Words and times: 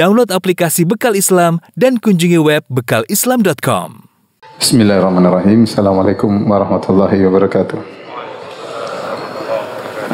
Download 0.00 0.32
aplikasi 0.32 0.88
Bekal 0.88 1.12
Islam 1.12 1.60
dan 1.76 2.00
kunjungi 2.00 2.40
web 2.40 2.64
bekalislam.com. 2.72 4.08
Bismillahirrahmanirrahim. 4.56 5.68
Assalamualaikum 5.68 6.48
warahmatullahi 6.48 7.20
wabarakatuh. 7.20 7.76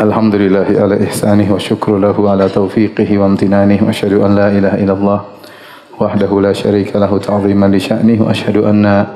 Alhamdulillahi 0.02 0.74
ala 0.74 0.98
ihsanih 1.06 1.46
wa 1.46 1.62
syukru 1.62 2.02
lahu 2.02 2.26
ala 2.26 2.50
taufiqihi 2.50 3.14
wa 3.14 3.30
amtinanih 3.30 3.78
wa 3.78 3.94
asyhadu 3.94 4.26
an 4.26 4.34
la 4.34 4.50
ilaha 4.50 4.74
illallah 4.74 5.18
wahdahu 6.02 6.42
la 6.42 6.50
syarika 6.50 6.98
lahu 6.98 7.22
ta'ziman 7.22 7.70
li 7.70 7.78
sya'nih 7.78 8.18
wa 8.18 8.34
asyhadu 8.34 8.66
anna 8.66 9.06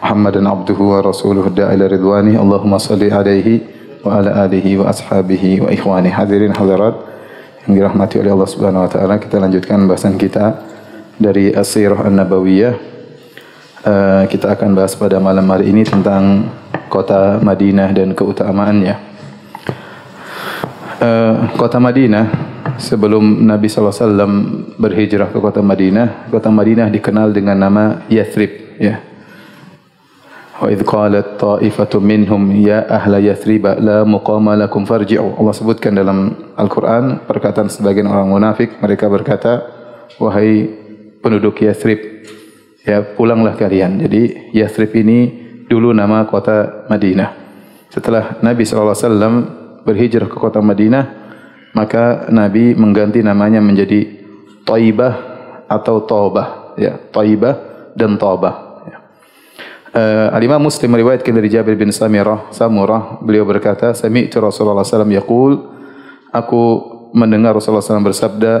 Muhammadan 0.00 0.48
abduhu 0.48 0.88
wa 0.88 1.04
rasuluhu 1.04 1.52
da'ila 1.52 1.84
ridwani 1.84 2.40
Allahumma 2.40 2.80
salli 2.80 3.12
alaihi 3.12 3.60
wa 4.00 4.24
ala 4.24 4.48
alihi 4.48 4.80
wa 4.80 4.88
ashabihi 4.88 5.60
wa 5.60 5.68
ikhwani 5.68 6.08
hadirin 6.08 6.56
hadirat 6.56 7.12
yang 7.64 7.72
dirahmati 7.80 8.20
oleh 8.20 8.32
Allah 8.32 8.50
Subhanahu 8.50 8.84
wa 8.84 8.90
taala 8.90 9.16
kita 9.16 9.40
lanjutkan 9.40 9.88
bahasan 9.88 10.20
kita 10.20 10.60
dari 11.16 11.54
As-Sirah 11.54 12.04
An-Nabawiyah. 12.04 12.74
Uh, 13.84 14.24
kita 14.32 14.56
akan 14.56 14.72
bahas 14.72 14.96
pada 14.96 15.20
malam 15.20 15.44
hari 15.52 15.68
ini 15.68 15.84
tentang 15.84 16.48
kota 16.88 17.36
Madinah 17.40 17.92
dan 17.92 18.16
keutamaannya. 18.16 18.96
Uh, 21.04 21.52
kota 21.60 21.76
Madinah 21.76 22.54
sebelum 22.80 23.44
Nabi 23.44 23.68
SAW 23.68 24.00
berhijrah 24.80 25.28
ke 25.30 25.38
kota 25.38 25.60
Madinah 25.60 26.32
kota 26.32 26.48
Madinah 26.48 26.88
dikenal 26.88 27.30
dengan 27.30 27.60
nama 27.60 27.84
Yathrib 28.08 28.80
ya 28.80 29.13
Idh 30.54 30.86
qalat 30.86 31.34
ta'ifatu 31.34 31.98
minhum 31.98 32.54
ya 32.54 32.86
ahla 32.86 33.18
Yathrib 33.18 33.66
la 33.82 34.06
muqama 34.06 34.54
lakum 34.54 34.86
farji'u. 34.86 35.34
Allah 35.42 35.50
sebutkan 35.50 35.98
dalam 35.98 36.30
Al-Qur'an 36.54 37.26
perkataan 37.26 37.66
sebagian 37.66 38.06
orang 38.06 38.30
munafik 38.30 38.78
mereka 38.78 39.10
berkata 39.10 39.66
wahai 40.22 40.70
penduduk 41.18 41.58
Yathrib 41.58 41.98
ya 42.86 43.02
pulanglah 43.02 43.58
kalian. 43.58 43.98
Jadi 43.98 44.54
Yathrib 44.54 44.94
ini 44.94 45.18
dulu 45.66 45.90
nama 45.90 46.22
kota 46.30 46.86
Madinah. 46.86 47.34
Setelah 47.90 48.38
Nabi 48.38 48.62
wasallam 48.62 49.34
berhijrah 49.82 50.30
ke 50.30 50.38
kota 50.38 50.62
Madinah 50.62 51.04
maka 51.74 52.30
Nabi 52.30 52.78
mengganti 52.78 53.26
namanya 53.26 53.58
menjadi 53.58 54.06
Taibah 54.62 55.14
atau 55.66 55.98
Taubah 56.06 56.78
ya 56.78 56.94
Taibah 57.10 57.58
dan 57.98 58.14
Taubah 58.22 58.63
Uh, 59.94 60.26
Al-Imam 60.34 60.58
Muslim 60.58 60.90
meriwayatkan 60.90 61.30
dari 61.30 61.46
Jabir 61.46 61.78
bin 61.78 61.94
Samirah, 61.94 62.50
Samurah, 62.50 63.22
beliau 63.22 63.46
berkata, 63.46 63.94
Sami'tu 63.94 64.42
Rasulullah 64.42 64.82
SAW 64.82 65.06
yaqul, 65.06 65.70
aku 66.34 66.62
mendengar 67.14 67.54
Rasulullah 67.54 67.78
SAW 67.78 68.02
bersabda, 68.02 68.52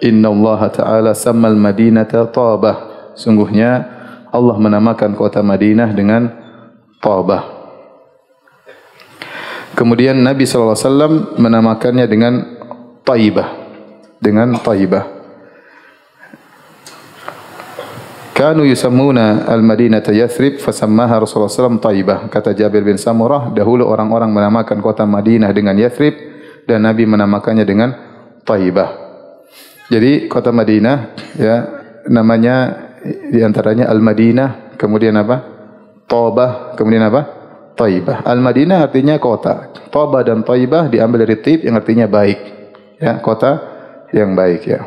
Inna 0.00 0.32
Allah 0.32 0.60
Ta'ala 0.72 1.12
sammal 1.12 1.58
madinata 1.58 2.24
tabah. 2.30 3.12
Sungguhnya 3.18 3.84
Allah 4.30 4.56
menamakan 4.56 5.18
kota 5.18 5.42
Madinah 5.42 5.90
dengan 5.90 6.30
tabah. 7.02 7.58
Kemudian 9.74 10.18
Nabi 10.22 10.46
SAW 10.46 11.36
menamakannya 11.36 12.06
dengan 12.06 12.32
taibah. 13.02 13.58
Dengan 14.22 14.58
taibah. 14.58 15.17
Kanu 18.38 18.62
yusammuna 18.62 19.50
al-Madinata 19.50 20.14
Yathrib 20.14 20.62
fasammaha 20.62 21.18
Rasulullah 21.18 21.50
SAW 21.50 21.82
Taibah. 21.82 22.30
Kata 22.30 22.54
Jabir 22.54 22.86
bin 22.86 22.94
Samurah, 22.94 23.50
dahulu 23.50 23.82
orang-orang 23.82 24.30
menamakan 24.30 24.78
kota 24.78 25.02
Madinah 25.02 25.50
dengan 25.50 25.74
Yathrib 25.74 26.14
dan 26.62 26.86
Nabi 26.86 27.02
menamakannya 27.02 27.66
dengan 27.66 27.90
Taibah. 28.46 28.94
Jadi 29.90 30.30
kota 30.30 30.54
Madinah 30.54 31.18
ya 31.34 31.56
namanya 32.06 32.78
di 33.02 33.42
antaranya 33.42 33.90
Al-Madinah, 33.90 34.78
kemudian 34.78 35.18
apa? 35.18 35.42
Taibah, 36.06 36.78
kemudian 36.78 37.10
apa? 37.10 37.26
Taibah. 37.74 38.22
Al-Madinah 38.22 38.86
artinya 38.86 39.18
kota. 39.18 39.74
Taibah 39.90 40.22
dan 40.22 40.46
Taibah 40.46 40.86
diambil 40.86 41.26
dari 41.26 41.42
tib 41.42 41.66
yang 41.66 41.74
artinya 41.74 42.06
baik. 42.06 42.38
Ya, 43.02 43.18
kota 43.18 43.58
yang 44.14 44.38
baik 44.38 44.62
ya. 44.62 44.86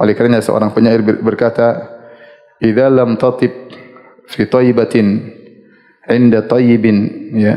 Oleh 0.00 0.16
kerana 0.16 0.40
seorang 0.40 0.72
penyair 0.72 1.04
berkata, 1.04 1.97
idza 2.62 2.86
lam 2.90 3.18
tatib 3.18 3.52
fi 4.28 4.42
tayyibatin 4.46 5.32
inda 6.08 6.44
tayyibin 6.44 6.98
ya. 7.34 7.56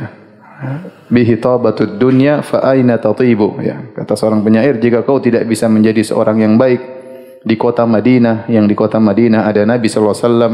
Bihi 1.11 1.41
tabatud 1.41 1.97
dunya 1.97 2.45
fa 2.45 2.61
aina 2.71 3.01
tatibu. 3.01 3.57
Ya 3.59 3.81
kata 3.97 4.13
seorang 4.13 4.45
penyair 4.45 4.77
jika 4.77 5.01
kau 5.01 5.17
tidak 5.17 5.43
bisa 5.49 5.65
menjadi 5.65 6.05
seorang 6.05 6.39
yang 6.39 6.55
baik 6.55 6.79
di 7.41 7.57
kota 7.57 7.89
Madinah 7.89 8.45
yang 8.45 8.69
di 8.69 8.77
kota 8.77 9.01
Madinah 9.01 9.49
ada 9.49 9.65
Nabi 9.65 9.89
sallallahu 9.89 10.13
alaihi 10.13 10.27
wasallam 10.29 10.53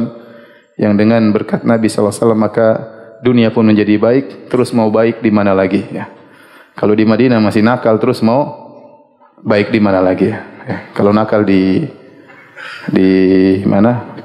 yang 0.79 0.93
dengan 0.95 1.21
berkat 1.35 1.67
Nabi 1.67 1.91
sallallahu 1.91 2.15
alaihi 2.15 2.23
wasallam 2.23 2.41
maka 2.41 2.67
dunia 3.19 3.51
pun 3.51 3.67
menjadi 3.67 3.99
baik 3.99 4.47
terus 4.47 4.71
mau 4.71 4.87
baik 4.87 5.19
di 5.19 5.29
mana 5.29 5.51
lagi 5.51 5.83
ya. 5.91 6.07
Kalau 6.77 6.95
di 6.95 7.03
Madinah 7.03 7.43
masih 7.43 7.65
nakal 7.65 7.99
terus 7.99 8.23
mau 8.23 8.67
baik 9.43 9.69
di 9.69 9.79
mana 9.81 10.01
lagi 10.01 10.33
ya, 10.33 10.39
ya. 10.65 10.77
kalau 10.97 11.13
nakal 11.13 11.45
di 11.45 11.85
di 12.89 13.09
mana 13.69 14.16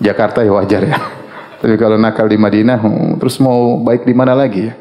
Jakarta 0.00 0.44
ya 0.44 0.52
wajar 0.52 0.82
ya. 0.84 0.98
Tapi 1.56 1.74
kalau 1.80 1.96
nakal 1.96 2.28
di 2.28 2.36
Madinah, 2.36 2.78
hmm, 2.78 3.16
terus 3.16 3.40
mau 3.40 3.80
baik 3.80 4.04
di 4.04 4.12
mana 4.12 4.36
lagi 4.36 4.68
ya? 4.68 4.74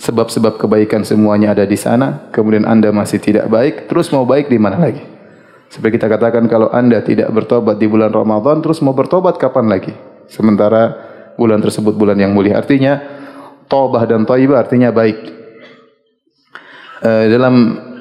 Sebab-sebab 0.00 0.56
kebaikan 0.56 1.04
semuanya 1.04 1.52
ada 1.52 1.62
di 1.68 1.76
sana, 1.76 2.32
kemudian 2.32 2.64
anda 2.64 2.88
masih 2.90 3.20
tidak 3.20 3.46
baik, 3.52 3.86
terus 3.86 4.08
mau 4.10 4.24
baik 4.24 4.48
di 4.48 4.56
mana 4.56 4.80
lagi? 4.80 5.04
Seperti 5.70 6.00
kita 6.00 6.10
katakan 6.10 6.50
kalau 6.50 6.72
anda 6.72 6.98
tidak 7.04 7.30
bertobat 7.30 7.78
di 7.78 7.86
bulan 7.86 8.10
Ramadan, 8.10 8.58
terus 8.58 8.82
mau 8.82 8.90
bertobat 8.96 9.38
kapan 9.38 9.70
lagi? 9.70 9.94
Sementara 10.26 10.98
bulan 11.38 11.62
tersebut 11.62 11.94
bulan 11.94 12.18
yang 12.18 12.34
mulia. 12.34 12.58
Artinya, 12.58 12.98
tobah 13.70 14.02
dan 14.08 14.26
taibah 14.26 14.66
artinya 14.66 14.90
baik. 14.90 15.18
Uh, 17.00 17.24
dalam 17.30 17.54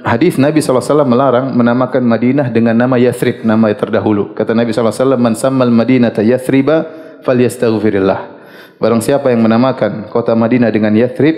hadis 0.09 0.41
Nabi 0.41 0.59
SAW 0.59 1.05
melarang 1.05 1.53
menamakan 1.53 2.01
Madinah 2.01 2.49
dengan 2.49 2.73
nama 2.73 2.97
Yathrib, 2.97 3.45
nama 3.45 3.69
yang 3.69 3.79
terdahulu. 3.79 4.33
Kata 4.33 4.57
Nabi 4.57 4.73
SAW, 4.73 5.15
Man 5.19 5.37
sammal 5.37 5.69
Madinah 5.69 6.09
ta 6.09 6.25
Yathriba, 6.25 6.85
fal 7.21 7.37
yastaghfirillah. 7.37 8.41
Barang 8.79 9.03
siapa 9.03 9.29
yang 9.29 9.43
menamakan 9.43 10.07
kota 10.07 10.33
Madinah 10.33 10.71
dengan 10.71 10.95
Yathrib, 10.95 11.35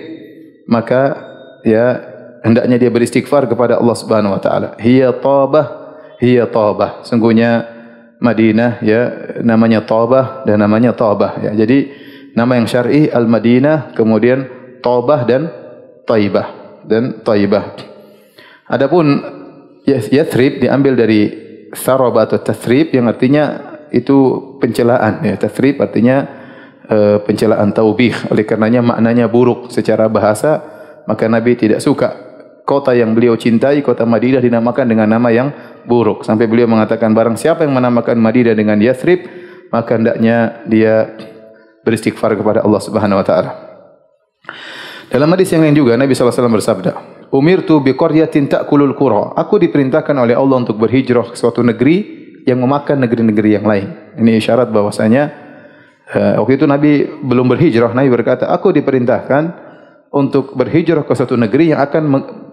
maka 0.70 1.18
ya 1.66 2.00
hendaknya 2.46 2.78
dia 2.78 2.92
beristighfar 2.94 3.50
kepada 3.50 3.82
Allah 3.82 3.98
Subhanahu 3.98 4.38
Wa 4.38 4.42
Taala. 4.42 4.68
Hiya 4.78 5.10
tabah, 5.20 5.68
hiya 6.22 6.46
tabah. 6.48 7.02
Sungguhnya 7.04 7.66
Madinah 8.22 8.78
ya 8.86 9.02
namanya 9.42 9.82
tabah 9.82 10.46
dan 10.46 10.62
namanya 10.62 10.94
tabah. 10.94 11.42
Ya. 11.42 11.52
Jadi 11.58 11.90
nama 12.38 12.62
yang 12.62 12.70
syar'i 12.70 13.10
Al 13.10 13.26
Madinah, 13.26 13.98
kemudian 13.98 14.46
tabah 14.86 15.26
dan 15.26 15.50
taibah 16.06 16.80
dan 16.86 17.26
taibah. 17.26 17.91
Adapun 18.72 19.20
Yathrib 19.84 20.64
diambil 20.64 20.96
dari 20.96 21.22
Sarab 21.76 22.16
atau 22.16 22.40
Tathrib 22.40 22.96
yang 22.96 23.12
artinya 23.12 23.76
itu 23.92 24.40
pencelaan. 24.64 25.24
Ya, 25.28 25.36
Tathrib 25.36 25.84
artinya 25.84 26.24
uh, 26.88 27.20
pencelaan 27.24 27.76
taubih. 27.76 28.16
Oleh 28.32 28.48
karenanya 28.48 28.80
maknanya 28.80 29.28
buruk 29.28 29.72
secara 29.72 30.08
bahasa, 30.08 30.64
maka 31.08 31.28
Nabi 31.28 31.60
tidak 31.60 31.84
suka 31.84 32.16
kota 32.64 32.96
yang 32.96 33.12
beliau 33.12 33.36
cintai, 33.36 33.84
kota 33.84 34.08
Madinah 34.08 34.40
dinamakan 34.40 34.88
dengan 34.88 35.12
nama 35.12 35.28
yang 35.32 35.52
buruk. 35.84 36.24
Sampai 36.24 36.48
beliau 36.48 36.72
mengatakan 36.72 37.12
barang 37.12 37.36
siapa 37.36 37.68
yang 37.68 37.76
menamakan 37.76 38.16
Madinah 38.20 38.56
dengan 38.56 38.80
Yathrib, 38.80 39.28
maka 39.72 40.00
hendaknya 40.00 40.64
dia 40.68 41.12
beristighfar 41.84 42.40
kepada 42.40 42.64
Allah 42.64 42.82
Subhanahu 42.84 43.20
wa 43.20 43.26
taala. 43.26 43.52
Dalam 45.12 45.28
hadis 45.36 45.52
yang 45.52 45.68
lain 45.68 45.76
juga 45.76 46.00
Nabi 46.00 46.16
sallallahu 46.16 46.32
alaihi 46.32 46.40
wasallam 46.40 46.56
bersabda, 46.56 46.92
umirtu 47.32 47.80
bi 47.80 47.96
qaryatin 47.96 48.52
ta'kulul 48.52 48.94
qura. 48.94 49.34
Aku 49.40 49.58
diperintahkan 49.58 50.14
oleh 50.14 50.36
Allah 50.36 50.58
untuk 50.60 50.78
berhijrah 50.78 51.32
ke 51.32 51.36
suatu 51.40 51.64
negeri 51.64 52.22
yang 52.44 52.60
memakan 52.60 53.00
negeri-negeri 53.08 53.50
yang 53.56 53.66
lain. 53.66 53.88
Ini 54.20 54.38
isyarat 54.44 54.68
bahwasanya 54.70 55.24
uh, 56.12 56.34
waktu 56.44 56.60
itu 56.60 56.66
Nabi 56.68 56.92
belum 57.24 57.48
berhijrah, 57.48 57.96
Nabi 57.96 58.12
berkata, 58.12 58.52
"Aku 58.52 58.76
diperintahkan 58.76 59.44
untuk 60.12 60.54
berhijrah 60.60 61.08
ke 61.08 61.14
suatu 61.16 61.40
negeri 61.40 61.72
yang 61.72 61.80
akan 61.80 62.04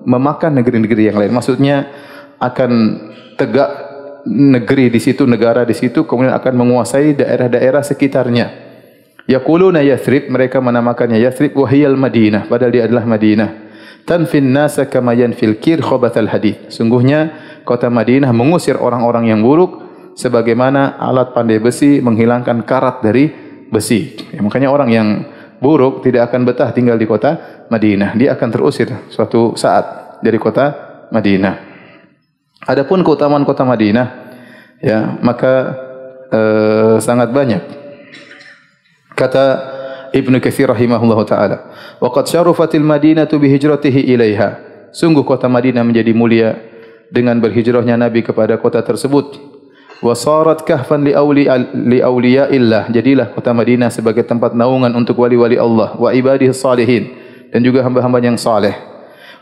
memakan 0.07 0.63
negeri-negeri 0.63 1.03
yang 1.11 1.19
lain." 1.19 1.35
Maksudnya 1.35 1.91
akan 2.39 2.71
tegak 3.35 3.71
negeri 4.29 4.93
di 4.93 5.01
situ, 5.03 5.27
negara 5.27 5.67
di 5.67 5.75
situ, 5.75 6.07
kemudian 6.07 6.37
akan 6.37 6.55
menguasai 6.55 7.19
daerah-daerah 7.19 7.83
sekitarnya. 7.83 8.71
Yaquluna 9.29 9.85
Yathrib, 9.85 10.31
mereka 10.33 10.61
menamakannya 10.61 11.21
Yathrib 11.21 11.53
wahiyal 11.57 11.97
Madinah, 11.97 12.49
padahal 12.49 12.73
dia 12.73 12.85
adalah 12.89 13.05
Madinah 13.05 13.68
tanfin 14.09 14.49
nasa 14.49 14.89
kama 14.89 15.13
yanfil 15.13 15.61
kir 15.61 15.85
khobatal 15.85 16.33
hadith. 16.33 16.73
Sungguhnya 16.73 17.37
kota 17.69 17.93
Madinah 17.93 18.33
mengusir 18.33 18.81
orang-orang 18.81 19.29
yang 19.29 19.45
buruk 19.45 19.85
sebagaimana 20.17 20.97
alat 20.97 21.37
pandai 21.37 21.61
besi 21.61 22.01
menghilangkan 22.01 22.65
karat 22.65 23.05
dari 23.05 23.29
besi. 23.69 24.17
Ya, 24.33 24.41
makanya 24.41 24.73
orang 24.73 24.89
yang 24.89 25.09
buruk 25.61 26.01
tidak 26.01 26.33
akan 26.33 26.49
betah 26.49 26.73
tinggal 26.73 26.97
di 26.97 27.05
kota 27.05 27.65
Madinah. 27.69 28.17
Dia 28.17 28.33
akan 28.33 28.49
terusir 28.49 28.89
suatu 29.13 29.53
saat 29.53 30.19
dari 30.25 30.41
kota 30.41 30.73
Madinah. 31.13 31.69
Adapun 32.65 33.05
keutamaan 33.05 33.45
kota 33.45 33.63
Madinah, 33.63 34.07
ya 34.83 35.21
maka 35.23 35.77
uh, 36.33 36.97
sangat 36.99 37.31
banyak 37.31 37.63
kata 39.19 39.78
Ibnu 40.13 40.41
Katsir 40.41 40.69
rahimahullahu 40.69 41.25
taala. 41.29 41.69
Waqad 42.01 42.29
syarafatil 42.31 42.85
madinatu 42.85 43.37
bi 43.37 43.53
hijratihi 43.53 44.09
ilaiha. 44.15 44.49
Sungguh 44.89 45.21
kota 45.23 45.53
Madinah 45.53 45.85
menjadi 45.85 46.17
mulia 46.17 46.57
dengan 47.13 47.37
berhijrahnya 47.41 48.01
nabi 48.01 48.25
kepada 48.25 48.57
kota 48.57 48.81
tersebut. 48.81 49.37
Wa 50.01 50.15
sarat 50.17 50.65
kahfan 50.65 51.05
li 51.05 51.13
awli 51.13 51.45
li 51.75 51.99
awliya 52.01 52.49
illah. 52.49 52.89
Jadilah 52.89 53.37
kota 53.37 53.53
Madinah 53.53 53.93
sebagai 53.93 54.25
tempat 54.25 54.57
naungan 54.57 54.95
untuk 54.97 55.21
wali-wali 55.21 55.61
Allah 55.61 55.93
wa 55.99 56.09
ibadihi 56.09 56.55
salihin 56.57 57.13
dan 57.53 57.61
juga 57.61 57.85
hamba-hamba 57.85 58.23
yang 58.25 58.41
saleh. 58.41 58.73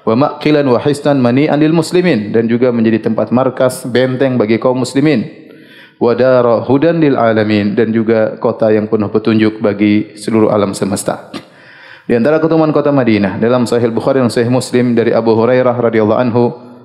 Wa 0.02 0.18
maqilan 0.18 0.66
wa 0.66 0.78
hisnan 0.82 1.18
mani'an 1.18 1.58
lil 1.58 1.74
muslimin 1.74 2.34
dan 2.34 2.50
juga 2.50 2.74
menjadi 2.74 3.06
tempat 3.10 3.30
markas 3.30 3.86
benteng 3.86 4.38
bagi 4.38 4.58
kaum 4.58 4.82
muslimin 4.82 5.45
wa 5.96 6.12
dara 6.12 6.60
hudan 6.64 7.00
lil 7.00 7.16
alamin 7.16 7.72
dan 7.72 7.92
juga 7.92 8.36
kota 8.36 8.68
yang 8.72 8.88
penuh 8.88 9.08
petunjuk 9.08 9.60
bagi 9.64 10.16
seluruh 10.16 10.52
alam 10.52 10.76
semesta. 10.76 11.32
Di 12.06 12.14
antara 12.14 12.38
keutamaan 12.38 12.70
kota 12.70 12.94
Madinah 12.94 13.42
dalam 13.42 13.66
Sahih 13.66 13.90
Bukhari 13.90 14.22
dan 14.22 14.30
Sahih 14.30 14.52
Muslim 14.52 14.94
dari 14.94 15.10
Abu 15.10 15.34
Hurairah 15.34 15.74
radhiyallahu 15.74 16.20
anhu 16.22 16.42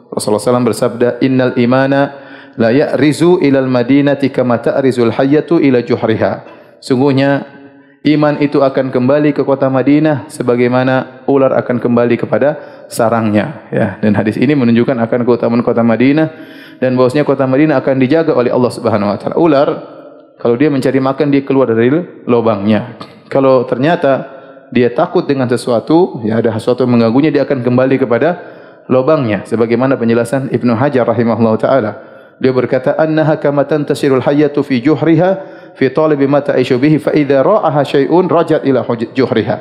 Rasulullah 0.10 0.42
SAW 0.42 0.66
bersabda 0.66 1.22
innal 1.22 1.54
imana 1.62 2.18
la 2.58 2.74
ya'rizu 2.74 3.40
ila 3.46 3.62
al 3.62 3.70
madinati 3.70 4.34
kama 4.34 4.60
ta'rizul 4.60 5.14
hayyatu 5.14 5.62
ila 5.62 5.80
juhriha. 5.86 6.44
Sungguhnya 6.82 7.46
iman 8.02 8.42
itu 8.42 8.66
akan 8.66 8.90
kembali 8.90 9.38
ke 9.38 9.46
kota 9.46 9.70
Madinah 9.70 10.26
sebagaimana 10.26 11.22
ular 11.30 11.54
akan 11.54 11.78
kembali 11.78 12.18
kepada 12.18 12.58
sarangnya 12.90 13.70
ya 13.70 14.02
dan 14.02 14.18
hadis 14.18 14.42
ini 14.42 14.58
menunjukkan 14.58 14.98
akan 14.98 15.22
keutamaan 15.22 15.62
kota 15.62 15.86
Madinah 15.86 16.28
dan 16.82 16.98
bahwasanya 16.98 17.22
kota 17.22 17.46
Madinah 17.46 17.78
akan 17.78 17.96
dijaga 18.02 18.34
oleh 18.34 18.50
Allah 18.50 18.72
Subhanahu 18.74 19.14
wa 19.14 19.18
taala. 19.22 19.38
Ular 19.38 19.70
kalau 20.42 20.58
dia 20.58 20.74
mencari 20.74 20.98
makan 20.98 21.30
dia 21.30 21.46
keluar 21.46 21.70
dari 21.70 21.94
lubangnya. 22.26 22.98
Kalau 23.30 23.70
ternyata 23.70 24.26
dia 24.74 24.90
takut 24.90 25.30
dengan 25.30 25.46
sesuatu, 25.46 26.26
ya 26.26 26.42
ada 26.42 26.50
sesuatu 26.58 26.82
yang 26.82 26.98
mengganggunya 26.98 27.30
dia 27.30 27.46
akan 27.46 27.62
kembali 27.62 28.02
kepada 28.02 28.30
lubangnya 28.90 29.46
sebagaimana 29.46 29.94
penjelasan 30.02 30.50
Ibnu 30.50 30.74
Hajar 30.74 31.06
rahimahullahu 31.06 31.58
taala. 31.62 31.92
Dia 32.42 32.50
berkata 32.50 32.98
annaha 32.98 33.38
kama 33.38 33.70
tantasirul 33.70 34.26
hayyatu 34.26 34.66
fi 34.66 34.82
juhriha 34.82 35.30
fi 35.78 35.94
talibi 35.94 36.26
ma 36.26 36.42
ta'ishu 36.42 36.82
bihi 36.82 36.98
fa 36.98 37.14
idza 37.14 37.46
ra'aha 37.46 37.86
syai'un 37.86 38.26
rajat 38.26 38.66
ila 38.66 38.82
juhriha. 39.14 39.58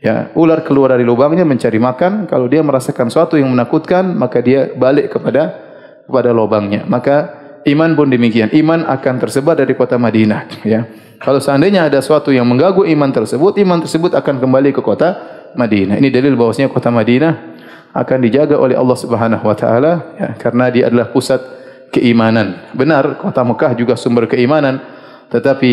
Ya, 0.00 0.32
ular 0.32 0.64
keluar 0.64 0.96
dari 0.96 1.04
lubangnya 1.04 1.44
mencari 1.44 1.76
makan, 1.76 2.28
kalau 2.28 2.48
dia 2.48 2.60
merasakan 2.60 3.08
sesuatu 3.08 3.40
yang 3.40 3.48
menakutkan, 3.52 4.12
maka 4.12 4.44
dia 4.44 4.72
balik 4.76 5.12
kepada 5.12 5.65
kepada 6.06 6.30
lubangnya. 6.30 6.86
Maka 6.86 7.34
iman 7.66 7.92
pun 7.98 8.06
demikian. 8.08 8.54
Iman 8.54 8.86
akan 8.86 9.14
tersebar 9.20 9.58
dari 9.58 9.74
kota 9.74 9.98
Madinah. 9.98 10.40
Ya. 10.62 10.86
Kalau 11.18 11.40
seandainya 11.40 11.88
ada 11.88 11.98
sesuatu 11.98 12.30
yang 12.30 12.46
mengganggu 12.46 12.86
iman 12.86 13.10
tersebut, 13.10 13.56
iman 13.60 13.82
tersebut 13.82 14.12
akan 14.14 14.36
kembali 14.38 14.70
ke 14.70 14.80
kota 14.84 15.16
Madinah. 15.56 15.96
Ini 15.96 16.08
dalil 16.12 16.36
bahwasanya 16.36 16.68
kota 16.68 16.92
Madinah 16.92 17.56
akan 17.96 18.18
dijaga 18.20 18.60
oleh 18.60 18.76
Allah 18.76 18.98
Subhanahu 19.00 19.44
Wa 19.48 19.56
Taala 19.56 19.92
ya, 20.20 20.28
karena 20.36 20.68
dia 20.68 20.92
adalah 20.92 21.08
pusat 21.08 21.40
keimanan. 21.88 22.68
Benar, 22.76 23.16
kota 23.16 23.40
Mekah 23.40 23.72
juga 23.72 23.96
sumber 23.96 24.28
keimanan, 24.28 24.84
tetapi 25.32 25.72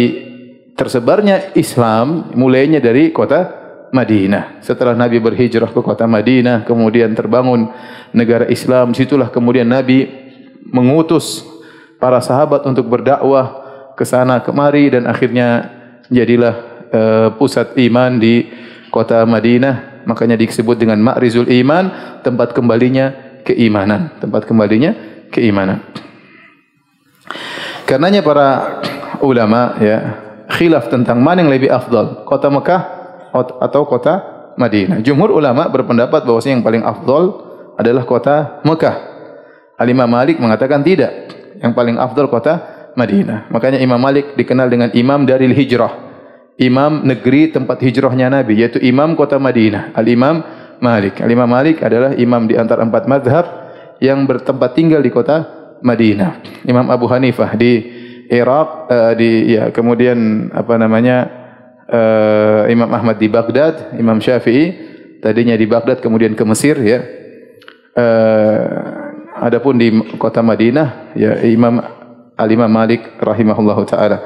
tersebarnya 0.80 1.52
Islam 1.60 2.32
mulainya 2.32 2.80
dari 2.80 3.12
kota 3.12 3.60
Madinah. 3.92 4.64
Setelah 4.64 4.96
Nabi 4.96 5.20
berhijrah 5.20 5.76
ke 5.76 5.82
kota 5.84 6.08
Madinah, 6.08 6.64
kemudian 6.64 7.12
terbangun 7.12 7.68
negara 8.16 8.48
Islam, 8.48 8.96
situlah 8.96 9.28
kemudian 9.28 9.68
Nabi 9.68 10.23
mengutus 10.70 11.44
para 12.00 12.20
sahabat 12.20 12.68
untuk 12.68 12.88
berdakwah 12.88 13.64
ke 13.96 14.04
sana 14.04 14.42
kemari 14.44 14.92
dan 14.92 15.08
akhirnya 15.08 15.72
jadilah 16.10 16.56
uh, 16.92 17.28
pusat 17.38 17.76
iman 17.78 18.20
di 18.20 18.50
kota 18.92 19.24
Madinah. 19.24 20.04
Makanya 20.04 20.36
disebut 20.36 20.76
dengan 20.76 21.00
Ma'rizul 21.00 21.48
Iman 21.48 22.20
tempat 22.28 22.52
kembalinya 22.52 23.40
keimanan. 23.48 24.12
Tempat 24.20 24.44
kembalinya 24.44 24.92
keimanan. 25.32 25.80
Karenanya 27.88 28.20
para 28.20 28.48
ulama 29.24 29.80
ya 29.80 29.98
khilaf 30.52 30.92
tentang 30.92 31.24
mana 31.24 31.40
yang 31.40 31.52
lebih 31.56 31.72
afdal 31.72 32.28
kota 32.28 32.52
Mekah 32.52 32.82
atau 33.64 33.88
kota 33.88 34.14
Madinah. 34.60 35.00
Jumhur 35.00 35.32
ulama 35.32 35.72
berpendapat 35.72 36.28
bahawa 36.28 36.44
yang 36.44 36.60
paling 36.60 36.84
afdal 36.84 37.24
adalah 37.80 38.04
kota 38.04 38.60
Mekah 38.68 39.13
Al-Imam 39.84 40.08
Malik 40.08 40.40
mengatakan 40.40 40.80
tidak. 40.80 41.12
Yang 41.60 41.74
paling 41.76 41.96
afdal 42.00 42.32
kota 42.32 42.54
Madinah. 42.96 43.52
Makanya 43.52 43.84
Imam 43.84 44.00
Malik 44.00 44.40
dikenal 44.40 44.72
dengan 44.72 44.90
imam 44.96 45.28
dari 45.28 45.52
hijrah. 45.52 46.16
Imam 46.56 47.04
negeri 47.04 47.52
tempat 47.52 47.84
hijrahnya 47.84 48.32
Nabi. 48.32 48.64
Yaitu 48.64 48.80
imam 48.80 49.20
kota 49.20 49.36
Madinah. 49.36 49.92
Al-Imam 49.92 50.40
Malik. 50.80 51.20
Al-Imam 51.20 51.50
Malik 51.50 51.84
adalah 51.84 52.16
imam 52.16 52.48
di 52.48 52.56
antara 52.56 52.88
empat 52.88 53.04
madhab 53.12 53.46
yang 54.00 54.24
bertempat 54.24 54.72
tinggal 54.72 55.04
di 55.04 55.12
kota 55.12 55.44
Madinah. 55.84 56.64
Imam 56.64 56.88
Abu 56.88 57.12
Hanifah 57.12 57.52
di 57.60 57.74
Iraq. 58.32 58.68
Uh, 58.88 59.14
di 59.20 59.56
ya 59.58 59.72
kemudian 59.76 60.48
apa 60.56 60.80
namanya 60.80 61.18
uh, 61.92 62.72
Imam 62.72 62.88
Ahmad 62.88 63.20
di 63.20 63.28
Baghdad. 63.28 64.00
Imam 64.00 64.24
Syafi'i. 64.24 64.92
Tadinya 65.20 65.56
di 65.56 65.66
Baghdad 65.68 66.00
kemudian 66.00 66.36
ke 66.36 66.44
Mesir. 66.48 66.80
ya. 66.80 67.00
Uh, 67.94 69.03
Adapun 69.44 69.76
di 69.76 69.92
kota 70.16 70.40
Madinah 70.40 71.12
ya 71.20 71.36
Imam 71.44 71.84
Al-Imam 72.40 72.72
Malik 72.72 73.20
rahimahullahu 73.20 73.84
taala. 73.84 74.24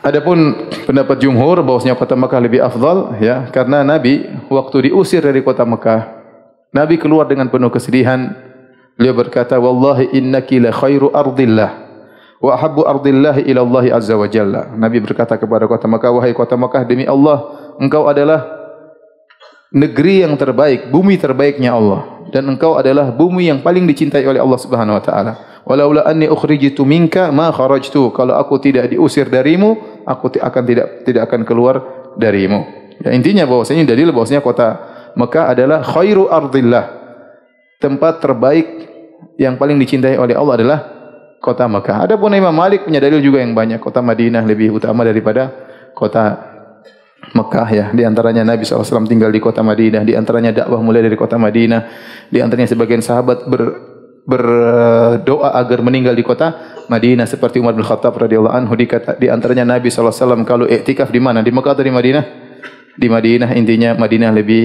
Adapun 0.00 0.68
pendapat 0.84 1.20
jumhur 1.20 1.60
bahwasanya 1.60 1.96
kota 1.96 2.16
Mekah 2.16 2.40
lebih 2.40 2.60
afdal 2.64 3.16
ya 3.20 3.48
karena 3.52 3.80
Nabi 3.84 4.24
waktu 4.52 4.88
diusir 4.92 5.24
dari 5.24 5.40
kota 5.40 5.64
Mekah 5.64 6.12
Nabi 6.76 7.00
keluar 7.00 7.24
dengan 7.24 7.48
penuh 7.48 7.72
kesedihan 7.72 8.36
beliau 9.00 9.16
berkata 9.16 9.56
wallahi 9.56 10.12
innaki 10.12 10.60
la 10.60 10.76
khairu 10.76 11.08
ardillah 11.08 11.72
wa 12.36 12.50
ahabbu 12.52 12.84
ardillah 12.84 13.40
ila 13.48 13.60
Allah 13.64 13.84
azza 13.96 14.12
wa 14.12 14.28
jalla 14.28 14.76
Nabi 14.76 15.00
berkata 15.00 15.40
kepada 15.40 15.64
kota 15.64 15.88
Mekah 15.88 16.12
wahai 16.12 16.36
kota 16.36 16.52
Mekah 16.52 16.84
demi 16.84 17.08
Allah 17.08 17.72
engkau 17.80 18.04
adalah 18.04 18.53
negeri 19.74 20.22
yang 20.22 20.38
terbaik 20.38 20.88
bumi 20.88 21.18
terbaiknya 21.18 21.74
Allah 21.74 22.14
dan 22.30 22.46
engkau 22.46 22.78
adalah 22.78 23.10
bumi 23.10 23.50
yang 23.50 23.60
paling 23.60 23.84
dicintai 23.84 24.22
oleh 24.24 24.38
Allah 24.38 24.58
Subhanahu 24.58 24.96
wa 24.96 25.02
taala. 25.02 25.32
Walaula 25.64 26.04
anni 26.06 26.30
ukhrijtu 26.30 26.86
minka 26.86 27.32
ma 27.34 27.50
kharajtu. 27.50 28.14
Kalau 28.14 28.36
aku 28.38 28.60
tidak 28.62 28.92
diusir 28.92 29.26
darimu, 29.26 30.02
aku 30.06 30.38
akan 30.38 30.62
tidak 30.66 30.86
tidak 31.08 31.30
akan 31.30 31.42
keluar 31.42 31.74
darimu. 32.20 32.62
Ya, 33.02 33.10
intinya 33.10 33.48
bahwasanya 33.48 33.86
dalil 33.88 34.14
bahwasanya 34.14 34.44
kota 34.44 34.68
Mekah 35.18 35.54
adalah 35.56 35.80
khairu 35.82 36.30
ardillah. 36.30 37.02
Tempat 37.80 38.22
terbaik 38.22 38.66
yang 39.38 39.58
paling 39.58 39.78
dicintai 39.78 40.18
oleh 40.18 40.36
Allah 40.36 40.54
adalah 40.58 40.78
kota 41.42 41.64
Mekah. 41.66 42.08
Adapun 42.10 42.32
Imam 42.32 42.54
Malik 42.54 42.86
punya 42.86 43.00
dalil 43.02 43.22
juga 43.24 43.40
yang 43.40 43.56
banyak. 43.56 43.80
Kota 43.80 44.04
Madinah 44.04 44.44
lebih 44.44 44.74
utama 44.74 45.06
daripada 45.06 45.48
kota 45.96 46.53
Mekah 47.32 47.68
ya. 47.72 47.84
Di 47.94 48.04
antaranya 48.04 48.44
Nabi 48.44 48.68
SAW 48.68 49.08
tinggal 49.08 49.32
di 49.32 49.40
kota 49.40 49.64
Madinah. 49.64 50.04
Di 50.04 50.12
antaranya 50.12 50.52
dakwah 50.52 50.84
mulai 50.84 51.00
dari 51.00 51.16
kota 51.16 51.40
Madinah. 51.40 51.80
Di 52.28 52.44
antaranya 52.44 52.68
sebagian 52.68 53.00
sahabat 53.00 53.48
ber, 53.48 53.62
berdoa 54.24 55.52
agar 55.56 55.80
meninggal 55.80 56.12
di 56.12 56.24
kota 56.24 56.52
Madinah. 56.88 57.24
Seperti 57.24 57.60
Umar 57.60 57.72
bin 57.72 57.84
Khattab 57.84 58.16
radhiyallahu 58.16 58.52
anhu 58.52 58.72
dikata 58.76 59.16
di 59.16 59.28
antaranya 59.32 59.76
Nabi 59.76 59.88
SAW 59.88 60.44
kalau 60.44 60.68
iktikaf 60.68 61.08
di 61.08 61.20
mana? 61.20 61.40
Di 61.40 61.52
Mekah 61.52 61.72
atau 61.72 61.84
di 61.84 61.92
Madinah? 61.92 62.24
Di 62.94 63.08
Madinah 63.08 63.50
intinya 63.56 63.90
Madinah 63.96 64.30
lebih 64.32 64.64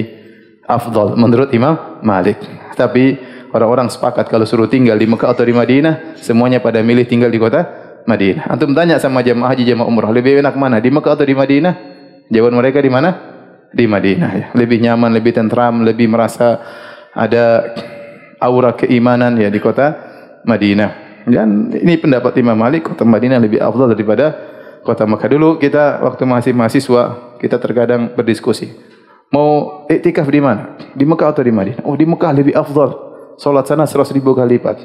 afdal 0.69 1.17
menurut 1.17 1.49
Imam 1.51 1.99
Malik. 2.05 2.39
Tapi 2.77 3.17
orang-orang 3.51 3.89
sepakat 3.89 4.29
kalau 4.29 4.45
suruh 4.45 4.69
tinggal 4.69 4.95
di 4.95 5.09
Mekah 5.09 5.33
atau 5.33 5.43
di 5.43 5.51
Madinah, 5.51 6.15
semuanya 6.21 6.61
pada 6.61 6.79
milih 6.85 7.09
tinggal 7.09 7.33
di 7.33 7.41
kota 7.41 7.65
Madinah. 8.05 8.47
Antum 8.47 8.71
tanya 8.77 9.01
sama 9.01 9.25
jemaah 9.25 9.51
haji 9.51 9.65
jemaah 9.65 9.89
umrah, 9.89 10.13
lebih 10.13 10.39
enak 10.39 10.55
mana? 10.55 10.77
Di 10.79 10.93
Mekah 10.93 11.17
atau 11.17 11.25
di 11.25 11.35
Madinah? 11.35 11.98
Jawaban 12.29 12.55
mereka 12.61 12.79
di 12.79 12.91
mana? 12.93 13.09
Di 13.73 13.85
Madinah. 13.89 14.31
Ya. 14.33 14.47
Lebih 14.53 14.81
nyaman, 14.81 15.13
lebih 15.13 15.33
tentram, 15.33 15.81
lebih 15.81 16.09
merasa 16.09 16.61
ada 17.13 17.73
aura 18.39 18.77
keimanan 18.77 19.37
ya 19.37 19.49
di 19.49 19.57
kota 19.57 19.97
Madinah. 20.45 21.25
Dan 21.29 21.73
ini 21.73 21.99
pendapat 21.99 22.37
Imam 22.41 22.57
Malik, 22.57 22.89
kota 22.89 23.05
Madinah 23.05 23.37
lebih 23.37 23.61
afdal 23.61 23.93
daripada 23.93 24.33
kota 24.81 25.05
Mekah. 25.05 25.29
Dulu 25.29 25.49
kita 25.61 26.01
waktu 26.01 26.23
masih 26.25 26.53
mahasiswa, 26.55 27.35
kita 27.37 27.61
terkadang 27.61 28.13
berdiskusi. 28.13 28.71
Mau 29.29 29.85
iktikaf 29.85 30.25
di 30.25 30.41
mana? 30.41 30.79
Di 30.97 31.05
Mekah 31.05 31.29
atau 31.29 31.45
di 31.45 31.53
Madinah? 31.53 31.85
Oh 31.85 31.93
di 31.93 32.05
Mekah 32.05 32.33
lebih 32.33 32.57
afdal. 32.57 33.09
Salat 33.37 33.69
sana 33.69 33.85
seratus 33.85 34.13
ribu 34.13 34.33
kali 34.33 34.57
lipat. 34.57 34.81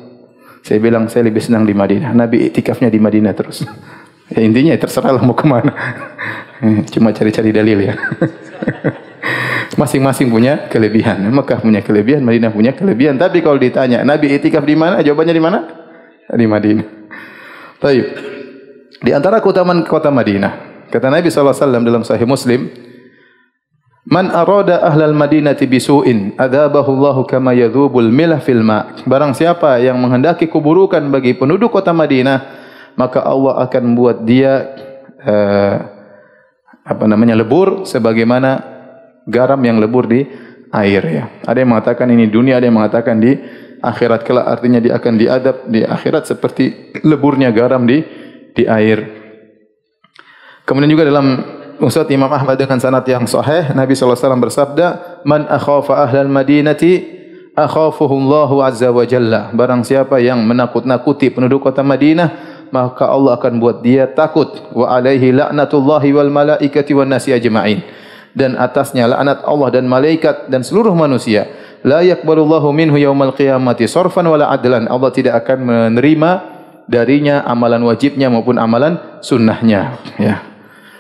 Saya 0.65 0.81
bilang 0.81 1.09
saya 1.09 1.29
lebih 1.29 1.41
senang 1.41 1.65
di 1.65 1.73
Madinah. 1.73 2.13
Nabi 2.13 2.53
iktikafnya 2.53 2.93
di 2.93 3.01
Madinah 3.01 3.33
terus. 3.33 3.65
Ya, 4.33 4.41
intinya 4.41 4.73
ya 4.73 4.81
terserahlah 4.81 5.21
mau 5.21 5.37
kemana. 5.37 5.73
Cuma 6.93 7.13
cari-cari 7.13 7.53
dalil 7.53 7.93
ya. 7.93 7.95
Masing-masing 9.81 10.33
punya 10.33 10.71
kelebihan. 10.71 11.21
Mekah 11.29 11.61
punya 11.61 11.85
kelebihan, 11.85 12.25
Madinah 12.25 12.55
punya 12.55 12.73
kelebihan. 12.73 13.21
Tapi 13.21 13.45
kalau 13.45 13.61
ditanya, 13.61 14.01
Nabi 14.07 14.33
itikaf 14.33 14.65
di 14.65 14.77
mana? 14.79 15.05
Jawabannya 15.05 15.35
di 15.35 15.43
mana? 15.43 15.59
Di 16.31 16.47
Madinah. 16.47 16.87
Baik. 17.83 18.07
Di 19.05 19.11
antara 19.13 19.45
keutamaan 19.45 19.85
kota 19.85 20.09
Madinah, 20.09 20.87
kata 20.89 21.13
Nabi 21.13 21.29
SAW 21.29 21.85
dalam 21.85 22.01
Sahih 22.01 22.25
Muslim, 22.25 22.73
Man 24.05 24.29
arada 24.29 24.85
ahlal 24.85 25.17
madinati 25.17 25.65
bisu'in 25.65 26.37
adabahu 26.37 26.93
Allahu 26.93 27.25
kama 27.25 27.57
yadhubul 27.57 28.13
milah 28.13 28.37
fil 28.45 28.61
ma. 28.61 28.93
Barang 29.09 29.33
siapa 29.33 29.81
yang 29.81 29.97
menghendaki 29.97 30.45
keburukan 30.45 31.01
bagi 31.09 31.33
penduduk 31.33 31.73
kota 31.73 31.97
Madinah, 31.97 32.64
maka 32.95 33.23
Allah 33.23 33.63
akan 33.67 33.83
membuat 33.93 34.23
dia 34.23 34.75
uh, 35.23 35.77
apa 36.85 37.05
namanya 37.09 37.39
lebur 37.39 37.89
sebagaimana 37.89 38.61
garam 39.25 39.61
yang 39.65 39.81
lebur 39.81 40.05
di 40.05 40.25
air 40.75 41.03
ya. 41.03 41.25
Ada 41.47 41.65
yang 41.65 41.71
mengatakan 41.73 42.07
ini 42.13 42.29
dunia, 42.29 42.61
ada 42.61 42.67
yang 42.69 42.77
mengatakan 42.77 43.17
di 43.19 43.33
akhirat 43.81 44.25
kelak 44.25 44.47
artinya 44.49 44.81
dia 44.81 44.97
akan 44.97 45.13
diadab 45.17 45.57
di 45.69 45.81
akhirat 45.85 46.29
seperti 46.29 46.93
leburnya 47.05 47.53
garam 47.53 47.85
di 47.85 48.05
di 48.55 48.65
air. 48.69 49.25
Kemudian 50.65 50.89
juga 50.89 51.05
dalam 51.05 51.27
Ustaz 51.83 52.09
Imam 52.09 52.31
Ahmad 52.31 52.57
dengan 52.57 52.79
sanad 52.79 53.05
yang 53.05 53.27
sahih 53.27 53.75
Nabi 53.75 53.99
wasallam 53.99 54.41
bersabda 54.41 55.21
man 55.27 55.45
akhafa 55.51 56.07
ahlal 56.07 56.31
madinati 56.31 57.03
akhafuhu 57.59 58.15
Allahu 58.25 58.63
azza 58.63 58.95
wa 58.95 59.03
jalla 59.03 59.51
barang 59.51 59.83
siapa 59.83 60.23
yang 60.23 60.43
menakut-nakuti 60.47 61.35
penduduk 61.35 61.67
kota 61.67 61.83
Madinah 61.83 62.54
maka 62.75 63.07
Allah 63.07 63.39
akan 63.39 63.63
buat 63.63 63.87
dia 63.87 64.11
takut. 64.11 64.51
Wa 64.75 64.99
alaihi 64.99 65.31
la'natullahi 65.31 66.11
wal 66.11 66.33
malaikati 66.35 66.91
wan 66.91 67.07
nasi 67.07 67.31
ajma'in. 67.31 67.87
Dan 68.35 68.59
atasnya 68.59 69.07
laknat 69.07 69.47
Allah 69.47 69.69
dan 69.71 69.87
malaikat 69.87 70.51
dan 70.51 70.67
seluruh 70.67 70.91
manusia. 70.91 71.47
La 71.87 72.03
yaqbalullahu 72.03 72.75
minhu 72.75 72.99
yaumal 72.99 73.31
qiyamati 73.31 73.87
sarfan 73.87 74.27
wala 74.27 74.51
adlan. 74.51 74.91
Allah 74.91 75.15
tidak 75.15 75.47
akan 75.47 75.59
menerima 75.63 76.31
darinya 76.91 77.47
amalan 77.47 77.87
wajibnya 77.87 78.27
maupun 78.27 78.59
amalan 78.59 78.99
sunnahnya. 79.23 79.95
Ya. 80.19 80.43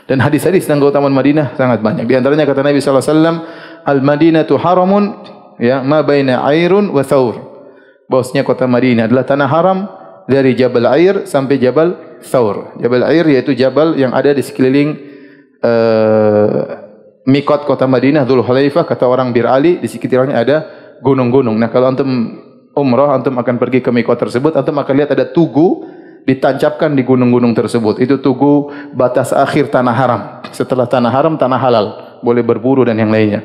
Dan 0.06 0.22
hadis-hadis 0.22 0.62
tentang 0.62 0.86
keutamaan 0.86 1.10
Madinah 1.10 1.58
sangat 1.58 1.82
banyak. 1.82 2.06
Di 2.06 2.14
antaranya 2.14 2.46
kata 2.46 2.62
Nabi 2.62 2.78
sallallahu 2.78 3.02
alaihi 3.02 3.16
wasallam, 3.18 3.36
"Al-Madinatu 3.82 4.54
haramun 4.60 5.04
ya 5.58 5.82
ma 5.82 6.06
baina 6.06 6.44
airun 6.46 6.92
wa 6.94 7.02
thawr." 7.02 7.34
Bahwasanya 8.06 8.46
kota 8.46 8.68
Madinah 8.68 9.08
adalah 9.10 9.24
tanah 9.26 9.48
haram 9.48 9.78
dari 10.24 10.56
Jabal 10.56 10.88
Air 10.88 11.28
sampai 11.28 11.60
Jabal 11.60 12.20
Thawr. 12.24 12.80
Jabal 12.80 13.04
Air 13.08 13.28
yaitu 13.28 13.52
jabal 13.52 13.96
yang 13.96 14.16
ada 14.16 14.32
di 14.32 14.40
sekeliling 14.40 14.96
uh, 15.60 16.60
mikot 17.28 17.64
kota 17.68 17.88
Madinah 17.88 18.24
Dhul 18.24 18.44
Hulaifah 18.44 18.84
kata 18.84 19.04
orang 19.08 19.32
Bir 19.32 19.48
Ali 19.48 19.80
di 19.80 19.88
sekitarnya 19.88 20.36
ada 20.36 20.56
gunung-gunung. 21.00 21.56
Nah, 21.56 21.68
kalau 21.68 21.92
antum 21.92 22.08
umrah 22.76 23.16
antum 23.16 23.36
akan 23.36 23.56
pergi 23.60 23.80
ke 23.84 23.90
mikot 23.92 24.16
tersebut, 24.16 24.56
antum 24.56 24.76
akan 24.76 24.94
lihat 24.96 25.10
ada 25.12 25.28
tugu 25.28 25.88
ditancapkan 26.24 26.96
di 26.96 27.04
gunung-gunung 27.04 27.52
tersebut. 27.52 28.00
Itu 28.00 28.20
tugu 28.20 28.72
batas 28.96 29.32
akhir 29.32 29.68
tanah 29.68 29.94
haram. 29.94 30.20
Setelah 30.52 30.88
tanah 30.88 31.12
haram, 31.12 31.34
tanah 31.36 31.60
halal. 31.60 31.86
Boleh 32.24 32.40
berburu 32.40 32.88
dan 32.88 32.96
yang 32.96 33.12
lainnya. 33.12 33.44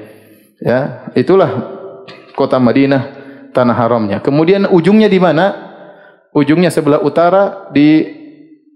Ya, 0.59 1.11
itulah 1.15 1.51
kota 2.35 2.59
Madinah, 2.59 3.15
tanah 3.51 3.75
haramnya. 3.75 4.17
Kemudian 4.23 4.67
ujungnya 4.71 5.11
di 5.11 5.19
mana? 5.19 5.68
Ujungnya 6.29 6.69
sebelah 6.69 7.01
utara 7.01 7.73
di 7.73 8.05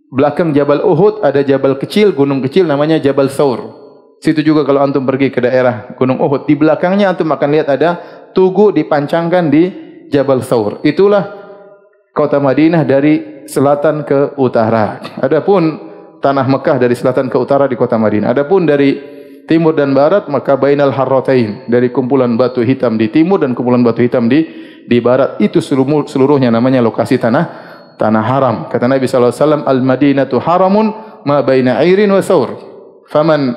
belakang 0.10 0.53
Jabal 0.53 0.81
Uhud 0.81 1.22
ada 1.22 1.41
jabal 1.45 1.77
kecil, 1.77 2.13
gunung 2.13 2.41
kecil 2.41 2.65
namanya 2.65 2.98
Jabal 2.98 3.29
Thawr. 3.29 3.81
Situ 4.24 4.39
juga 4.39 4.63
kalau 4.63 4.79
antum 4.79 5.03
pergi 5.03 5.29
ke 5.29 5.43
daerah 5.43 5.93
Gunung 6.00 6.17
Uhud, 6.24 6.48
di 6.48 6.55
belakangnya 6.55 7.12
antum 7.12 7.27
akan 7.27 7.50
lihat 7.51 7.67
ada 7.67 8.00
tugu 8.31 8.72
dipancangkan 8.72 9.51
di 9.51 9.63
Jabal 10.07 10.39
Thawr. 10.41 10.79
Itulah 10.81 11.29
kota 12.15 12.39
Madinah 12.39 12.88
dari 12.88 13.45
selatan 13.45 14.07
ke 14.07 14.39
utara. 14.39 15.01
Adapun 15.19 15.91
tanah 16.24 16.48
Mekah 16.48 16.79
dari 16.79 16.95
selatan 16.95 17.27
ke 17.27 17.36
utara 17.36 17.67
di 17.67 17.75
kota 17.75 18.00
Madinah. 18.00 18.31
Adapun 18.31 18.63
dari 18.63 18.95
timur 19.43 19.75
dan 19.75 19.91
barat 19.91 20.31
maka 20.31 20.55
bainal 20.55 20.95
harratain 20.95 21.67
dari 21.67 21.91
kumpulan 21.91 22.39
batu 22.39 22.63
hitam 22.63 22.95
di 22.95 23.12
timur 23.12 23.43
dan 23.43 23.51
kumpulan 23.51 23.83
batu 23.83 24.00
hitam 24.00 24.31
di 24.31 24.48
di 24.87 24.97
barat 24.99 25.39
itu 25.39 25.59
seluruh, 25.63 26.05
seluruhnya 26.07 26.51
namanya 26.51 26.83
lokasi 26.83 27.19
tanah 27.19 27.45
tanah 27.95 28.23
haram. 28.23 28.55
Kata 28.67 28.89
Nabi 28.89 29.05
wasallam 29.05 29.63
al-Madinatu 29.63 30.41
haramun 30.41 30.91
ma 31.23 31.39
baina 31.45 31.79
airin 31.79 32.09
wa 32.09 32.21
thawr. 32.21 32.57
Faman 33.07 33.53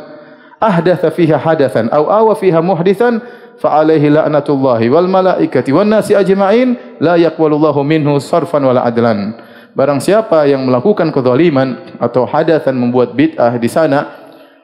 ahdatha 0.60 1.12
fiha 1.12 1.38
hadathan 1.38 1.88
aw 1.92 2.04
awa 2.06 2.34
fiha 2.36 2.60
muhdithan 2.60 3.22
fa 3.56 3.80
alaihi 3.80 4.12
la'natullahi 4.12 4.90
wal 4.92 5.08
malaikati 5.08 5.72
wan 5.72 5.88
nasi 5.88 6.12
ajma'in 6.12 7.00
la 7.00 7.16
yaqbalullahu 7.16 7.80
minhu 7.82 8.20
sarfan 8.20 8.60
wala 8.64 8.84
adlan. 8.84 9.38
Barang 9.76 10.00
siapa 10.00 10.48
yang 10.48 10.64
melakukan 10.64 11.12
kezaliman 11.12 12.00
atau 12.00 12.24
hadatsan 12.24 12.72
membuat 12.72 13.12
bid'ah 13.12 13.60
di 13.60 13.68
sana, 13.68 14.08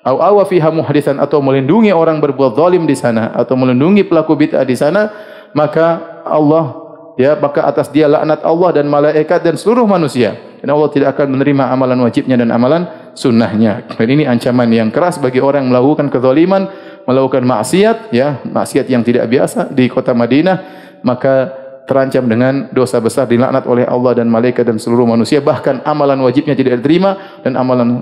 atau 0.01 0.19
awa 0.19 0.43
fiha 0.49 0.73
muhdisan 0.73 1.21
atau 1.21 1.39
melindungi 1.45 1.95
orang 1.95 2.19
berbuat 2.19 2.59
zalim 2.59 2.89
di 2.89 2.97
sana 2.99 3.31
atau 3.37 3.55
melindungi 3.55 4.03
pelaku 4.09 4.35
bid'ah 4.35 4.65
di 4.67 4.75
sana, 4.75 5.13
maka 5.55 6.12
Allah 6.25 6.83
ya 7.17 7.37
maka 7.37 7.67
atas 7.69 7.93
dia 7.93 8.09
laknat 8.09 8.41
Allah 8.43 8.71
dan 8.73 8.87
malaikat 8.89 9.45
dan 9.45 9.55
seluruh 9.59 9.85
manusia. 9.85 10.39
Dan 10.63 10.71
Allah 10.71 10.91
tidak 10.95 11.19
akan 11.19 11.35
menerima 11.35 11.75
amalan 11.75 11.99
wajibnya 12.07 12.39
dan 12.39 12.55
amalan 12.55 12.87
sunnahnya. 13.19 13.83
Dan 13.99 14.09
ini 14.09 14.25
ancaman 14.31 14.71
yang 14.71 14.95
keras 14.95 15.19
bagi 15.19 15.43
orang 15.43 15.67
yang 15.67 15.75
melakukan 15.75 16.07
kezaliman, 16.07 16.71
melakukan 17.03 17.43
maksiat, 17.43 18.15
ya 18.15 18.39
maksiat 18.47 18.87
yang 18.87 19.03
tidak 19.03 19.27
biasa 19.27 19.75
di 19.75 19.91
kota 19.91 20.15
Madinah, 20.15 20.57
maka 21.03 21.63
terancam 21.83 22.25
dengan 22.31 22.71
dosa 22.71 23.03
besar 23.03 23.27
dilaknat 23.27 23.67
oleh 23.67 23.83
Allah 23.83 24.23
dan 24.23 24.31
malaikat 24.31 24.63
dan 24.63 24.79
seluruh 24.79 25.05
manusia 25.05 25.43
bahkan 25.43 25.83
amalan 25.83 26.23
wajibnya 26.23 26.55
tidak 26.55 26.79
diterima 26.79 27.43
dan 27.43 27.59
amalan 27.59 28.01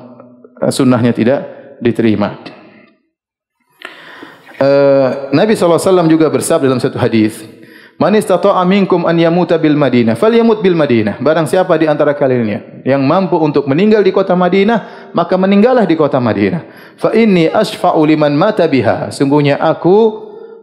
eh, 0.60 0.72
sunnahnya 0.72 1.16
tidak 1.16 1.40
diterima. 1.80 2.36
Uh, 4.60 5.32
Nabi 5.32 5.56
SAW 5.56 5.80
juga 6.04 6.28
bersabda 6.28 6.68
dalam 6.68 6.84
satu 6.84 7.00
hadis, 7.00 7.40
Man 8.00 8.16
istata'a 8.16 8.64
minkum 8.64 9.04
an 9.04 9.12
yamuta 9.20 9.60
bil 9.60 9.76
Madinah, 9.76 10.16
falyamut 10.16 10.64
bil 10.64 10.72
Madinah. 10.72 11.20
Barang 11.20 11.44
siapa 11.44 11.76
di 11.76 11.84
antara 11.84 12.16
kalian 12.16 12.80
yang 12.80 13.04
mampu 13.04 13.36
untuk 13.36 13.68
meninggal 13.68 14.00
di 14.00 14.08
kota 14.08 14.32
Madinah, 14.32 15.12
maka 15.12 15.36
meninggallah 15.36 15.84
di 15.84 16.00
kota 16.00 16.16
Madinah. 16.16 16.96
Fa 16.96 17.12
inni 17.12 17.44
asfa'u 17.52 18.00
liman 18.08 18.32
mata 18.32 18.64
biha. 18.64 19.12
Sungguhnya 19.12 19.60
aku 19.60 20.16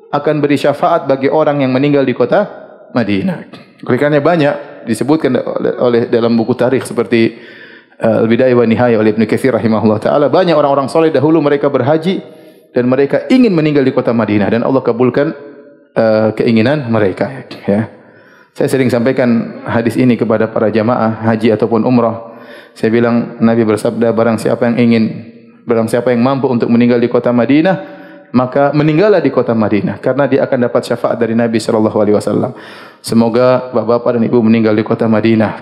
akan 0.09 0.35
beri 0.41 0.57
syafaat 0.57 1.05
bagi 1.05 1.29
orang 1.29 1.61
yang 1.61 1.69
meninggal 1.69 2.01
di 2.01 2.17
kota 2.17 2.49
Madinah. 2.97 3.53
Kerikannya 3.85 4.17
banyak 4.17 4.53
disebutkan 4.89 5.37
oleh, 5.77 6.09
dalam 6.09 6.33
buku 6.33 6.57
tarikh 6.57 6.89
seperti 6.89 7.37
uh, 8.01 8.25
Al-Bidayah 8.25 8.57
wa 8.57 8.65
Nihayah 8.65 8.97
oleh 8.97 9.13
Ibn 9.13 9.29
Kathir 9.29 9.53
rahimahullah 9.53 10.01
taala 10.01 10.25
banyak 10.25 10.57
orang-orang 10.57 10.89
soleh 10.89 11.13
dahulu 11.13 11.37
mereka 11.45 11.69
berhaji 11.69 12.17
dan 12.73 12.89
mereka 12.89 13.29
ingin 13.29 13.53
meninggal 13.53 13.85
di 13.85 13.93
kota 13.93 14.09
Madinah 14.09 14.49
dan 14.49 14.61
Allah 14.65 14.81
kabulkan 14.81 15.46
uh, 15.97 16.29
keinginan 16.37 16.87
mereka 16.93 17.49
ya. 17.65 17.89
Saya 18.53 18.69
sering 18.73 18.89
sampaikan 18.89 19.61
hadis 19.69 19.97
ini 19.97 20.17
kepada 20.17 20.49
para 20.49 20.73
jamaah 20.73 21.25
haji 21.29 21.53
ataupun 21.53 21.85
umrah. 21.85 22.37
Saya 22.73 22.93
bilang 22.93 23.37
Nabi 23.41 23.65
bersabda 23.65 24.13
barang 24.13 24.37
siapa 24.41 24.69
yang 24.69 24.77
ingin 24.77 25.03
barang 25.65 25.89
siapa 25.89 26.13
yang 26.13 26.21
mampu 26.25 26.49
untuk 26.49 26.69
meninggal 26.69 26.97
di 26.97 27.09
kota 27.09 27.29
Madinah 27.29 27.97
maka 28.33 28.75
meninggallah 28.75 29.23
di 29.23 29.31
kota 29.31 29.55
Madinah 29.55 30.03
karena 30.03 30.27
dia 30.27 30.43
akan 30.43 30.67
dapat 30.67 30.81
syafaat 30.83 31.15
dari 31.15 31.37
Nabi 31.37 31.61
sallallahu 31.61 31.97
alaihi 32.01 32.15
wasallam. 32.17 32.51
Semoga 32.99 33.71
bapak-bapak 33.71 34.19
dan 34.19 34.23
ibu 34.27 34.39
meninggal 34.43 34.75
di 34.75 34.83
kota 34.83 35.07
Madinah. 35.07 35.53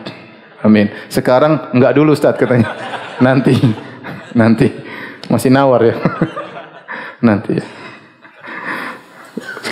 Amin. 0.66 0.90
Sekarang 1.12 1.70
enggak 1.78 1.94
dulu 1.94 2.18
Ustaz 2.18 2.34
katanya. 2.40 2.74
Nanti. 3.22 3.54
Nanti. 4.34 4.68
Masih 5.30 5.54
nawar 5.54 5.82
ya. 5.86 5.96
Nanti 7.28 7.62
ya. 7.62 7.66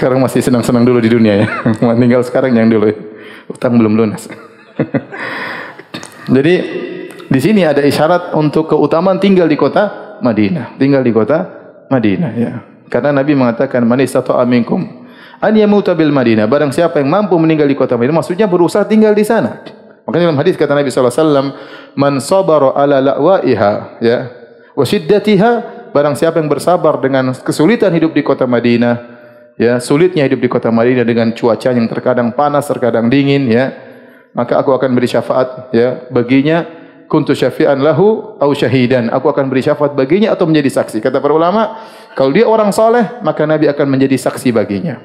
Sekarang 0.03 0.19
masih 0.19 0.43
senang-senang 0.43 0.83
dulu 0.83 1.00
di 1.00 1.07
dunia 1.07 1.33
ya. 1.39 1.48
Meninggal 1.95 2.27
sekarang 2.27 2.51
yang 2.51 2.67
dulu 2.67 2.91
ya. 2.91 3.00
Utang 3.48 3.79
belum 3.79 3.95
lunas. 3.95 4.27
Jadi 6.36 6.55
di 7.31 7.39
sini 7.39 7.63
ada 7.63 7.79
isyarat 7.79 8.36
untuk 8.36 8.67
keutamaan 8.67 9.24
tinggal 9.24 9.48
di 9.48 9.55
kota 9.55 10.19
Madinah. 10.19 10.75
Tinggal 10.75 11.07
di 11.07 11.15
kota 11.15 11.48
Madinah 11.88 12.31
ya. 12.36 12.51
Karena 12.91 13.24
Nabi 13.24 13.31
mengatakan 13.31 13.88
man 13.88 14.03
istata'a 14.03 14.43
minkum 14.43 15.07
an 15.39 15.55
yamuta 15.55 15.95
bil 15.95 16.12
Madinah. 16.12 16.51
Barang 16.51 16.75
siapa 16.75 17.00
yang 17.00 17.07
mampu 17.07 17.39
meninggal 17.39 17.72
di 17.72 17.79
kota 17.79 17.95
Madinah, 17.95 18.19
maksudnya 18.19 18.51
berusaha 18.51 18.83
tinggal 18.83 19.15
di 19.15 19.24
sana. 19.24 19.63
Makanya 20.03 20.36
dalam 20.36 20.39
hadis 20.43 20.60
kata 20.60 20.75
Nabi 20.75 20.91
wasallam, 20.91 21.55
man 21.95 22.19
sabara 22.19 22.75
ala 22.75 23.00
la'waiha 23.00 24.03
ya 24.03 24.17
wa 24.75 24.83
shiddatiha 24.83 25.51
barang 25.95 26.19
siapa 26.19 26.43
yang 26.43 26.51
bersabar 26.51 27.00
dengan 27.00 27.31
kesulitan 27.31 27.95
hidup 27.95 28.12
di 28.12 28.19
kota 28.19 28.43
Madinah, 28.43 29.12
ya, 29.57 29.77
sulitnya 29.77 30.25
hidup 30.25 30.39
di 30.41 30.50
kota 30.50 30.69
Madinah 30.74 31.05
dengan 31.05 31.31
cuaca 31.33 31.69
yang 31.74 31.86
terkadang 31.89 32.33
panas, 32.33 32.65
terkadang 32.69 33.10
dingin, 33.10 33.50
ya, 33.50 33.74
maka 34.33 34.57
aku 34.57 34.74
akan 34.74 34.93
beri 34.98 35.10
syafaat, 35.10 35.74
ya, 35.75 36.10
baginya 36.10 36.65
kuntu 37.05 37.38
syafi'an 37.38 37.77
lahu 37.77 38.38
au 38.41 38.51
syahidan. 38.57 39.13
Aku 39.13 39.29
akan 39.29 39.45
beri 39.45 39.62
syafaat 39.62 39.93
baginya 39.93 40.33
atau 40.33 40.50
menjadi 40.50 40.81
saksi. 40.81 40.98
Kata 40.98 41.22
para 41.22 41.38
ulama, 41.38 41.77
kalau 42.17 42.33
dia 42.33 42.50
orang 42.50 42.74
soleh, 42.74 43.22
maka 43.22 43.45
Nabi 43.45 43.69
akan 43.69 43.86
menjadi 43.86 44.17
saksi 44.17 44.50
baginya. 44.50 44.98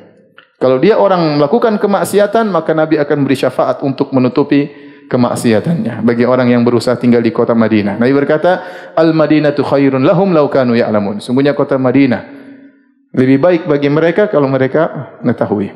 Kalau 0.56 0.80
dia 0.80 0.96
orang 0.96 1.38
melakukan 1.38 1.76
kemaksiatan, 1.76 2.48
maka 2.48 2.72
Nabi 2.72 2.96
akan 2.98 3.28
beri 3.28 3.36
syafaat 3.36 3.84
untuk 3.84 4.10
menutupi 4.16 4.72
kemaksiatannya. 5.06 6.00
Bagi 6.02 6.24
orang 6.24 6.48
yang 6.48 6.64
berusaha 6.64 6.96
tinggal 6.96 7.20
di 7.20 7.30
kota 7.30 7.52
Madinah. 7.52 8.00
Nabi 8.00 8.12
berkata, 8.16 8.64
Al-Madinatu 8.96 9.62
khairun 9.62 10.02
lahum 10.02 10.32
law 10.32 10.48
kanu 10.48 10.74
ya'lamun. 10.74 11.20
Sungguhnya 11.20 11.52
kota 11.52 11.76
Madinah 11.76 12.37
lebih 13.14 13.38
baik 13.40 13.62
bagi 13.64 13.88
mereka 13.88 14.28
kalau 14.28 14.48
mereka 14.50 15.14
mengetahui. 15.24 15.72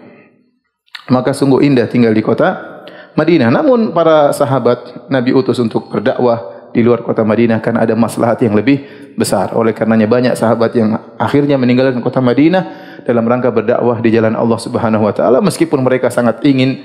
Maka 1.09 1.33
sungguh 1.33 1.65
indah 1.65 1.89
tinggal 1.89 2.13
di 2.13 2.23
kota 2.23 2.83
Madinah. 3.17 3.53
Namun 3.53 3.93
para 3.93 4.33
sahabat 4.33 5.09
Nabi 5.09 5.37
utus 5.37 5.61
untuk 5.61 5.89
berdakwah 5.89 6.71
di 6.73 6.81
luar 6.81 7.05
kota 7.05 7.21
Madinah 7.21 7.61
kan 7.61 7.77
ada 7.77 7.93
maslahat 7.93 8.41
yang 8.41 8.57
lebih 8.57 8.85
besar. 9.17 9.53
Oleh 9.53 9.77
karenanya 9.77 10.09
banyak 10.09 10.35
sahabat 10.37 10.73
yang 10.73 10.97
akhirnya 11.21 11.61
meninggalkan 11.61 12.01
kota 12.01 12.25
Madinah 12.25 12.97
dalam 13.05 13.29
rangka 13.29 13.53
berdakwah 13.53 14.01
di 14.01 14.09
jalan 14.09 14.33
Allah 14.33 14.57
Subhanahu 14.57 15.05
wa 15.05 15.13
taala 15.13 15.45
meskipun 15.45 15.85
mereka 15.85 16.09
sangat 16.09 16.41
ingin 16.49 16.81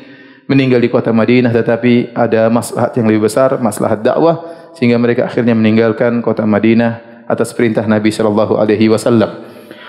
meninggal 0.51 0.84
di 0.84 0.92
kota 0.92 1.16
Madinah 1.16 1.56
tetapi 1.56 2.16
ada 2.16 2.51
maslahat 2.51 2.96
yang 3.00 3.08
lebih 3.08 3.32
besar, 3.32 3.56
maslahat 3.63 4.04
dakwah 4.04 4.44
sehingga 4.75 5.00
mereka 5.00 5.27
akhirnya 5.27 5.56
meninggalkan 5.56 6.20
kota 6.20 6.44
Madinah 6.44 7.24
atas 7.27 7.56
perintah 7.56 7.84
Nabi 7.88 8.12
sallallahu 8.12 8.60
alaihi 8.60 8.92
wasallam. 8.92 9.47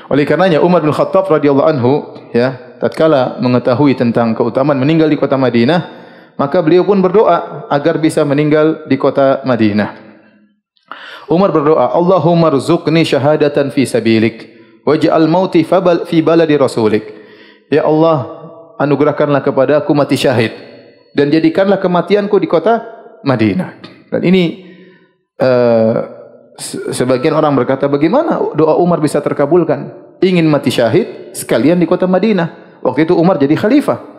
Oleh 0.09 0.25
karenanya 0.25 0.65
Umar 0.65 0.81
bin 0.81 0.93
Khattab 0.93 1.29
radhiyallahu 1.29 1.69
anhu 1.69 1.93
ya 2.33 2.57
tatkala 2.81 3.37
mengetahui 3.45 3.93
tentang 3.93 4.33
keutamaan 4.33 4.81
meninggal 4.81 5.09
di 5.09 5.21
kota 5.21 5.37
Madinah 5.37 5.99
Maka 6.39 6.63
beliau 6.63 6.87
pun 6.87 7.03
berdoa 7.03 7.67
agar 7.67 7.99
bisa 7.99 8.23
meninggal 8.23 8.87
di 8.87 8.95
kota 8.95 9.43
Madinah. 9.43 9.91
Umar 11.27 11.51
berdoa, 11.51 11.91
Allahumma 11.91 12.55
rzuqni 12.55 13.03
syahadatan 13.03 13.75
fi 13.75 13.83
sabilik 13.83 14.47
waj'al 14.87 15.27
mauti 15.27 15.67
fi 16.07 16.19
baladi 16.23 16.55
rasulik. 16.55 17.05
Ya 17.69 17.83
Allah, 17.83 18.25
anugerahkanlah 18.79 19.43
kepada 19.43 19.83
aku 19.83 19.91
mati 19.99 20.15
syahid 20.15 20.55
dan 21.13 21.27
jadikanlah 21.29 21.83
kematianku 21.83 22.39
di 22.39 22.47
kota 22.47 22.87
Madinah. 23.27 23.83
Dan 24.09 24.23
ini 24.23 24.63
uh, 25.43 26.18
sebagian 26.93 27.39
orang 27.39 27.55
berkata 27.55 27.87
bagaimana 27.87 28.43
doa 28.59 28.75
Umar 28.77 28.99
bisa 28.99 29.23
terkabulkan? 29.23 29.95
Ingin 30.19 30.51
mati 30.51 30.75
syahid 30.75 31.31
sekalian 31.31 31.79
di 31.79 31.87
kota 31.87 32.11
Madinah. 32.11 32.83
Waktu 32.83 33.07
itu 33.07 33.15
Umar 33.15 33.39
jadi 33.39 33.55
khalifah. 33.55 34.19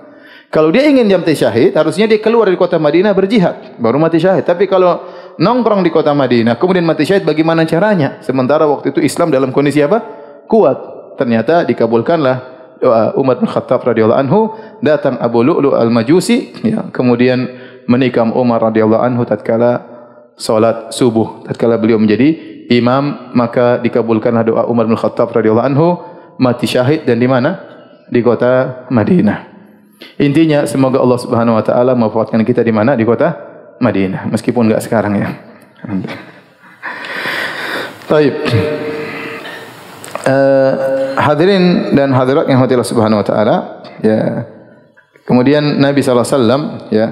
Kalau 0.50 0.74
dia 0.74 0.90
ingin 0.90 1.06
mati 1.06 1.38
syahid, 1.38 1.78
harusnya 1.78 2.10
dia 2.10 2.18
keluar 2.18 2.50
dari 2.50 2.58
kota 2.58 2.82
Madinah 2.82 3.14
berjihad, 3.14 3.78
baru 3.78 4.02
mati 4.02 4.18
syahid. 4.18 4.42
Tapi 4.50 4.66
kalau 4.66 5.06
nongkrong 5.38 5.86
di 5.86 5.94
kota 5.94 6.10
Madinah, 6.18 6.58
kemudian 6.58 6.82
mati 6.90 7.06
syahid, 7.06 7.22
bagaimana 7.22 7.70
caranya? 7.70 8.18
Sementara 8.26 8.66
waktu 8.66 8.90
itu 8.90 8.98
Islam 8.98 9.30
dalam 9.30 9.54
kondisi 9.54 9.78
apa? 9.86 10.02
Kuat. 10.50 10.98
Ternyata 11.22 11.68
dikabulkanlah 11.70 12.38
doa 12.82 13.14
Umar 13.20 13.38
bin 13.38 13.46
Khattab 13.46 13.86
radhiyallahu 13.86 14.20
anhu, 14.26 14.40
datang 14.82 15.22
Abu 15.22 15.46
Lu'lu 15.46 15.78
al-Majusi, 15.78 16.56
ya, 16.66 16.90
kemudian 16.90 17.46
menikam 17.86 18.34
Umar 18.34 18.64
radhiyallahu 18.74 19.06
anhu 19.06 19.30
tatkala 19.30 19.99
salat 20.40 20.96
subuh. 20.96 21.44
Tatkala 21.44 21.76
beliau 21.76 22.00
menjadi 22.00 22.34
imam, 22.72 23.36
maka 23.36 23.78
dikabulkanlah 23.84 24.48
doa 24.48 24.64
Umar 24.72 24.88
bin 24.88 24.96
Khattab 24.96 25.36
radhiyallahu 25.36 25.68
anhu, 25.68 25.88
mati 26.40 26.66
syahid 26.66 27.04
dan 27.04 27.20
di 27.20 27.28
mana? 27.28 27.60
Di 28.08 28.24
kota 28.24 28.88
Madinah. 28.90 29.52
Intinya 30.18 30.64
semoga 30.64 31.04
Allah 31.04 31.20
Subhanahu 31.20 31.60
wa 31.60 31.64
taala 31.64 31.92
mewafatkan 31.94 32.42
kita 32.48 32.64
di 32.64 32.72
mana? 32.72 32.96
Di 32.96 33.04
kota 33.04 33.36
Madinah. 33.84 34.32
Meskipun 34.32 34.72
enggak 34.72 34.82
sekarang 34.88 35.20
ya. 35.20 35.28
Baik. 38.08 38.36
Uh, 40.30 40.74
hadirin 41.20 41.94
dan 41.94 42.16
hadirat 42.16 42.48
yang 42.48 42.64
Allah 42.64 42.88
Subhanahu 42.88 43.22
wa 43.22 43.26
taala, 43.28 43.56
ya. 44.00 44.48
Kemudian 45.30 45.78
Nabi 45.78 46.02
sallallahu 46.02 46.26
alaihi 46.26 46.38
wasallam 46.42 46.64
ya 46.90 47.08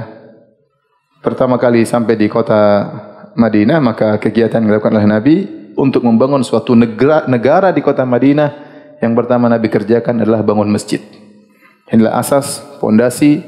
pertama 1.21 1.61
kali 1.61 1.85
sampai 1.85 2.17
di 2.17 2.25
kota 2.25 2.89
Madinah 3.37 3.77
maka 3.77 4.17
kegiatan 4.17 4.65
yang 4.65 4.73
dilakukan 4.73 4.97
oleh 4.97 5.07
Nabi 5.07 5.35
untuk 5.77 6.01
membangun 6.01 6.41
suatu 6.41 6.73
negara 6.73 7.29
negara 7.29 7.69
di 7.69 7.85
kota 7.85 8.01
Madinah 8.01 8.49
yang 8.97 9.13
pertama 9.13 9.45
Nabi 9.45 9.69
kerjakan 9.69 10.25
adalah 10.25 10.41
bangun 10.41 10.65
masjid. 10.73 10.97
Inilah 11.93 12.17
asas, 12.17 12.65
fondasi, 12.81 13.45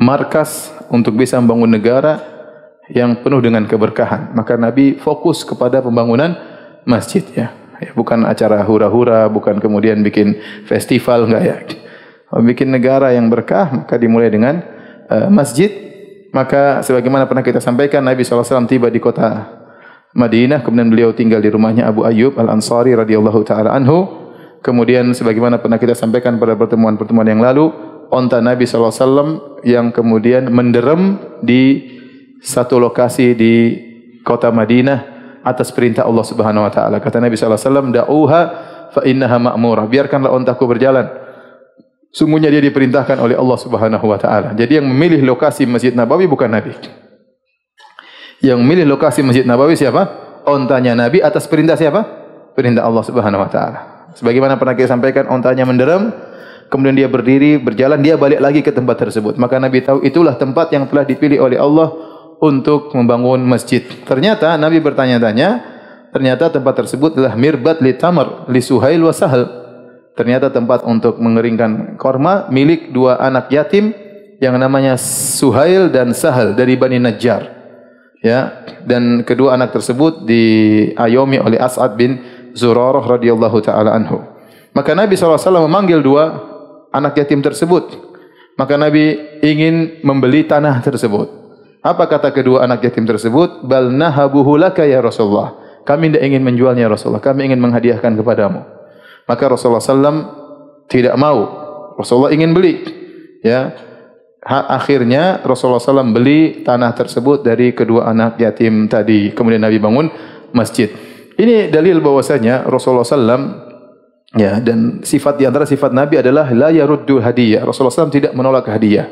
markas 0.00 0.72
untuk 0.88 1.14
bisa 1.14 1.36
membangun 1.38 1.68
negara 1.68 2.18
yang 2.88 3.18
penuh 3.20 3.44
dengan 3.44 3.68
keberkahan. 3.68 4.32
Maka 4.32 4.56
Nabi 4.56 4.96
fokus 4.96 5.44
kepada 5.44 5.84
pembangunan 5.84 6.34
masjid 6.88 7.22
ya. 7.34 7.52
ya 7.78 7.90
bukan 7.92 8.24
acara 8.24 8.62
hura-hura, 8.64 9.28
bukan 9.28 9.60
kemudian 9.60 10.00
bikin 10.00 10.38
festival 10.64 11.28
enggak 11.28 11.44
ya. 11.44 11.56
Bikin 12.40 12.72
negara 12.74 13.14
yang 13.14 13.30
berkah 13.30 13.84
maka 13.84 14.00
dimulai 14.00 14.32
dengan 14.32 14.64
uh, 15.12 15.28
masjid. 15.30 15.86
Maka 16.36 16.84
sebagaimana 16.84 17.24
pernah 17.24 17.40
kita 17.40 17.64
sampaikan 17.64 18.04
Nabi 18.04 18.20
SAW 18.20 18.68
tiba 18.68 18.92
di 18.92 19.00
kota 19.00 19.56
Madinah 20.12 20.60
kemudian 20.60 20.92
beliau 20.92 21.16
tinggal 21.16 21.40
di 21.40 21.48
rumahnya 21.48 21.88
Abu 21.88 22.04
Ayyub 22.04 22.36
Al-Ansari 22.36 22.92
radhiyallahu 22.92 23.40
taala 23.48 23.72
anhu. 23.72 24.28
Kemudian 24.60 25.16
sebagaimana 25.16 25.56
pernah 25.64 25.80
kita 25.80 25.96
sampaikan 25.96 26.36
pada 26.36 26.52
pertemuan-pertemuan 26.52 27.24
yang 27.24 27.40
lalu, 27.40 27.72
onta 28.12 28.42
Nabi 28.44 28.68
SAW 28.68 29.60
yang 29.64 29.92
kemudian 29.96 30.52
menderem 30.52 31.16
di 31.40 31.88
satu 32.44 32.76
lokasi 32.76 33.32
di 33.32 33.54
kota 34.20 34.52
Madinah 34.52 35.16
atas 35.46 35.70
perintah 35.70 36.04
Allah 36.04 36.26
Subhanahu 36.26 36.66
Wa 36.66 36.72
Taala. 36.72 36.96
Kata 36.98 37.22
Nabi 37.22 37.38
SAW, 37.38 37.94
Da'uha 37.94 38.40
fa 38.90 39.00
innaha 39.06 39.38
ma'murah. 39.38 39.86
Biarkanlah 39.86 40.34
ontaku 40.34 40.66
berjalan. 40.66 41.25
Sungguhnya 42.14 42.48
dia 42.48 42.62
diperintahkan 42.62 43.18
oleh 43.20 43.36
Allah 43.36 43.58
Subhanahu 43.60 44.06
Wa 44.08 44.18
Taala. 44.18 44.48
Jadi 44.56 44.80
yang 44.80 44.86
memilih 44.88 45.20
lokasi 45.26 45.68
Masjid 45.68 45.92
Nabawi 45.92 46.24
bukan 46.30 46.48
Nabi. 46.48 46.72
Yang 48.40 48.58
memilih 48.60 48.86
lokasi 48.96 49.24
Masjid 49.24 49.44
Nabawi 49.44 49.76
siapa? 49.76 50.06
Ontanya 50.46 50.94
Nabi 50.94 51.20
atas 51.20 51.50
perintah 51.50 51.74
siapa? 51.74 52.04
Perintah 52.56 52.86
Allah 52.86 53.04
Subhanahu 53.04 53.42
Wa 53.44 53.50
Taala. 53.50 53.80
Sebagaimana 54.16 54.56
pernah 54.56 54.72
kita 54.72 54.96
sampaikan, 54.96 55.28
ontanya 55.28 55.68
menderam, 55.68 56.08
kemudian 56.72 56.96
dia 56.96 57.08
berdiri, 57.10 57.60
berjalan, 57.60 58.00
dia 58.00 58.16
balik 58.16 58.40
lagi 58.40 58.64
ke 58.64 58.72
tempat 58.72 58.96
tersebut. 58.96 59.36
Maka 59.36 59.60
Nabi 59.60 59.84
tahu 59.84 60.00
itulah 60.00 60.40
tempat 60.40 60.72
yang 60.72 60.88
telah 60.88 61.04
dipilih 61.04 61.42
oleh 61.44 61.60
Allah 61.60 61.92
untuk 62.40 62.92
membangun 62.96 63.44
masjid. 63.44 63.84
Ternyata 63.84 64.56
Nabi 64.56 64.80
bertanya-tanya, 64.80 65.48
ternyata 66.16 66.48
tempat 66.48 66.80
tersebut 66.84 67.20
adalah 67.20 67.36
mirbat 67.36 67.84
li 67.84 67.92
tamar 67.96 68.48
li 68.48 68.64
suhail 68.64 69.04
wa 69.04 69.12
sahal. 69.12 69.65
Ternyata 70.16 70.48
tempat 70.48 70.80
untuk 70.88 71.20
mengeringkan 71.20 72.00
korma 72.00 72.48
milik 72.48 72.88
dua 72.88 73.20
anak 73.20 73.52
yatim 73.52 73.92
yang 74.40 74.56
namanya 74.56 74.96
Suhail 74.96 75.92
dan 75.92 76.16
Sahal 76.16 76.56
dari 76.56 76.72
Bani 76.76 76.96
Najjar. 76.96 77.52
Ya, 78.24 78.64
dan 78.88 79.22
kedua 79.28 79.54
anak 79.54 79.76
tersebut 79.76 80.24
diayomi 80.24 81.36
oleh 81.36 81.60
As'ad 81.60 82.00
bin 82.00 82.18
Zurarah 82.56 83.04
radhiyallahu 83.04 83.60
taala 83.60 83.92
anhu. 83.92 84.24
Maka 84.72 84.96
Nabi 84.96 85.20
SAW 85.20 85.68
memanggil 85.68 86.00
dua 86.00 86.32
anak 86.96 87.20
yatim 87.20 87.44
tersebut. 87.44 87.92
Maka 88.56 88.80
Nabi 88.80 89.20
ingin 89.44 90.00
membeli 90.00 90.48
tanah 90.48 90.80
tersebut. 90.80 91.28
Apa 91.84 92.08
kata 92.08 92.32
kedua 92.32 92.64
anak 92.64 92.82
yatim 92.88 93.04
tersebut? 93.04 93.68
Bal 93.68 93.92
nahabuhu 93.92 94.56
laka 94.56 94.88
ya 94.88 95.04
Rasulullah. 95.04 95.54
Kami 95.84 96.10
tidak 96.10 96.24
ingin 96.24 96.42
menjualnya 96.42 96.88
Rasulullah. 96.88 97.22
Kami 97.22 97.52
ingin 97.52 97.60
menghadiahkan 97.60 98.16
kepadamu. 98.16 98.75
Maka 99.26 99.44
Rasulullah 99.50 99.82
SAW 99.82 100.18
tidak 100.86 101.14
mau. 101.18 101.38
Rasulullah 101.98 102.30
ingin 102.30 102.54
beli. 102.54 102.82
Ya, 103.42 103.74
akhirnya 104.46 105.42
Rasulullah 105.42 105.82
SAW 105.82 106.14
beli 106.14 106.62
tanah 106.62 106.94
tersebut 106.94 107.42
dari 107.42 107.74
kedua 107.74 108.06
anak 108.10 108.38
yatim 108.38 108.86
tadi. 108.86 109.34
Kemudian 109.34 109.62
Nabi 109.62 109.82
bangun 109.82 110.06
masjid. 110.54 110.90
Ini 111.36 111.68
dalil 111.68 112.00
bahwasanya 112.00 112.64
Rasulullah 112.64 113.04
SAW 113.04 113.44
ya 114.38 114.62
dan 114.62 115.04
sifat 115.04 115.36
di 115.36 115.44
antara 115.44 115.68
sifat 115.68 115.90
Nabi 115.92 116.22
adalah 116.22 116.48
la 116.54 116.70
yaruddu 116.70 117.18
hadiyah. 117.18 117.66
Rasulullah 117.66 117.92
SAW 117.92 118.14
tidak 118.14 118.32
menolak 118.32 118.70
hadiah. 118.70 119.10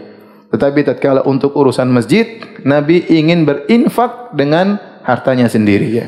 Tetapi 0.54 0.86
tatkala 0.86 1.26
untuk 1.26 1.50
urusan 1.58 1.90
masjid, 1.90 2.38
Nabi 2.62 3.02
ingin 3.10 3.42
berinfak 3.42 4.30
dengan 4.38 4.78
hartanya 5.02 5.50
sendiri 5.50 5.88
ya. 5.90 6.06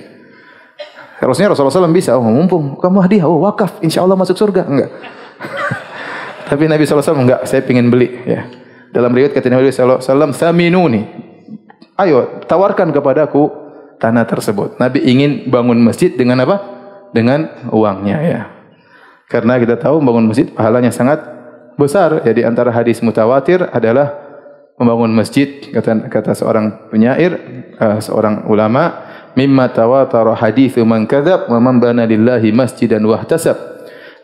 Harusnya 1.17 1.49
Rasulullah 1.49 1.89
SAW 1.89 1.97
bisa, 1.97 2.13
oh 2.17 2.25
mumpung 2.25 2.77
kamu 2.77 2.99
hadiah, 3.01 3.25
oh 3.25 3.41
wakaf, 3.41 3.81
insya 3.81 4.05
Allah 4.05 4.21
masuk 4.21 4.37
surga. 4.37 4.69
Enggak. 4.69 4.91
Tapi 6.53 6.69
Nabi 6.69 6.85
SAW 6.85 7.25
enggak, 7.25 7.49
saya 7.49 7.65
ingin 7.65 7.89
beli. 7.89 8.13
Ya. 8.29 8.47
Dalam 8.93 9.13
riwayat 9.17 9.33
kata 9.33 9.49
Nabi 9.49 9.73
SAW, 9.73 10.33
Thaminuni. 10.37 11.03
Ayo, 11.97 12.45
tawarkan 12.45 12.93
kepadaku 12.93 13.49
tanah 13.97 14.29
tersebut. 14.29 14.77
Nabi 14.77 15.01
ingin 15.09 15.49
bangun 15.49 15.81
masjid 15.81 16.13
dengan 16.13 16.45
apa? 16.45 16.57
Dengan 17.17 17.69
uangnya 17.73 18.19
ya. 18.21 18.41
Karena 19.27 19.57
kita 19.57 19.81
tahu 19.81 19.99
bangun 20.05 20.29
masjid 20.29 20.47
pahalanya 20.53 20.93
sangat 20.93 21.25
besar. 21.81 22.21
Jadi 22.23 22.45
antara 22.45 22.69
hadis 22.71 23.01
mutawatir 23.01 23.65
adalah 23.73 24.13
membangun 24.77 25.17
masjid 25.17 25.49
kata 25.73 26.13
kata 26.13 26.37
seorang 26.37 26.93
penyair 26.93 27.33
uh, 27.81 27.97
seorang 27.97 28.45
ulama 28.45 29.06
mimma 29.37 29.69
tawatara 29.71 30.35
hadithu 30.35 30.83
man 30.83 31.05
kadzab 31.05 31.47
wa 31.53 31.61
man 31.61 31.79
bana 31.79 32.09
lillahi 32.09 32.51
masjidan 32.51 33.05
wahtasab 33.05 33.77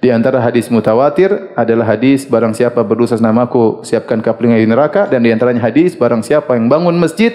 di 0.02 0.10
antara 0.10 0.42
hadis 0.42 0.66
mutawatir 0.66 1.54
adalah 1.54 1.94
hadis 1.94 2.26
barang 2.26 2.58
siapa 2.58 2.82
berdosa 2.82 3.14
namaku 3.22 3.86
siapkan 3.86 4.18
kapling 4.18 4.58
di 4.58 4.66
neraka 4.66 5.06
dan 5.06 5.22
di 5.22 5.30
antaranya 5.30 5.62
hadis 5.62 5.94
barang 5.94 6.26
siapa 6.26 6.58
yang 6.58 6.66
bangun 6.66 6.98
masjid 6.98 7.30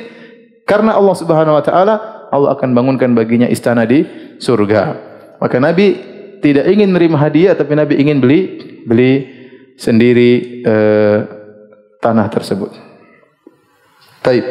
Karena 0.68 1.00
Allah 1.00 1.16
Subhanahu 1.16 1.56
wa 1.56 1.64
taala 1.64 1.96
Allah 2.28 2.52
akan 2.60 2.76
bangunkan 2.76 3.16
baginya 3.16 3.48
istana 3.48 3.88
di 3.88 4.04
surga. 4.36 5.00
Maka 5.40 5.64
Nabi 5.64 5.96
tidak 6.44 6.68
ingin 6.68 6.92
menerima 6.92 7.18
hadiah 7.18 7.56
tapi 7.56 7.72
Nabi 7.72 7.96
ingin 8.04 8.20
beli 8.20 8.42
beli 8.84 9.14
sendiri 9.80 10.60
eh, 10.68 11.18
tanah 12.04 12.28
tersebut. 12.28 12.76
Taib. 14.20 14.44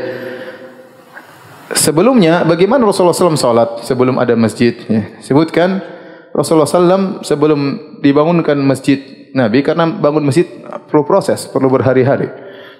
Sebelumnya 1.75 2.47
bagaimana 2.47 2.87
Rasulullah 2.87 3.17
SAW 3.17 3.35
salat 3.35 3.71
sebelum 3.83 4.23
ada 4.23 4.39
masjid? 4.39 4.79
Ya. 4.87 5.19
Sebutkan 5.19 5.83
Rasulullah 6.31 6.69
SAW 6.71 7.27
sebelum 7.27 7.61
dibangunkan 7.99 8.55
masjid 8.63 9.03
Nabi 9.35 9.67
karena 9.67 9.91
bangun 9.91 10.23
masjid 10.23 10.47
perlu 10.87 11.03
proses, 11.03 11.51
perlu 11.51 11.67
berhari-hari. 11.67 12.31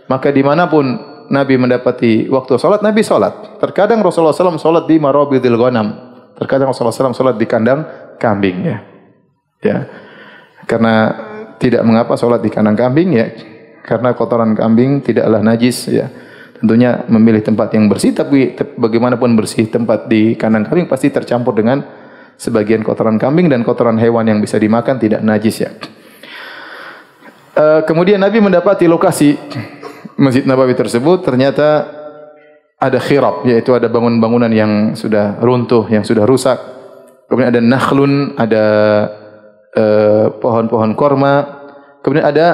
Maka 0.07 0.31
dimanapun 0.31 1.03
Nabi 1.35 1.59
mendapati 1.59 2.31
waktu 2.31 2.63
salat, 2.63 2.79
Nabi 2.87 3.03
salat. 3.03 3.59
Terkadang 3.59 4.07
Rasulullah 4.07 4.31
SAW 4.31 4.55
salat 4.55 4.87
di 4.87 5.03
marabidil 5.03 5.59
ghanam. 5.59 5.91
Terkadang 6.39 6.71
Rasulullah 6.71 6.95
SAW 6.95 7.11
salat 7.11 7.37
di 7.43 7.47
kandang 7.51 7.83
kambing. 8.23 8.71
Ya. 8.71 8.79
ya. 9.67 9.79
Karena 10.63 11.11
tidak 11.59 11.83
mengapa 11.83 12.15
salat 12.15 12.39
di 12.39 12.55
kandang 12.55 12.79
kambing 12.79 13.19
ya. 13.19 13.35
Karena 13.83 14.15
kotoran 14.15 14.55
kambing 14.55 15.03
tidaklah 15.03 15.43
najis 15.43 15.91
ya 15.91 16.07
tentunya 16.61 17.05
memilih 17.09 17.45
tempat 17.45 17.73
yang 17.77 17.87
bersih 17.89 18.17
tapi 18.17 18.57
bagaimanapun 18.57 19.37
bersih 19.37 19.69
tempat 19.69 20.09
di 20.09 20.35
kandang 20.35 20.65
kambing 20.65 20.89
pasti 20.89 21.13
tercampur 21.13 21.53
dengan 21.53 21.85
sebagian 22.37 22.85
kotoran 22.85 23.21
kambing 23.21 23.49
dan 23.49 23.65
kotoran 23.65 23.97
hewan 24.01 24.29
yang 24.29 24.39
bisa 24.41 24.61
dimakan 24.61 25.01
tidak 25.01 25.21
najis 25.25 25.57
ya. 25.65 25.71
Uh, 27.57 27.81
kemudian 27.89 28.21
Nabi 28.21 28.41
mendapati 28.45 28.85
lokasi 28.85 29.37
Masjid 30.21 30.45
Nabawi 30.45 30.77
tersebut 30.77 31.25
ternyata 31.25 31.89
ada 32.77 33.01
khirab 33.01 33.49
yaitu 33.49 33.73
ada 33.73 33.89
bangun-bangunan 33.89 34.53
yang 34.53 34.93
sudah 34.93 35.41
runtuh 35.41 35.89
yang 35.89 36.05
sudah 36.05 36.29
rusak. 36.29 36.61
Kemudian 37.27 37.51
ada 37.51 37.61
nakhlun, 37.65 38.37
ada 38.39 38.65
uh, 39.75 40.27
pohon-pohon 40.39 40.95
korma. 40.95 41.65
Kemudian 42.05 42.23
ada 42.23 42.47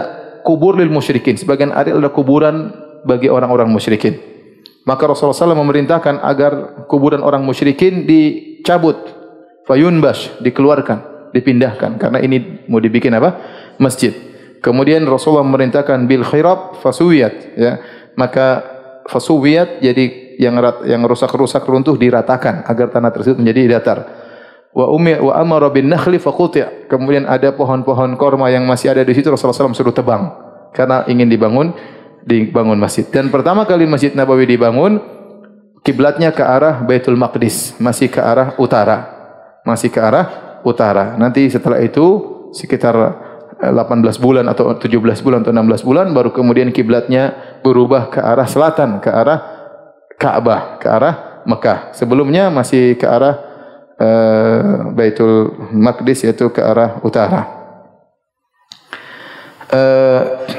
kubur 0.47 0.79
lil 0.79 0.89
musyrikin. 0.89 1.37
Sebagian 1.37 1.75
ada 1.75 1.93
kuburan 2.09 2.73
bagi 3.07 3.29
orang-orang 3.31 3.69
musyrikin. 3.71 4.19
Maka 4.83 5.07
Rasulullah 5.07 5.55
SAW 5.55 5.63
memerintahkan 5.63 6.19
agar 6.27 6.53
kuburan 6.91 7.23
orang 7.23 7.47
musyrikin 7.47 8.03
dicabut, 8.03 8.99
fayunbash, 9.67 10.43
dikeluarkan, 10.43 11.31
dipindahkan. 11.31 12.03
Karena 12.03 12.19
ini 12.19 12.67
mau 12.67 12.83
dibikin 12.83 13.15
apa? 13.15 13.39
Masjid. 13.79 14.11
Kemudian 14.59 15.07
Rasulullah 15.07 15.47
memerintahkan 15.47 16.07
bil 16.11 16.27
khirab 16.27 16.83
fasuwiyat. 16.83 17.35
Ya. 17.55 17.73
Maka 18.19 18.63
fasuwiyat 19.07 19.83
jadi 19.83 20.35
yang 20.43 20.59
yang 20.87 21.03
rusak-rusak 21.07 21.63
runtuh 21.63 21.95
diratakan 21.95 22.67
agar 22.67 22.91
tanah 22.91 23.11
tersebut 23.15 23.39
menjadi 23.39 23.79
datar. 23.79 23.99
Wa 24.75 24.91
umi 24.91 25.15
wa 25.19 25.39
amara 25.39 25.71
bin 25.71 25.87
nakhli 25.87 26.19
faquti'. 26.19 26.91
Kemudian 26.91 27.31
ada 27.31 27.55
pohon-pohon 27.55 28.19
korma 28.19 28.51
yang 28.51 28.67
masih 28.67 28.91
ada 28.91 29.07
di 29.07 29.15
situ 29.15 29.31
Rasulullah 29.31 29.71
SAW 29.71 29.79
suruh 29.79 29.95
tebang 29.95 30.33
karena 30.73 31.05
ingin 31.07 31.29
dibangun 31.29 31.77
dibangun 32.27 32.79
masjid. 32.79 33.07
Dan 33.09 33.29
pertama 33.29 33.67
kali 33.67 33.87
Masjid 33.87 34.15
Nabawi 34.15 34.47
dibangun, 34.47 35.03
kiblatnya 35.83 36.31
ke 36.31 36.43
arah 36.43 36.83
Baitul 36.83 37.19
Maqdis, 37.19 37.77
masih 37.83 38.09
ke 38.09 38.23
arah 38.23 38.55
utara. 38.59 39.11
Masih 39.63 39.91
ke 39.91 39.99
arah 39.99 40.59
utara. 40.67 41.19
Nanti 41.19 41.47
setelah 41.51 41.79
itu 41.83 42.49
sekitar 42.55 42.95
18 43.63 43.71
eh, 43.71 44.19
bulan 44.19 44.47
atau 44.51 44.75
17 44.75 45.23
bulan 45.23 45.47
atau 45.47 45.55
16 45.55 45.87
bulan 45.87 46.07
baru 46.11 46.35
kemudian 46.35 46.75
kiblatnya 46.75 47.59
berubah 47.63 48.11
ke 48.11 48.19
arah 48.19 48.47
selatan, 48.47 48.99
ke 48.99 49.11
arah 49.11 49.39
Ka'bah, 50.19 50.79
ke 50.79 50.87
arah 50.87 51.43
Mekah. 51.47 51.95
Sebelumnya 51.95 52.51
masih 52.51 52.95
ke 52.95 53.07
arah 53.07 53.35
uh, 53.99 54.91
Baitul 54.95 55.51
Maqdis 55.75 56.23
yaitu 56.27 56.51
ke 56.55 56.63
arah 56.63 57.03
utara. 57.03 57.43
Uh, 59.73 60.52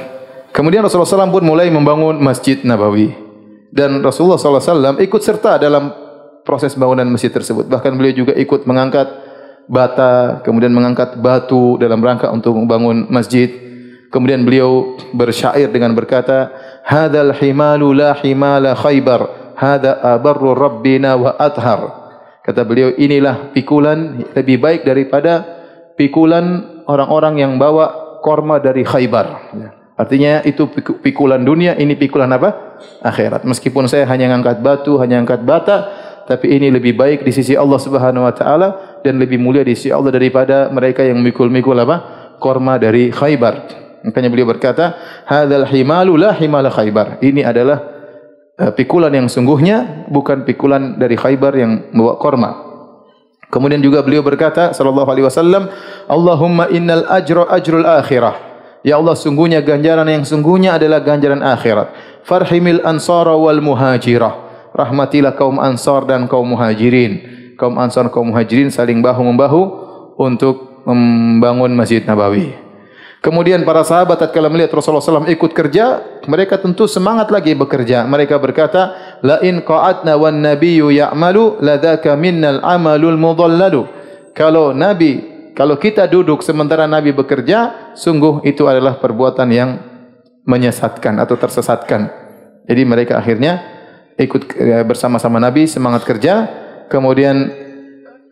Kemudian 0.63 0.80
Rasulullah 0.80 1.28
SAW 1.28 1.28
pun 1.28 1.43
mulai 1.43 1.67
membangun 1.67 2.23
Masjid 2.23 2.56
Nabawi. 2.63 3.12
Dan 3.67 3.99
Rasulullah 3.99 4.39
SAW 4.39 4.95
ikut 4.95 5.19
serta 5.19 5.60
dalam 5.60 5.91
proses 6.47 6.71
bangunan 6.80 7.04
masjid 7.04 7.28
tersebut. 7.28 7.67
Bahkan 7.67 7.91
beliau 7.99 8.23
juga 8.23 8.32
ikut 8.32 8.63
mengangkat 8.63 9.12
bata, 9.67 10.39
kemudian 10.47 10.71
mengangkat 10.71 11.19
batu 11.19 11.76
dalam 11.84 11.99
rangka 11.99 12.32
untuk 12.32 12.56
membangun 12.56 13.12
masjid. 13.12 13.52
Kemudian 14.08 14.47
beliau 14.47 14.95
bersyair 15.12 15.67
dengan 15.67 15.91
berkata, 15.99 16.56
Hadal 16.88 17.36
himalu 17.36 17.99
la 17.99 18.15
himala 18.23 18.71
khaybar, 18.71 19.52
hada 19.60 19.99
abarru 20.15 20.56
rabbina 20.56 21.19
wa 21.19 21.36
athar. 21.43 21.91
Kata 22.39 22.63
beliau, 22.63 22.95
inilah 22.95 23.52
pikulan 23.52 24.32
lebih 24.32 24.63
baik 24.63 24.88
daripada 24.88 25.43
pikulan 25.99 26.80
orang-orang 26.88 27.43
yang 27.43 27.60
bawa 27.60 28.19
korma 28.23 28.63
dari 28.63 28.88
khaybar. 28.88 29.28
Ya. 29.60 29.83
Artinya 29.93 30.41
itu 30.41 30.65
pikulan 31.06 31.45
dunia, 31.45 31.77
ini 31.77 31.93
pikulan 31.93 32.29
apa? 32.34 32.82
Akhirat. 33.06 33.45
Meskipun 33.45 33.86
saya 33.86 34.10
hanya 34.10 34.34
angkat 34.34 34.65
batu, 34.65 34.97
hanya 34.97 35.21
angkat 35.21 35.45
bata, 35.45 35.93
tapi 36.25 36.56
ini 36.56 36.73
lebih 36.73 36.97
baik 36.97 37.21
di 37.21 37.29
sisi 37.36 37.53
Allah 37.53 37.77
Subhanahu 37.77 38.25
wa 38.25 38.34
taala 38.34 38.99
dan 39.06 39.21
lebih 39.21 39.38
mulia 39.38 39.62
di 39.62 39.77
sisi 39.77 39.93
Allah 39.93 40.10
daripada 40.10 40.71
mereka 40.73 41.06
yang 41.06 41.21
mikul-mikul 41.21 41.77
apa? 41.77 42.32
Korma 42.41 42.82
dari 42.82 43.13
Khaybar. 43.13 43.84
Makanya 44.03 44.29
beliau 44.34 44.49
berkata, 44.49 44.97
"Hadzal 45.29 45.69
himalu 45.69 46.17
la 46.19 46.34
himala 46.36 46.73
Khaybar." 46.73 47.21
Ini 47.21 47.45
adalah 47.45 47.79
uh, 48.60 48.71
pikulan 48.73 49.13
yang 49.13 49.29
sungguhnya 49.29 50.10
bukan 50.10 50.41
pikulan 50.43 50.97
dari 50.97 51.15
Khaybar 51.15 51.53
yang 51.53 51.93
membawa 51.93 52.17
korma. 52.17 52.51
Kemudian 53.53 53.86
juga 53.86 54.01
beliau 54.01 54.25
berkata 54.25 54.73
sallallahu 54.73 55.08
alaihi 55.08 55.29
wasallam, 55.29 55.69
"Allahumma 56.10 56.67
innal 56.73 57.06
ajra 57.06 57.45
ajrul 57.53 57.86
akhirah." 57.86 58.53
Ya 58.84 59.00
Allah 59.00 59.15
sungguhnya 59.15 59.63
ganjaran 59.63 60.06
yang 60.12 60.28
sungguhnya 60.28 60.76
adalah 60.76 61.00
ganjaran 61.00 61.39
akhirat. 61.39 61.96
Farhimil 62.28 62.84
ansara 62.84 63.32
wal 63.34 63.63
muhajirah. 63.63 64.43
Rahmatilah 64.76 65.39
kaum 65.39 65.58
ansar 65.63 66.04
dan 66.04 66.28
kaum 66.28 66.52
muhajirin. 66.52 67.24
Kaum 67.56 67.80
ansar 67.80 68.12
kaum 68.12 68.36
muhajirin 68.36 68.67
saling 68.67 69.00
bahu 69.00 69.24
membahu 69.24 69.62
untuk 70.19 70.84
membangun 70.84 71.72
Masjid 71.72 72.04
Nabawi. 72.04 72.52
Kemudian 73.24 73.63
para 73.63 73.88
sahabat 73.88 74.19
tatkala 74.19 74.52
melihat 74.52 74.76
Rasulullah 74.76 75.00
SAW 75.00 75.32
ikut 75.32 75.56
kerja, 75.56 76.04
mereka 76.28 76.60
tentu 76.60 76.91
semangat 76.91 77.32
lagi 77.32 77.56
bekerja. 77.56 78.04
Mereka 78.04 78.36
berkata, 78.36 79.15
La 79.24 79.39
in 79.39 79.63
qa'atna 79.63 80.19
wan 80.19 80.43
nabiyyu 80.43 80.91
ya'malu 80.91 81.63
ladzaka 81.63 82.19
minnal 82.19 82.60
amalul 82.60 83.15
mudhallalu. 83.15 83.88
Kalau 84.36 84.76
Nabi 84.76 85.33
kalau 85.54 85.78
kita 85.78 86.10
duduk 86.10 86.42
sementara 86.42 86.89
Nabi 86.89 87.13
bekerja, 87.13 87.94
sungguh 87.94 88.42
itu 88.42 88.66
adalah 88.66 88.98
perbuatan 88.98 89.50
yang 89.54 89.70
menyesatkan 90.50 91.22
atau 91.22 91.38
tersesatkan. 91.38 92.10
Jadi 92.66 92.82
mereka 92.84 93.22
akhirnya 93.22 93.62
ikut 94.18 94.50
eh, 94.58 94.82
bersama-sama 94.82 95.38
Nabi 95.38 95.70
semangat 95.70 96.10
kerja, 96.10 96.50
kemudian 96.89 97.54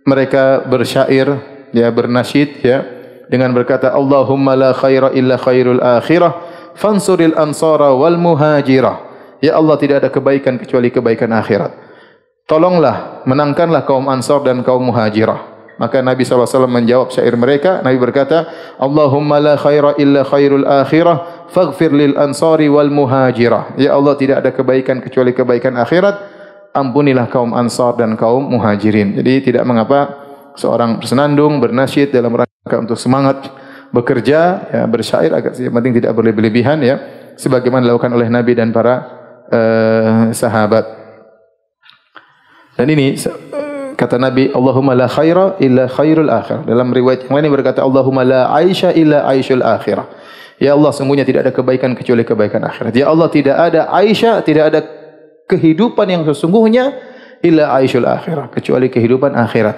mereka 0.02 0.66
bersyair, 0.66 1.38
ya 1.78 1.88
bernasyid, 1.94 2.50
ya 2.66 2.82
dengan 3.30 3.54
berkata 3.54 3.94
Allahumma 3.94 4.58
la 4.58 4.72
khaira 4.74 5.14
illa 5.14 5.38
khairul 5.38 5.80
akhirah, 5.80 6.42
fansuril 6.74 7.38
ansara 7.38 7.94
wal 7.94 8.18
muhajirah. 8.18 9.14
Ya 9.46 9.58
Allah 9.58 9.78
tidak 9.78 10.06
ada 10.06 10.10
kebaikan 10.10 10.58
kecuali 10.58 10.90
kebaikan 10.90 11.30
akhirat. 11.34 11.74
Tolonglah 12.50 13.26
menangkanlah 13.30 13.86
kaum 13.86 14.10
ansar 14.10 14.42
dan 14.42 14.66
kaum 14.66 14.90
muhajirah. 14.90 15.51
Maka 15.82 15.98
Nabi 16.06 16.22
SAW 16.22 16.70
menjawab 16.70 17.10
syair 17.10 17.34
mereka. 17.34 17.82
Nabi 17.82 17.98
berkata, 17.98 18.46
Allahumma 18.78 19.42
la 19.42 19.58
khaira 19.58 19.98
illa 19.98 20.22
khairul 20.22 20.62
akhirah, 20.62 21.50
faghfir 21.50 21.90
lil 21.90 22.14
ansari 22.22 22.70
wal 22.70 22.94
muhajirah. 22.94 23.82
Ya 23.82 23.98
Allah, 23.98 24.14
tidak 24.14 24.46
ada 24.46 24.54
kebaikan 24.54 25.02
kecuali 25.02 25.34
kebaikan 25.34 25.74
akhirat. 25.82 26.38
Ampunilah 26.78 27.34
kaum 27.34 27.58
ansar 27.58 27.98
dan 27.98 28.14
kaum 28.14 28.46
muhajirin. 28.54 29.18
Jadi 29.18 29.50
tidak 29.50 29.66
mengapa 29.66 30.22
seorang 30.54 31.02
bersenandung, 31.02 31.58
bernasyid 31.58 32.14
dalam 32.14 32.38
rangka 32.38 32.78
untuk 32.78 32.96
semangat 33.02 33.50
bekerja, 33.90 34.70
ya, 34.70 34.82
bersyair 34.86 35.34
agar 35.34 35.52
yang 35.58 35.74
penting 35.76 35.98
tidak 35.98 36.14
berlebihan 36.16 36.80
ya, 36.80 36.96
sebagaimana 37.36 37.90
dilakukan 37.90 38.14
oleh 38.14 38.30
Nabi 38.30 38.54
dan 38.56 38.70
para 38.72 38.96
uh, 39.50 40.32
sahabat. 40.32 40.86
Dan 42.80 42.88
ini 42.88 43.20
kata 44.02 44.18
Nabi 44.18 44.50
Allahumma 44.50 44.98
la 44.98 45.06
khaira 45.06 45.62
illa 45.62 45.86
khairul 45.86 46.34
akhir 46.34 46.66
dalam 46.66 46.90
riwayat 46.90 47.30
yang 47.30 47.38
lain 47.38 47.54
berkata 47.54 47.86
Allahumma 47.86 48.26
la 48.26 48.50
aisha 48.50 48.90
illa 48.98 49.30
aishul 49.30 49.62
akhirah 49.62 50.10
ya 50.58 50.74
Allah 50.74 50.90
sungguhnya 50.90 51.22
tidak 51.22 51.46
ada 51.46 51.54
kebaikan 51.54 51.94
kecuali 51.94 52.26
kebaikan 52.26 52.66
akhirat 52.66 52.98
ya 52.98 53.14
Allah 53.14 53.30
tidak 53.30 53.54
ada 53.62 53.94
aisha 53.94 54.42
tidak 54.42 54.74
ada 54.74 54.82
kehidupan 55.46 56.10
yang 56.10 56.26
sesungguhnya 56.26 56.98
illa 57.46 57.78
aishul 57.78 58.10
akhirah 58.10 58.50
kecuali 58.50 58.90
kehidupan 58.90 59.38
akhirat 59.38 59.78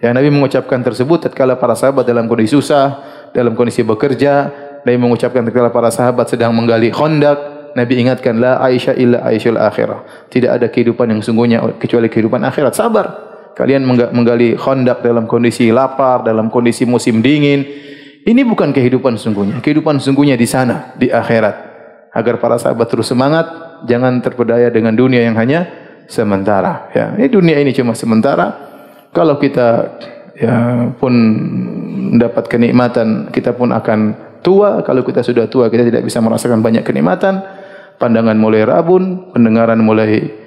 ya 0.00 0.16
Nabi 0.16 0.32
mengucapkan 0.32 0.80
tersebut 0.80 1.28
tatkala 1.28 1.60
para 1.60 1.76
sahabat 1.76 2.08
dalam 2.08 2.24
kondisi 2.24 2.56
susah 2.56 3.04
dalam 3.36 3.52
kondisi 3.52 3.84
bekerja 3.84 4.48
Nabi 4.88 4.96
mengucapkan 4.96 5.44
tatkala 5.44 5.68
para 5.68 5.92
sahabat 5.92 6.24
sedang 6.32 6.56
menggali 6.56 6.88
khandak 6.88 7.58
Nabi 7.76 8.00
ingatkan 8.00 8.40
la 8.40 8.58
Aisyah 8.64 8.96
illa 8.96 9.22
Aisyul 9.28 9.60
akhirah. 9.60 10.26
Tidak 10.32 10.50
ada 10.50 10.66
kehidupan 10.66 11.14
yang 11.14 11.20
sungguhnya 11.22 11.62
kecuali 11.76 12.10
kehidupan 12.10 12.40
akhirat. 12.42 12.74
Sabar. 12.74 13.27
Kalian 13.58 13.82
menggali 13.90 14.54
khandak 14.54 15.02
dalam 15.02 15.26
kondisi 15.26 15.74
lapar, 15.74 16.22
dalam 16.22 16.46
kondisi 16.46 16.86
musim 16.86 17.18
dingin. 17.18 17.66
Ini 18.22 18.46
bukan 18.46 18.70
kehidupan 18.70 19.18
sungguhnya. 19.18 19.58
Kehidupan 19.58 19.98
sungguhnya 19.98 20.38
di 20.38 20.46
sana, 20.46 20.94
di 20.94 21.10
akhirat. 21.10 21.66
Agar 22.14 22.38
para 22.38 22.54
sahabat 22.54 22.86
terus 22.86 23.10
semangat, 23.10 23.50
jangan 23.90 24.22
terpedaya 24.22 24.70
dengan 24.70 24.94
dunia 24.94 25.26
yang 25.26 25.34
hanya 25.34 25.66
sementara. 26.06 26.86
Ya, 26.94 27.18
ini 27.18 27.26
dunia 27.26 27.58
ini 27.58 27.74
cuma 27.74 27.98
sementara. 27.98 28.54
Kalau 29.10 29.42
kita 29.42 29.98
ya 30.38 30.86
pun 30.94 31.12
mendapat 32.14 32.46
kenikmatan, 32.46 33.34
kita 33.34 33.58
pun 33.58 33.74
akan 33.74 34.14
tua. 34.38 34.86
Kalau 34.86 35.02
kita 35.02 35.26
sudah 35.26 35.50
tua, 35.50 35.66
kita 35.66 35.82
tidak 35.82 36.06
bisa 36.06 36.22
merasakan 36.22 36.62
banyak 36.62 36.86
kenikmatan. 36.86 37.42
Pandangan 37.98 38.38
mulai 38.38 38.62
rabun, 38.62 39.34
pendengaran 39.34 39.82
mulai 39.82 40.46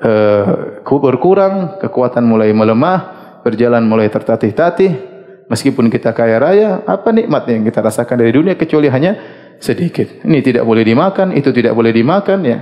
uh, 0.00 0.80
berkurang, 1.02 1.76
kekuatan 1.82 2.24
mulai 2.24 2.54
melemah, 2.56 2.98
berjalan 3.44 3.84
mulai 3.84 4.08
tertatih-tatih. 4.08 5.12
Meskipun 5.50 5.92
kita 5.92 6.16
kaya 6.16 6.40
raya, 6.40 6.80
apa 6.88 7.12
nikmat 7.12 7.44
yang 7.50 7.66
kita 7.66 7.84
rasakan 7.84 8.24
dari 8.24 8.32
dunia 8.32 8.56
kecuali 8.56 8.88
hanya 8.88 9.18
sedikit. 9.60 10.24
Ini 10.24 10.40
tidak 10.40 10.64
boleh 10.64 10.80
dimakan, 10.80 11.36
itu 11.36 11.52
tidak 11.52 11.76
boleh 11.76 11.92
dimakan 11.92 12.40
ya. 12.40 12.58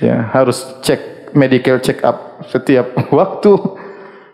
Ya, 0.00 0.16
harus 0.32 0.64
cek 0.80 1.28
medical 1.36 1.76
check 1.84 2.00
up 2.00 2.40
setiap 2.48 2.96
waktu. 3.18 3.52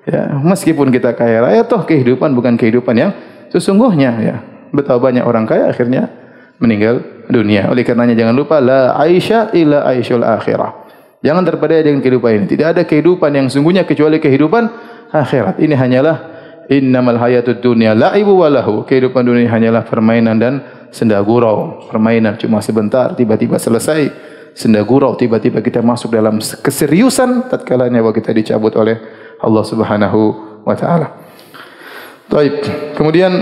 Ya, 0.07 0.39
meskipun 0.39 0.95
kita 0.95 1.19
kaya 1.19 1.43
raya 1.43 1.67
toh 1.67 1.83
kehidupan 1.83 2.31
bukan 2.39 2.55
kehidupan 2.55 2.95
yang 2.95 3.11
sesungguhnya 3.51 4.13
ya. 4.23 4.37
Betapa 4.71 5.11
banyak 5.11 5.27
orang 5.27 5.51
kaya 5.51 5.75
akhirnya 5.75 6.07
meninggal 6.63 7.03
dunia. 7.27 7.67
Oleh 7.67 7.83
karenanya 7.83 8.15
jangan 8.15 8.35
lupa 8.39 8.63
la 8.63 8.95
Aisyah 8.95 9.51
illa 9.59 9.83
Aisyul 9.91 10.23
akhirah. 10.23 10.86
Jangan 11.27 11.43
terpedaya 11.43 11.83
dengan 11.83 11.99
kehidupan 11.99 12.31
ini. 12.39 12.47
Tidak 12.47 12.67
ada 12.71 12.83
kehidupan 12.87 13.35
yang 13.35 13.51
sungguhnya 13.51 13.83
kecuali 13.83 14.23
kehidupan 14.23 14.71
akhirat. 15.11 15.59
Ini 15.59 15.75
hanyalah 15.75 16.17
innamal 16.71 17.19
hayatud 17.19 17.59
dunya 17.59 17.99
la'ibu 17.99 18.39
wa 18.39 18.47
lahu. 18.47 18.87
Kehidupan 18.87 19.27
dunia 19.27 19.51
hanyalah 19.51 19.83
permainan 19.83 20.39
dan 20.39 20.63
senda 20.95 21.19
gurau. 21.27 21.91
Permainan 21.91 22.39
cuma 22.39 22.63
sebentar 22.63 23.19
tiba-tiba 23.19 23.59
selesai. 23.59 24.07
Senda 24.55 24.87
gurau 24.87 25.19
tiba-tiba 25.19 25.59
kita 25.59 25.83
masuk 25.83 26.15
dalam 26.15 26.39
keseriusan 26.39 27.51
tatkala 27.51 27.91
nyawa 27.91 28.15
kita 28.15 28.31
dicabut 28.31 28.79
oleh 28.79 28.97
Allah 29.43 29.65
Subhanahu 29.67 30.21
wa 30.63 30.75
taala. 30.79 31.11
Baik. 32.31 32.63
Kemudian 32.95 33.35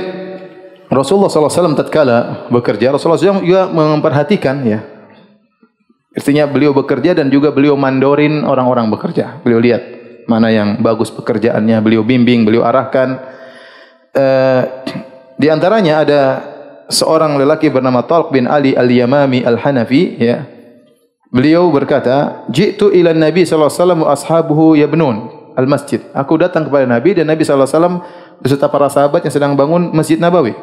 Rasulullah 0.89 1.29
SAW 1.29 1.77
tatkala 1.77 2.49
bekerja, 2.49 2.97
Rasulullah 2.97 3.21
SAW 3.21 3.45
juga 3.45 3.69
memperhatikan 3.69 4.57
ya. 4.65 4.94
Artinya 6.15 6.47
beliau 6.47 6.71
bekerja 6.71 7.19
dan 7.19 7.27
juga 7.27 7.51
beliau 7.51 7.75
mandorin 7.75 8.47
orang-orang 8.47 8.87
bekerja. 8.87 9.43
Beliau 9.43 9.59
lihat 9.59 9.83
mana 10.31 10.49
yang 10.49 10.79
bagus 10.79 11.11
pekerjaannya, 11.11 11.83
beliau 11.83 12.07
bimbing, 12.07 12.47
beliau 12.47 12.63
arahkan. 12.63 13.19
Uh, 14.15 14.63
di 15.35 15.51
antaranya 15.51 16.07
ada 16.07 16.21
seorang 16.87 17.35
lelaki 17.35 17.67
bernama 17.67 18.07
Talq 18.07 18.31
bin 18.31 18.47
Ali 18.47 18.79
Al-Yamami 18.79 19.43
Al-Hanafi 19.43 20.03
ya. 20.23 20.47
Beliau 21.35 21.67
berkata, 21.75 22.47
"Ji'tu 22.47 22.95
ila 22.95 23.11
Nabi 23.11 23.43
sallallahu 23.43 23.67
alaihi 23.67 23.83
wasallam 23.83 24.01
wa 24.07 24.09
ashabuhu 24.15 24.67
yabnun 24.79 25.17
al-masjid." 25.59 25.99
Aku 26.15 26.39
datang 26.39 26.71
kepada 26.71 26.87
Nabi 26.87 27.19
dan 27.19 27.27
Nabi 27.27 27.43
sallallahu 27.43 27.67
alaihi 27.67 27.75
wasallam 27.75 27.97
beserta 28.39 28.71
para 28.71 28.87
sahabat 28.87 29.27
yang 29.27 29.35
sedang 29.35 29.53
bangun 29.59 29.91
Masjid 29.91 30.15
Nabawi. 30.15 30.55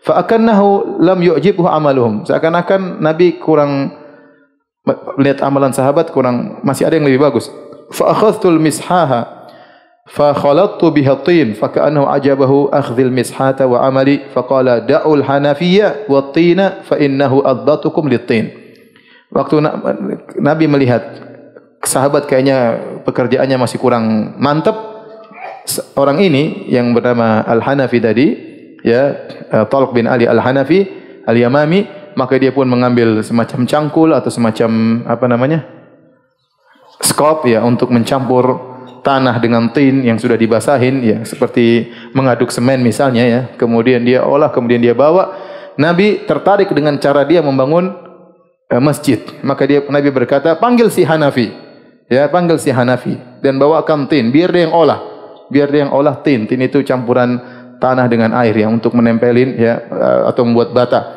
Fa 0.00 0.16
akannahu 0.24 0.96
lam 1.04 1.20
yu'jibhu 1.20 1.68
amaluhum. 1.68 2.24
Seakan-akan 2.24 3.04
Nabi 3.04 3.36
kurang 3.36 3.92
melihat 5.18 5.42
amalan 5.42 5.74
sahabat 5.74 6.14
kurang 6.14 6.62
masih 6.62 6.86
ada 6.86 6.94
yang 6.94 7.06
lebih 7.10 7.26
bagus. 7.26 7.50
Fa 7.90 8.14
akhadhtu 8.14 8.46
al-mishaha 8.46 9.50
fa 10.06 10.30
khalattu 10.30 10.94
biha 10.94 11.18
tin 11.26 11.58
fa 11.58 11.66
ka'annahu 11.66 12.06
ajabahu 12.06 12.70
akhdhil 12.70 13.10
mishata 13.10 13.66
wa 13.66 13.82
amali 13.82 14.22
fa 14.30 14.46
qala 14.46 14.86
da'ul 14.86 15.26
hanafiyya 15.26 16.06
wa 16.06 16.30
tina 16.30 16.86
fa 16.86 16.94
innahu 17.02 17.42
adbatukum 17.42 18.06
lit-tin. 18.06 18.54
Waktu 19.34 19.58
Nabi 20.38 20.70
melihat 20.70 21.02
sahabat 21.82 22.30
kayaknya 22.30 22.78
pekerjaannya 23.02 23.58
masih 23.58 23.82
kurang 23.82 24.38
mantap 24.38 24.78
orang 25.98 26.22
ini 26.22 26.70
yang 26.70 26.94
bernama 26.94 27.42
Al-Hanafi 27.42 27.98
tadi 27.98 28.26
ya 28.86 29.18
uh, 29.50 29.66
Talq 29.66 29.90
bin 29.90 30.06
Ali 30.06 30.30
Al-Hanafi 30.30 30.86
Al-Yamami 31.26 32.05
maka 32.16 32.40
dia 32.40 32.50
pun 32.50 32.64
mengambil 32.64 33.20
semacam 33.20 33.68
cangkul 33.68 34.10
atau 34.16 34.32
semacam 34.32 35.04
apa 35.04 35.26
namanya 35.28 35.68
skop 37.04 37.44
ya 37.44 37.60
untuk 37.62 37.92
mencampur 37.92 38.76
tanah 39.06 39.38
dengan 39.38 39.70
tin 39.70 40.02
yang 40.02 40.18
sudah 40.18 40.34
dibasahin 40.34 40.98
ya 40.98 41.18
seperti 41.22 41.94
mengaduk 42.10 42.50
semen 42.50 42.82
misalnya 42.82 43.22
ya. 43.22 43.40
Kemudian 43.54 44.02
dia 44.02 44.26
olah 44.26 44.50
kemudian 44.50 44.82
dia 44.82 44.98
bawa. 44.98 45.30
Nabi 45.78 46.26
tertarik 46.26 46.66
dengan 46.74 46.98
cara 46.98 47.22
dia 47.22 47.38
membangun 47.38 47.94
uh, 48.66 48.82
masjid. 48.82 49.22
Maka 49.46 49.62
dia 49.68 49.78
Nabi 49.86 50.10
berkata 50.10 50.58
panggil 50.58 50.90
si 50.90 51.06
Hanafi. 51.06 51.54
Ya 52.10 52.26
panggil 52.26 52.58
si 52.58 52.74
Hanafi 52.74 53.14
dan 53.42 53.62
bawakan 53.62 54.10
tin 54.10 54.34
biar 54.34 54.50
dia 54.50 54.66
yang 54.66 54.74
olah. 54.74 54.98
Biar 55.46 55.70
dia 55.70 55.86
yang 55.86 55.94
olah 55.94 56.18
tin. 56.26 56.50
Tin 56.50 56.58
itu 56.58 56.82
campuran 56.82 57.38
tanah 57.78 58.10
dengan 58.10 58.34
air 58.34 58.56
yang 58.58 58.74
untuk 58.74 58.96
menempelin 58.98 59.54
ya 59.54 59.78
eh, 59.78 60.20
atau 60.26 60.42
membuat 60.42 60.74
bata. 60.74 61.15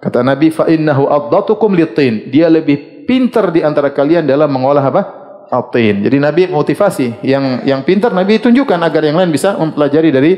Kata 0.00 0.24
Nabi 0.24 0.48
fa 0.48 0.64
innahu 0.64 1.12
addatukum 1.12 1.76
litin. 1.76 2.32
Dia 2.32 2.48
lebih 2.48 3.04
pintar 3.04 3.52
di 3.52 3.60
antara 3.60 3.92
kalian 3.92 4.24
dalam 4.24 4.48
mengolah 4.48 4.80
apa? 4.80 5.02
Atin. 5.50 6.06
Jadi 6.06 6.16
Nabi 6.16 6.42
motivasi 6.48 7.20
yang 7.26 7.66
yang 7.66 7.84
pintar 7.84 8.14
Nabi 8.14 8.40
tunjukkan 8.40 8.80
agar 8.80 9.02
yang 9.04 9.18
lain 9.20 9.28
bisa 9.34 9.58
mempelajari 9.58 10.08
dari 10.08 10.32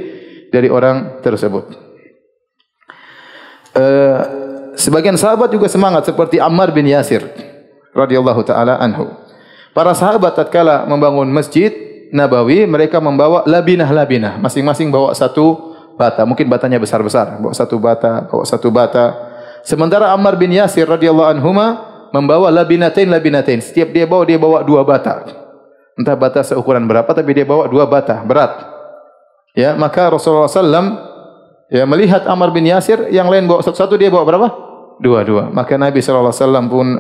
dari 0.50 0.68
orang 0.72 1.22
tersebut. 1.22 1.64
Uh, 3.72 4.20
sebagian 4.76 5.16
sahabat 5.16 5.48
juga 5.52 5.68
semangat 5.68 6.04
seperti 6.08 6.36
Ammar 6.36 6.72
bin 6.76 6.88
Yasir 6.88 7.24
radhiyallahu 7.92 8.42
taala 8.44 8.80
anhu. 8.80 9.08
Para 9.72 9.96
sahabat 9.96 10.36
tatkala 10.36 10.84
membangun 10.84 11.28
masjid 11.32 11.72
Nabawi 12.12 12.68
mereka 12.68 13.00
membawa 13.00 13.40
labinah-labinah, 13.48 14.36
masing-masing 14.36 14.92
bawa 14.92 15.16
satu 15.16 15.72
bata, 15.96 16.28
mungkin 16.28 16.44
batanya 16.44 16.76
besar-besar, 16.76 17.40
bawa 17.40 17.56
satu 17.56 17.80
bata, 17.80 18.28
bawa 18.28 18.44
satu 18.44 18.68
bata. 18.68 19.31
Sementara 19.62 20.10
Ammar 20.10 20.34
bin 20.38 20.50
Yasir 20.50 20.86
radhiyallahu 20.86 21.38
anhuma 21.38 21.66
membawa 22.10 22.50
labinatain 22.50 23.08
labinatain. 23.08 23.62
Setiap 23.62 23.90
dia 23.94 24.04
bawa 24.06 24.22
dia 24.26 24.38
bawa 24.38 24.62
dua 24.66 24.82
bata. 24.82 25.26
Entah 25.98 26.16
bata 26.16 26.42
seukuran 26.42 26.84
berapa 26.88 27.08
tapi 27.12 27.30
dia 27.36 27.46
bawa 27.46 27.68
dua 27.68 27.86
bata, 27.86 28.24
berat. 28.24 28.72
Ya, 29.52 29.76
maka 29.76 30.08
Rasulullah 30.08 30.48
sallam 30.48 30.96
ya 31.68 31.84
melihat 31.84 32.24
Ammar 32.24 32.50
bin 32.50 32.64
Yasir 32.64 33.12
yang 33.12 33.28
lain 33.28 33.44
bawa 33.44 33.60
satu-satu 33.60 34.00
dia 34.00 34.08
bawa 34.08 34.24
berapa? 34.24 34.48
Dua-dua. 35.02 35.52
Maka 35.52 35.76
Nabi 35.76 36.00
wasallam 36.00 36.70
pun 36.72 36.96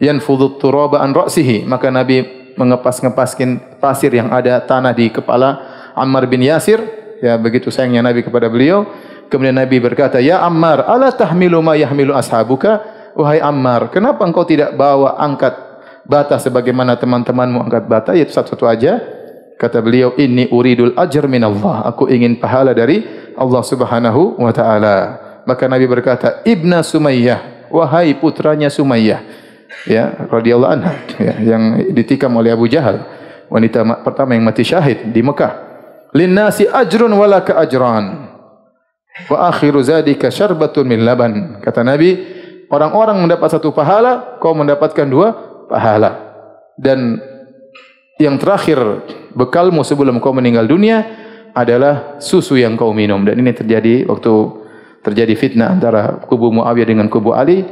yanfudhu 0.00 0.56
turaba 0.56 1.04
an 1.04 1.12
ra'sihi. 1.12 1.68
Maka 1.68 1.92
Nabi 1.92 2.24
mengepas-ngepaskin 2.56 3.80
pasir 3.80 4.12
yang 4.16 4.32
ada 4.32 4.60
tanah 4.64 4.96
di 4.96 5.12
kepala 5.12 5.60
Ammar 5.92 6.24
bin 6.24 6.40
Yasir. 6.40 6.80
Ya 7.20 7.36
begitu 7.36 7.68
sayangnya 7.68 8.00
Nabi 8.00 8.24
kepada 8.24 8.48
beliau. 8.48 8.88
Kemudian 9.30 9.54
Nabi 9.54 9.78
berkata, 9.78 10.18
Ya 10.18 10.42
Ammar, 10.42 10.84
ala 10.84 11.14
tahmilu 11.14 11.62
ma 11.62 11.78
yahmilu 11.78 12.12
ashabuka? 12.12 12.82
Wahai 13.14 13.38
Ammar, 13.38 13.94
kenapa 13.94 14.26
engkau 14.26 14.42
tidak 14.42 14.74
bawa 14.74 15.16
angkat 15.18 15.54
bata 16.02 16.36
sebagaimana 16.42 16.98
teman-temanmu 16.98 17.62
angkat 17.70 17.84
bata? 17.86 18.10
Yaitu 18.18 18.34
satu-satu 18.34 18.66
aja. 18.66 18.98
Kata 19.54 19.78
beliau, 19.78 20.16
Inni 20.18 20.50
uridul 20.50 20.98
ajr 20.98 21.30
min 21.30 21.46
Allah. 21.46 21.86
Aku 21.94 22.10
ingin 22.10 22.42
pahala 22.42 22.74
dari 22.74 23.06
Allah 23.38 23.62
subhanahu 23.62 24.40
wa 24.40 24.50
ta'ala. 24.50 24.96
Maka 25.46 25.70
Nabi 25.70 25.86
berkata, 25.86 26.42
Ibna 26.42 26.82
Sumayyah, 26.82 27.70
wahai 27.70 28.18
putranya 28.18 28.66
Sumayyah 28.66 29.40
ya 29.88 30.26
radhiyallahu 30.28 30.72
anha 30.72 30.92
ya 31.16 31.34
yang 31.40 31.94
ditikam 31.94 32.34
oleh 32.36 32.52
Abu 32.52 32.66
Jahal 32.66 33.06
wanita 33.48 33.86
pertama 34.02 34.36
yang 34.36 34.44
mati 34.44 34.66
syahid 34.66 35.08
di 35.14 35.20
Mekah 35.22 35.52
lin 36.12 36.34
nasi 36.34 36.66
ajrun 36.66 37.12
wala 37.14 37.40
ka 37.40 37.56
ajran 37.56 38.29
wa 39.28 39.50
akhiru 39.50 39.82
zadika 39.82 40.30
syarbatun 40.30 40.86
min 40.86 41.02
laban. 41.02 41.58
Kata 41.60 41.82
Nabi 41.82 42.16
orang-orang 42.70 43.20
mendapat 43.20 43.58
satu 43.58 43.74
pahala 43.74 44.38
kau 44.38 44.54
mendapatkan 44.54 45.06
dua 45.06 45.34
pahala. 45.66 46.30
Dan 46.80 47.20
yang 48.20 48.36
terakhir 48.40 48.78
bekalmu 49.32 49.80
sebelum 49.84 50.20
kau 50.20 50.32
meninggal 50.32 50.68
dunia 50.68 51.04
adalah 51.52 52.20
susu 52.22 52.56
yang 52.56 52.78
kau 52.78 52.94
minum. 52.94 53.24
Dan 53.26 53.40
ini 53.40 53.52
terjadi 53.52 54.06
waktu 54.06 54.32
terjadi 55.00 55.34
fitnah 55.34 55.72
antara 55.72 56.20
kubu 56.28 56.52
Muawiyah 56.52 56.88
dengan 56.88 57.06
kubu 57.08 57.32
Ali. 57.32 57.64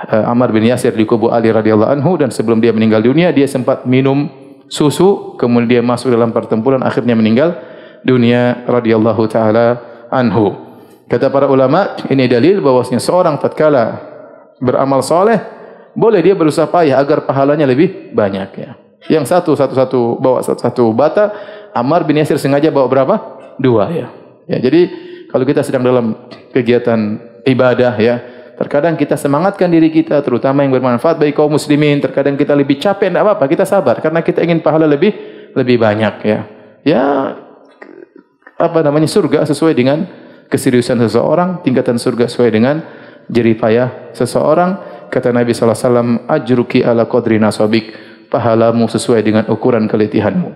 Uh, 0.00 0.32
Ammar 0.32 0.48
bin 0.48 0.64
Yasir 0.64 0.96
di 0.96 1.04
kubu 1.04 1.28
Ali 1.28 1.52
radhiyallahu 1.52 1.92
anhu. 2.00 2.16
Dan 2.16 2.32
sebelum 2.32 2.62
dia 2.62 2.72
meninggal 2.72 3.04
dunia 3.04 3.34
dia 3.34 3.44
sempat 3.50 3.84
minum 3.84 4.30
susu. 4.70 5.36
Kemudian 5.36 5.68
dia 5.68 5.82
masuk 5.84 6.14
dalam 6.14 6.32
pertempuran 6.32 6.80
akhirnya 6.80 7.12
meninggal 7.18 7.58
dunia 8.06 8.64
radhiyallahu 8.64 9.22
taala 9.28 9.82
anhu. 10.08 10.69
Kata 11.10 11.26
para 11.26 11.50
ulama 11.50 11.98
ini 12.06 12.30
dalil 12.30 12.62
bahwasanya 12.62 13.02
seorang 13.02 13.34
tatkala 13.42 13.98
beramal 14.62 15.02
soleh 15.02 15.42
boleh 15.90 16.22
dia 16.22 16.38
berusaha 16.38 16.70
payah 16.70 17.02
agar 17.02 17.26
pahalanya 17.26 17.66
lebih 17.66 18.14
banyak 18.14 18.50
ya. 18.54 18.70
Yang 19.10 19.34
satu 19.34 19.58
satu 19.58 19.74
satu 19.74 20.00
bawa 20.22 20.38
satu 20.38 20.60
satu 20.62 20.84
bata, 20.94 21.34
Ammar 21.74 22.06
bin 22.06 22.22
Yasir 22.22 22.38
sengaja 22.38 22.70
bawa 22.70 22.86
berapa? 22.86 23.14
Dua 23.58 23.90
ya. 23.90 24.06
Ya, 24.46 24.62
jadi 24.62 24.86
kalau 25.34 25.42
kita 25.42 25.66
sedang 25.66 25.82
dalam 25.82 26.14
kegiatan 26.54 27.18
ibadah 27.42 27.98
ya, 27.98 28.22
terkadang 28.54 28.94
kita 28.94 29.18
semangatkan 29.18 29.66
diri 29.66 29.90
kita 29.90 30.22
terutama 30.22 30.62
yang 30.62 30.70
bermanfaat 30.70 31.18
bagi 31.18 31.34
kaum 31.34 31.50
muslimin, 31.50 31.98
terkadang 31.98 32.38
kita 32.38 32.54
lebih 32.54 32.78
capek 32.78 33.10
enggak 33.10 33.24
apa-apa, 33.26 33.44
kita 33.50 33.66
sabar 33.66 33.98
karena 33.98 34.22
kita 34.22 34.46
ingin 34.46 34.62
pahala 34.62 34.86
lebih 34.86 35.10
lebih 35.58 35.74
banyak 35.74 36.14
ya. 36.22 36.40
Ya 36.86 37.02
apa 38.60 38.78
namanya 38.84 39.08
surga 39.08 39.48
sesuai 39.48 39.74
dengan 39.74 40.04
keseriusan 40.50 40.98
seseorang, 41.06 41.62
tingkatan 41.62 41.96
surga 41.96 42.26
sesuai 42.26 42.50
dengan 42.50 42.82
jerih 43.30 43.54
payah 43.56 44.10
seseorang. 44.12 45.06
Kata 45.08 45.30
Nabi 45.30 45.54
sallallahu 45.54 45.78
alaihi 45.78 45.86
wasallam, 45.86 46.10
"Ajruki 46.26 46.78
ala 46.82 47.06
qadri 47.06 47.38
nasabik." 47.38 48.10
Pahalamu 48.30 48.86
sesuai 48.86 49.26
dengan 49.26 49.42
ukuran 49.50 49.90
keletihanmu. 49.90 50.50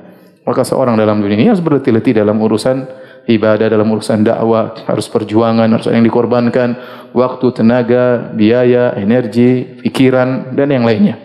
Maka 0.47 0.63
seorang 0.63 0.95
dalam 0.95 1.19
dunia 1.19 1.35
ini 1.35 1.51
harus 1.51 1.59
berletih-letih 1.59 2.23
dalam 2.23 2.39
urusan 2.39 2.87
ibadah, 3.27 3.67
dalam 3.67 3.91
urusan 3.91 4.23
dakwah, 4.23 4.79
harus 4.87 5.11
perjuangan, 5.11 5.67
harus 5.67 5.91
yang 5.91 6.07
dikorbankan, 6.07 6.79
waktu, 7.11 7.47
tenaga, 7.51 8.31
biaya, 8.31 8.95
energi, 8.95 9.83
pikiran 9.83 10.55
dan 10.55 10.71
yang 10.71 10.87
lainnya. 10.87 11.19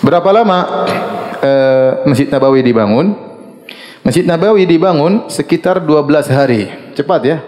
Berapa 0.00 0.28
lama 0.32 0.58
uh, 1.44 1.90
Masjid 2.08 2.32
Nabawi 2.32 2.64
dibangun? 2.64 3.29
Masjid 4.00 4.24
Nabawi 4.24 4.64
dibangun 4.64 5.28
sekitar 5.28 5.84
12 5.84 6.32
hari. 6.32 6.62
Cepat 6.96 7.20
ya. 7.24 7.38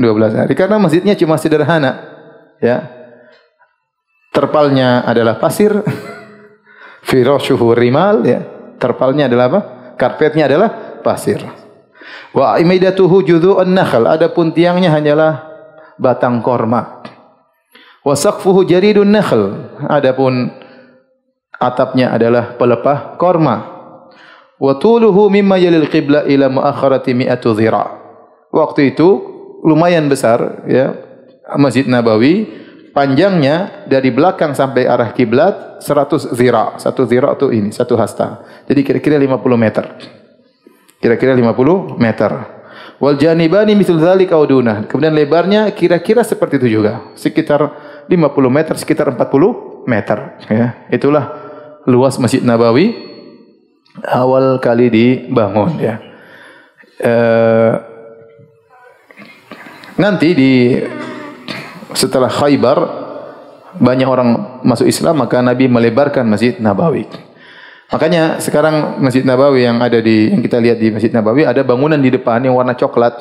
12 0.00 0.32
hari 0.32 0.52
karena 0.56 0.80
masjidnya 0.80 1.12
cuma 1.12 1.36
sederhana. 1.36 2.00
Ya. 2.58 2.88
Terpalnya 4.32 5.04
adalah 5.04 5.36
pasir. 5.36 5.76
Firashuhu 7.08 7.76
rimal 7.76 8.24
ya. 8.24 8.40
Terpalnya 8.80 9.28
adalah 9.28 9.46
apa? 9.52 9.60
Karpetnya 10.00 10.48
adalah 10.48 10.98
pasir. 11.04 11.44
Wa 12.32 12.56
imidatuhu 12.56 13.20
judhu'un 13.20 13.68
nakhl. 13.68 14.08
Adapun 14.08 14.56
tiangnya 14.56 14.88
hanyalah 14.88 15.46
batang 16.00 16.40
korma. 16.40 17.04
Wa 18.02 18.16
saqfuhu 18.16 18.64
jaridun 18.64 19.12
nakhl. 19.12 19.52
Adapun 19.84 20.48
atapnya 21.60 22.10
adalah 22.16 22.56
pelepah 22.56 23.20
korma. 23.20 23.71
Wa 24.62 24.78
tuluhu 24.78 25.26
mimma 25.26 25.58
yalil 25.58 25.90
qibla 25.90 26.22
ila 26.30 26.46
muakharati 26.46 27.18
mi'atu 27.18 27.50
dhira. 27.50 27.98
Waktu 28.54 28.94
itu 28.94 29.08
lumayan 29.66 30.06
besar 30.06 30.62
ya 30.70 30.94
Masjid 31.58 31.82
Nabawi 31.82 32.46
panjangnya 32.94 33.88
dari 33.90 34.14
belakang 34.14 34.54
sampai 34.54 34.86
arah 34.86 35.10
kiblat 35.10 35.82
100 35.82 36.36
zira. 36.38 36.78
Satu 36.78 37.02
zira 37.10 37.34
itu 37.34 37.50
ini, 37.50 37.74
satu 37.74 37.98
hasta. 37.98 38.46
Jadi 38.70 38.86
kira-kira 38.86 39.18
50 39.18 39.58
meter. 39.58 39.84
Kira-kira 41.02 41.34
50 41.34 41.98
meter. 41.98 42.30
Wal 43.02 43.18
janibani 43.18 43.74
misal 43.74 43.98
dzalika 43.98 44.38
uduna. 44.38 44.86
Kemudian 44.86 45.10
lebarnya 45.10 45.74
kira-kira 45.74 46.22
seperti 46.22 46.62
itu 46.62 46.78
juga. 46.78 47.10
Sekitar 47.18 47.66
50 48.06 48.14
meter, 48.46 48.78
sekitar 48.78 49.10
40 49.10 49.90
meter. 49.90 50.38
Ya. 50.46 50.86
Itulah 50.86 51.34
luas 51.90 52.14
Masjid 52.22 52.38
Nabawi 52.46 53.11
awal 54.00 54.56
kali 54.62 54.88
dibangun 54.88 55.70
ya. 55.76 55.94
E, 56.96 57.14
nanti 60.00 60.28
di 60.32 60.52
setelah 61.92 62.32
Khaybar 62.32 62.78
banyak 63.76 64.08
orang 64.08 64.60
masuk 64.64 64.88
Islam 64.88 65.24
maka 65.24 65.40
Nabi 65.44 65.68
melebarkan 65.68 66.24
Masjid 66.24 66.56
Nabawi. 66.56 67.08
Makanya 67.92 68.40
sekarang 68.40 69.04
Masjid 69.04 69.20
Nabawi 69.20 69.68
yang 69.68 69.76
ada 69.84 70.00
di 70.00 70.32
yang 70.32 70.40
kita 70.40 70.56
lihat 70.56 70.80
di 70.80 70.88
Masjid 70.88 71.12
Nabawi 71.12 71.44
ada 71.44 71.60
bangunan 71.60 72.00
di 72.00 72.08
depan 72.08 72.40
yang 72.40 72.56
warna 72.56 72.72
coklat. 72.72 73.12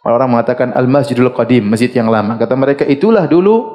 Orang 0.00 0.32
mengatakan 0.32 0.72
Al 0.72 0.88
Masjidul 0.88 1.28
Qadim, 1.28 1.60
masjid 1.68 1.92
yang 1.92 2.08
lama. 2.08 2.40
Kata 2.40 2.56
mereka 2.56 2.88
itulah 2.88 3.28
dulu 3.28 3.68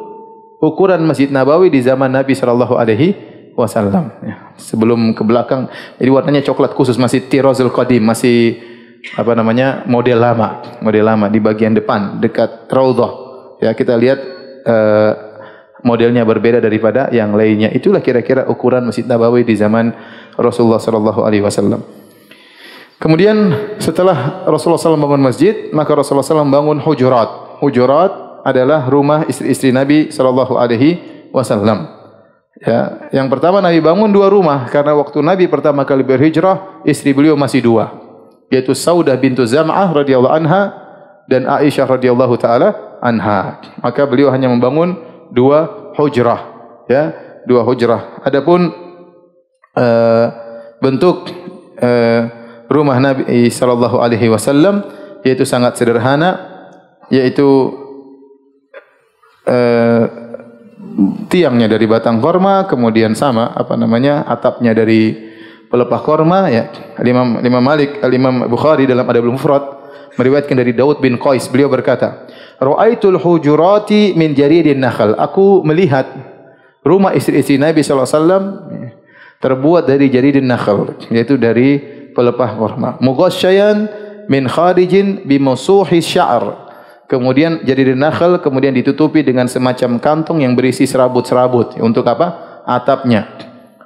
ukuran 0.57 1.05
Masjid 1.05 1.29
Nabawi 1.29 1.69
di 1.69 1.85
zaman 1.85 2.09
Nabi 2.09 2.33
sallallahu 2.33 2.79
alaihi 2.79 3.13
wasallam. 3.55 4.11
Ya. 4.21 4.51
sebelum 4.59 5.15
ke 5.15 5.23
belakang 5.23 5.67
jadi 5.99 6.11
warnanya 6.11 6.43
coklat 6.43 6.75
khusus 6.75 6.95
masih 6.99 7.27
tirozul 7.27 7.71
qadim 7.71 8.03
masih 8.03 8.59
apa 9.15 9.35
namanya 9.35 9.83
model 9.87 10.19
lama 10.19 10.79
model 10.83 11.03
lama 11.07 11.27
di 11.31 11.39
bagian 11.39 11.71
depan 11.71 12.19
dekat 12.19 12.67
raudhah. 12.67 13.25
Ya 13.63 13.71
kita 13.71 13.95
lihat 13.95 14.19
uh, 14.67 15.11
modelnya 15.85 16.27
berbeda 16.27 16.59
daripada 16.59 17.07
yang 17.15 17.31
lainnya. 17.37 17.71
Itulah 17.71 18.03
kira-kira 18.03 18.49
ukuran 18.51 18.89
Masjid 18.89 19.07
Nabawi 19.07 19.47
di 19.47 19.55
zaman 19.55 19.95
Rasulullah 20.35 20.81
sallallahu 20.81 21.23
alaihi 21.23 21.45
wasallam. 21.45 21.79
Kemudian 22.95 23.53
setelah 23.77 24.47
Rasulullah 24.47 24.79
SAW 24.79 24.95
bangun 24.95 25.19
masjid 25.19 25.69
maka 25.75 25.93
Rasulullah 25.93 26.25
SAW 26.25 26.47
bangun 26.47 26.79
hujurat. 26.79 27.59
Hujurat 27.59 28.41
adalah 28.47 28.87
rumah 28.87 29.27
istri-istri 29.27 29.75
Nabi 29.75 30.09
sallallahu 30.09 30.55
alaihi 30.55 30.99
wasallam 31.29 31.94
Ya, 32.63 33.11
yang 33.11 33.27
pertama 33.27 33.59
Nabi 33.59 33.83
bangun 33.83 34.07
dua 34.15 34.31
rumah 34.31 34.63
karena 34.71 34.95
waktu 34.95 35.19
Nabi 35.19 35.43
pertama 35.51 35.83
kali 35.83 36.07
berhijrah 36.07 36.87
istri 36.87 37.11
beliau 37.11 37.35
masih 37.35 37.59
dua, 37.59 37.91
yaitu 38.47 38.71
Saudah 38.71 39.19
bintu 39.19 39.43
Zam'ah 39.43 39.91
radhiyallahu 39.91 40.31
anha 40.31 40.71
dan 41.27 41.51
Aisyah 41.51 41.83
radhiyallahu 41.83 42.39
taala 42.39 42.99
anha. 43.03 43.59
Maka 43.83 44.07
beliau 44.07 44.31
hanya 44.31 44.47
membangun 44.47 44.95
dua 45.35 45.91
hujrah, 45.99 46.47
ya, 46.87 47.11
dua 47.43 47.59
hujrah. 47.67 48.23
Adapun 48.23 48.71
uh, 49.75 50.25
bentuk 50.79 51.27
uh, 51.83 52.21
rumah 52.71 52.95
Nabi 53.03 53.51
sallallahu 53.51 53.99
alaihi 53.99 54.31
wasallam 54.31 54.79
yaitu 55.27 55.43
sangat 55.43 55.75
sederhana, 55.75 56.39
yaitu 57.11 57.43
uh, 59.43 60.24
tiangnya 61.27 61.67
dari 61.67 61.85
batang 61.85 62.23
korma, 62.23 62.65
kemudian 62.65 63.13
sama 63.13 63.51
apa 63.51 63.75
namanya 63.75 64.23
atapnya 64.25 64.71
dari 64.71 65.13
pelepah 65.67 66.01
korma 66.01 66.47
ya. 66.47 66.71
Imam 67.03 67.39
Imam 67.43 67.63
Malik, 67.63 67.99
Imam 68.01 68.47
Bukhari 68.47 68.87
dalam 68.87 69.03
Adabul 69.03 69.35
Mufrad 69.35 69.63
meriwayatkan 70.15 70.55
dari 70.55 70.71
Daud 70.71 71.03
bin 71.03 71.19
Qais 71.19 71.51
beliau 71.51 71.67
berkata, 71.67 72.27
"Ra'aitul 72.63 73.19
hujurati 73.19 74.15
min 74.15 74.31
jaridin 74.31 74.79
nakhl." 74.79 75.19
Aku 75.19 75.61
melihat 75.67 76.07
rumah 76.87 77.11
istri-istri 77.11 77.59
Nabi 77.59 77.83
sallallahu 77.83 78.07
alaihi 78.07 78.19
wasallam 78.19 78.43
terbuat 79.43 79.83
dari 79.85 80.07
jaridin 80.07 80.47
nakhl, 80.47 80.95
yaitu 81.11 81.35
dari 81.35 81.83
pelepah 82.15 82.55
korma. 82.55 82.89
Mughashshayan 83.03 83.91
min 84.31 84.47
kharijin 84.47 85.27
bi 85.27 85.37
musuhi 85.37 85.99
sya'r 85.99 86.64
kemudian 87.07 87.61
jadi 87.65 87.93
dinakhl, 87.93 88.41
kemudian 88.41 88.73
ditutupi 88.73 89.21
dengan 89.21 89.45
semacam 89.49 89.97
kantung 90.01 90.41
yang 90.41 90.53
berisi 90.53 90.85
serabut-serabut. 90.85 91.77
Untuk 91.81 92.05
apa? 92.05 92.61
Atapnya. 92.65 93.29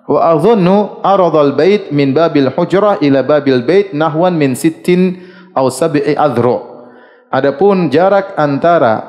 Wa 0.09 0.33
adhunnu 0.33 1.05
aradal 1.05 1.53
bait 1.53 1.93
min 1.93 2.17
babil 2.17 2.49
hujrah 2.49 2.97
ila 2.97 3.21
babil 3.21 3.61
bait 3.61 3.93
nahwan 3.93 4.33
min 4.33 4.57
sittin 4.57 5.21
aw 5.53 5.69
sab'i 5.69 6.17
adhru. 6.17 6.89
Adapun 7.29 7.93
jarak 7.93 8.33
antara 8.33 9.05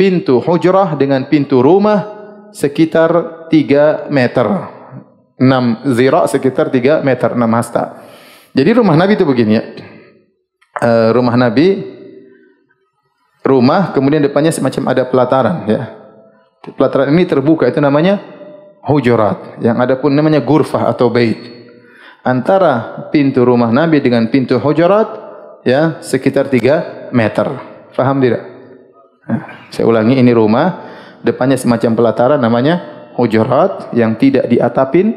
pintu 0.00 0.40
hujrah 0.40 0.96
dengan 0.96 1.28
pintu 1.28 1.60
rumah 1.60 2.08
sekitar 2.56 3.46
3 3.52 4.08
meter. 4.08 4.48
6 5.40 5.96
zira 5.96 6.24
sekitar 6.28 6.72
3 6.72 7.04
meter 7.04 7.36
6 7.36 7.40
hasta. 7.56 8.00
Jadi 8.56 8.70
rumah 8.76 8.96
Nabi 8.96 9.20
itu 9.20 9.28
begini 9.28 9.52
ya. 9.56 9.64
Uh, 10.80 11.08
rumah 11.12 11.36
Nabi 11.36 11.99
rumah 13.44 13.92
kemudian 13.92 14.20
depannya 14.20 14.52
semacam 14.52 14.92
ada 14.92 15.02
pelataran 15.08 15.56
ya. 15.66 15.82
Pelataran 16.60 17.08
ini 17.12 17.24
terbuka 17.24 17.64
itu 17.64 17.80
namanya 17.80 18.20
hujurat. 18.84 19.60
Yang 19.64 19.76
ada 19.80 19.94
pun 19.96 20.12
namanya 20.12 20.44
gurfah 20.44 20.88
atau 20.92 21.08
bait. 21.08 21.40
Antara 22.20 23.08
pintu 23.08 23.48
rumah 23.48 23.72
Nabi 23.72 24.04
dengan 24.04 24.28
pintu 24.28 24.60
hujurat 24.60 25.08
ya 25.64 26.04
sekitar 26.04 26.52
3 26.52 27.12
meter. 27.16 27.48
Faham 27.96 28.20
tidak? 28.20 28.44
Nah, 29.24 29.68
saya 29.72 29.88
ulangi 29.88 30.20
ini 30.20 30.32
rumah 30.36 30.92
depannya 31.24 31.56
semacam 31.56 31.96
pelataran 31.96 32.40
namanya 32.40 33.08
hujurat 33.16 33.92
yang 33.96 34.16
tidak 34.20 34.48
diatapin 34.52 35.16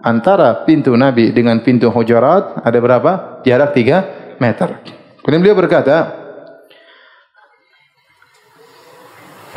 antara 0.00 0.64
pintu 0.64 0.96
Nabi 0.96 1.32
dengan 1.36 1.60
pintu 1.60 1.92
hujurat 1.92 2.64
ada 2.64 2.78
berapa? 2.80 3.42
Jarak 3.44 3.76
3 3.76 4.40
meter. 4.40 4.68
Kemudian 5.20 5.44
beliau 5.44 5.58
berkata, 5.58 6.17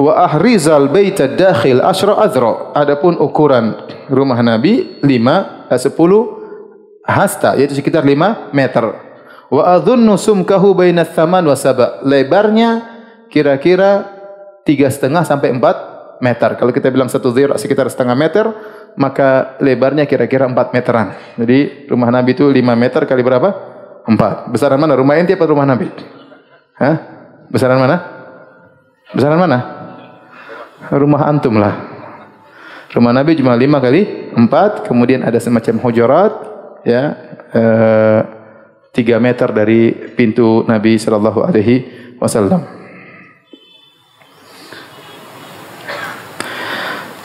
wa 0.02 0.26
ahrizal 0.26 0.90
baita 0.90 1.30
dakhil 1.30 1.86
asyra 1.86 2.18
azra 2.26 2.74
adapun 2.74 3.22
ukuran 3.22 3.78
rumah 4.10 4.42
nabi 4.42 4.98
5 5.06 5.70
10 5.70 5.70
eh, 5.70 6.24
hasta 7.06 7.54
yaitu 7.54 7.78
sekitar 7.78 8.02
5 8.02 8.50
meter 8.50 8.98
wa 9.54 9.62
adhunnu 9.78 10.18
sumkahu 10.18 10.74
baina 10.74 11.06
thaman 11.06 11.46
wa 11.46 11.54
saba 11.54 12.02
lebarnya 12.02 12.82
kira-kira 13.30 14.10
tiga 14.68 14.92
setengah 14.92 15.24
sampai 15.26 15.56
empat 15.56 15.92
meter. 16.22 16.56
Kalau 16.56 16.72
kita 16.72 16.94
bilang 16.94 17.10
satu 17.10 17.34
zira 17.34 17.58
sekitar 17.58 17.90
setengah 17.90 18.14
meter, 18.14 18.46
maka 18.96 19.58
lebarnya 19.58 20.06
kira-kira 20.06 20.46
empat 20.46 20.72
meteran. 20.72 21.18
Jadi 21.36 21.90
rumah 21.90 22.14
Nabi 22.14 22.38
itu 22.38 22.46
lima 22.48 22.78
meter 22.78 23.04
kali 23.10 23.26
berapa? 23.26 23.50
Empat. 24.06 24.54
Besaran 24.54 24.78
mana? 24.78 24.94
Rumah 24.94 25.16
ente 25.18 25.34
apa 25.34 25.46
rumah 25.50 25.66
Nabi? 25.66 25.90
Hah? 26.78 26.96
Besaran 27.50 27.82
mana? 27.82 27.98
Besaran 29.12 29.42
mana? 29.42 29.81
Rumah 30.92 31.22
antum 31.32 31.56
lah. 31.56 31.76
Rumah 32.92 33.16
Nabi 33.16 33.40
cuma 33.40 33.56
lima 33.56 33.80
kali 33.80 34.32
empat. 34.36 34.84
Kemudian 34.84 35.24
ada 35.24 35.40
semacam 35.40 35.80
hujurat, 35.80 36.32
ya, 36.84 37.16
eh, 37.56 38.20
tiga 38.92 39.16
meter 39.24 39.48
dari 39.56 40.12
pintu 40.14 40.68
Nabi 40.68 41.00
Sallallahu 41.00 41.40
Alaihi 41.48 41.76
Wasallam. 42.20 42.62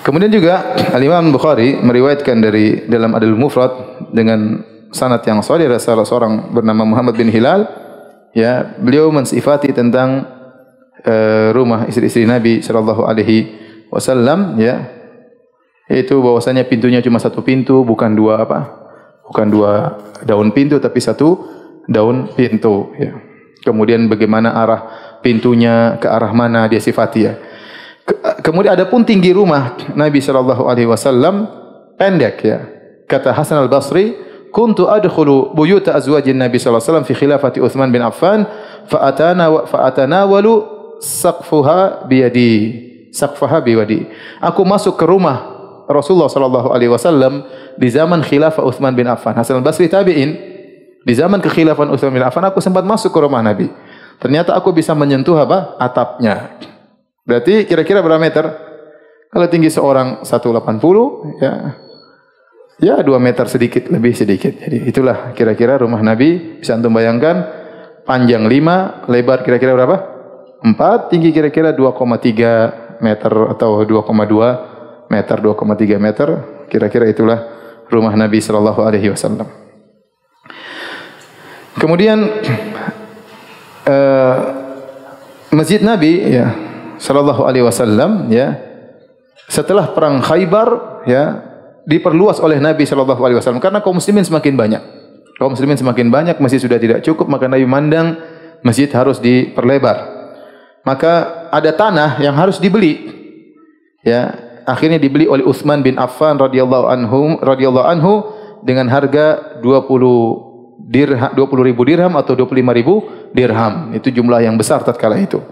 Kemudian 0.06 0.30
juga 0.30 0.78
Al-Imam 0.94 1.34
Bukhari 1.34 1.82
meriwayatkan 1.82 2.38
dari 2.38 2.86
dalam 2.86 3.10
Adil 3.18 3.34
Mufrad 3.34 4.06
dengan 4.14 4.62
sanad 4.94 5.26
yang 5.26 5.42
sahih 5.42 5.66
dari 5.66 5.82
salah 5.82 6.06
seorang 6.06 6.54
bernama 6.54 6.86
Muhammad 6.86 7.18
bin 7.18 7.26
Hilal 7.26 7.66
ya 8.30 8.78
beliau 8.78 9.10
mensifati 9.10 9.74
tentang 9.74 10.24
uh, 11.02 11.50
rumah 11.50 11.90
istri-istri 11.90 12.22
Nabi 12.22 12.62
sallallahu 12.62 13.02
alaihi 13.02 13.55
wasallam 13.92 14.58
ya 14.58 14.86
yaitu 15.86 16.18
bahwasanya 16.18 16.66
pintunya 16.66 16.98
cuma 16.98 17.22
satu 17.22 17.42
pintu 17.46 17.86
bukan 17.86 18.14
dua 18.14 18.42
apa 18.42 18.58
bukan 19.30 19.46
dua 19.46 19.72
daun 20.26 20.50
pintu 20.50 20.82
tapi 20.82 20.98
satu 20.98 21.46
daun 21.86 22.30
pintu 22.34 22.90
ya 22.98 23.14
kemudian 23.62 24.10
bagaimana 24.10 24.54
arah 24.54 24.80
pintunya 25.22 25.98
ke 26.02 26.06
arah 26.10 26.30
mana 26.34 26.66
dia 26.66 26.82
sifati 26.82 27.20
ya 27.22 27.34
Kemudian 28.42 28.78
ada 28.78 28.86
pun 28.86 29.02
tinggi 29.02 29.34
rumah 29.34 29.74
Nabi 29.98 30.22
sallallahu 30.22 30.70
alaihi 30.70 30.86
wasallam 30.86 31.50
pendek 31.98 32.36
ya. 32.46 32.58
Kata 33.10 33.34
Hasan 33.34 33.66
al-Basri, 33.66 34.14
"Kuntu 34.54 34.86
adkhulu 34.86 35.50
buyut 35.50 35.90
azwajin 35.90 36.38
Nabi 36.38 36.62
sallallahu 36.62 36.78
alaihi 36.78 36.90
wasallam 36.94 37.06
fi 37.06 37.14
khilafati 37.18 37.58
Uthman 37.58 37.90
bin 37.90 38.06
Affan 38.06 38.46
fa 38.86 39.10
atana 39.10 39.50
fa 39.66 39.90
atanawalu 39.90 40.62
saqfuha 41.02 42.06
bi 42.06 42.22
yadi." 42.22 42.54
Saqfaha 43.16 43.64
bi 43.64 43.72
yadi. 43.72 44.04
Aku 44.44 44.60
masuk 44.68 45.00
ke 45.00 45.08
rumah 45.08 45.56
Rasulullah 45.88 46.28
sallallahu 46.28 46.68
alaihi 46.74 46.92
wasallam 46.92 47.46
di 47.80 47.88
zaman 47.88 48.20
khilafah 48.20 48.60
Uthman 48.60 48.92
bin 48.92 49.08
Affan. 49.08 49.32
Hasan 49.32 49.64
al-Basri 49.64 49.88
tabi'in 49.88 50.36
di 51.06 51.12
zaman 51.14 51.40
kekhilafan 51.40 51.88
Uthman 51.88 52.12
bin 52.12 52.24
Affan 52.26 52.44
aku 52.44 52.60
sempat 52.60 52.84
masuk 52.84 53.14
ke 53.14 53.18
rumah 53.22 53.40
Nabi. 53.40 53.70
Ternyata 54.20 54.52
aku 54.52 54.76
bisa 54.76 54.92
menyentuh 54.92 55.38
apa? 55.38 55.78
atapnya. 55.80 56.60
Berarti 57.24 57.64
kira-kira 57.64 58.04
berapa 58.04 58.20
meter? 58.20 58.44
Kalau 59.30 59.46
tinggi 59.50 59.70
seorang 59.72 60.22
180 60.22 61.42
ya 61.42 61.52
ya 62.80 62.96
2 63.00 63.08
meter 63.20 63.46
sedikit 63.48 63.88
lebih 63.88 64.12
sedikit. 64.12 64.56
Jadi 64.56 64.88
itulah 64.88 65.32
kira-kira 65.32 65.80
rumah 65.80 66.00
Nabi 66.00 66.60
bisa 66.60 66.76
antum 66.76 66.92
bayangkan 66.92 67.44
panjang 68.06 68.46
5, 68.46 69.10
lebar 69.10 69.42
kira-kira 69.42 69.74
berapa? 69.74 69.96
4, 70.62 71.12
tinggi 71.12 71.34
kira-kira 71.34 71.74
2,3 71.74 72.85
meter 73.00 73.32
atau 73.52 73.82
2,2 73.82 75.10
meter, 75.10 75.36
2,3 75.40 75.98
meter. 76.00 76.28
Kira-kira 76.66 77.06
itulah 77.06 77.38
rumah 77.90 78.14
Nabi 78.14 78.42
sallallahu 78.42 78.80
alaihi 78.82 79.10
wasallam. 79.10 79.46
Kemudian 81.76 82.18
uh, 83.86 84.36
Masjid 85.56 85.80
Nabi 85.80 86.26
ya 86.26 86.52
sallallahu 86.98 87.46
alaihi 87.46 87.64
wasallam 87.64 88.28
ya 88.32 88.58
setelah 89.46 89.94
perang 89.94 90.20
Khaybar 90.20 91.00
ya 91.06 91.46
diperluas 91.86 92.42
oleh 92.42 92.58
Nabi 92.58 92.82
sallallahu 92.82 93.22
alaihi 93.22 93.38
wasallam 93.38 93.62
karena 93.62 93.78
kaum 93.80 93.96
muslimin 93.96 94.26
semakin 94.26 94.58
banyak. 94.58 94.82
Kaum 95.36 95.52
muslimin 95.52 95.76
semakin 95.76 96.08
banyak 96.08 96.36
masih 96.40 96.58
sudah 96.58 96.80
tidak 96.80 97.04
cukup 97.04 97.28
maka 97.28 97.46
Nabi 97.46 97.68
mandang 97.68 98.16
masjid 98.64 98.88
harus 98.90 99.20
diperlebar. 99.22 100.15
Maka 100.86 101.12
ada 101.50 101.74
tanah 101.74 102.22
yang 102.22 102.38
harus 102.38 102.62
dibeli. 102.62 103.10
Ya, 104.06 104.30
akhirnya 104.62 105.02
dibeli 105.02 105.26
oleh 105.26 105.42
Utsman 105.42 105.82
bin 105.82 105.98
Affan 105.98 106.38
radhiyallahu 106.38 106.86
anhu 106.86 107.42
radhiyallahu 107.42 107.86
anhu 107.90 108.12
dengan 108.62 108.86
harga 108.86 109.58
20 109.58 110.86
dirham 110.86 111.30
20 111.34 111.68
ribu 111.74 111.82
dirham 111.82 112.14
atau 112.14 112.38
25 112.38 112.54
ribu 112.70 113.02
dirham. 113.34 113.90
Itu 113.98 114.14
jumlah 114.14 114.46
yang 114.46 114.54
besar 114.54 114.86
tatkala 114.86 115.18
itu. 115.18 115.42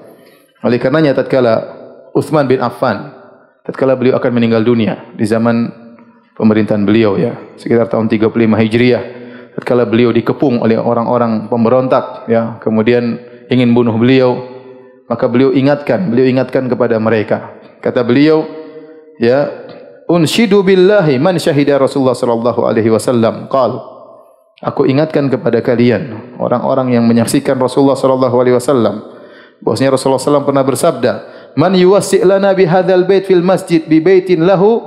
Oleh 0.62 0.78
karenanya 0.78 1.18
tatkala 1.18 1.82
Uthman 2.14 2.46
bin 2.46 2.62
Affan 2.62 3.10
tatkala 3.66 3.98
beliau 3.98 4.14
akan 4.14 4.30
meninggal 4.38 4.62
dunia 4.62 5.10
di 5.18 5.26
zaman 5.26 5.66
pemerintahan 6.38 6.86
beliau 6.86 7.18
ya 7.18 7.34
sekitar 7.58 7.90
tahun 7.90 8.06
35 8.06 8.30
Hijriah 8.38 9.04
tatkala 9.58 9.82
beliau 9.82 10.14
dikepung 10.14 10.62
oleh 10.62 10.78
orang-orang 10.78 11.50
pemberontak 11.50 12.30
ya 12.30 12.62
kemudian 12.62 13.18
ingin 13.50 13.74
bunuh 13.74 13.98
beliau 13.98 14.53
maka 15.10 15.24
beliau 15.28 15.50
ingatkan 15.52 16.08
beliau 16.08 16.26
ingatkan 16.28 16.68
kepada 16.68 16.96
mereka 17.00 17.56
kata 17.84 18.00
beliau 18.04 18.44
ya 19.20 19.50
unshidu 20.08 20.64
billahi 20.64 21.20
man 21.20 21.36
syahida 21.40 21.76
Rasulullah 21.80 22.16
sallallahu 22.16 22.64
alaihi 22.64 22.92
wasallam 22.92 23.46
qal 23.52 23.80
aku 24.64 24.88
ingatkan 24.88 25.28
kepada 25.28 25.60
kalian 25.60 26.36
orang-orang 26.40 26.96
yang 26.96 27.04
menyaksikan 27.04 27.60
Rasulullah 27.60 27.96
sallallahu 27.96 28.36
alaihi 28.40 28.56
wasallam 28.56 29.14
Bahwasanya 29.64 29.96
Rasulullah 29.96 30.20
SAW 30.20 30.44
pernah 30.44 30.60
bersabda, 30.60 31.12
"Man 31.56 31.72
yuwassi' 31.72 32.20
lana 32.20 32.52
bi 32.52 32.68
hadzal 32.68 33.08
bait 33.08 33.24
fil 33.24 33.40
masjid 33.40 33.80
bi 33.80 34.02
baitin 34.04 34.44
lahu 34.44 34.84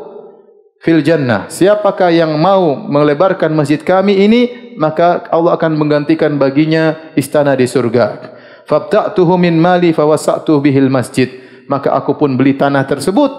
fil 0.86 1.02
jannah." 1.02 1.50
Siapakah 1.50 2.14
yang 2.14 2.38
mau 2.38 2.78
melebarkan 2.78 3.50
masjid 3.58 3.82
kami 3.82 4.22
ini, 4.22 4.42
maka 4.78 5.26
Allah 5.34 5.58
akan 5.58 5.74
menggantikan 5.74 6.38
baginya 6.38 7.14
istana 7.18 7.58
di 7.58 7.66
surga. 7.66 8.37
Fabta'tuhu 8.68 9.40
min 9.40 9.56
mali 9.56 9.96
fawasa'tu 9.96 10.60
bihil 10.60 10.92
masjid. 10.92 11.32
Maka 11.72 11.96
aku 11.96 12.16
pun 12.20 12.36
beli 12.36 12.56
tanah 12.56 12.84
tersebut 12.88 13.32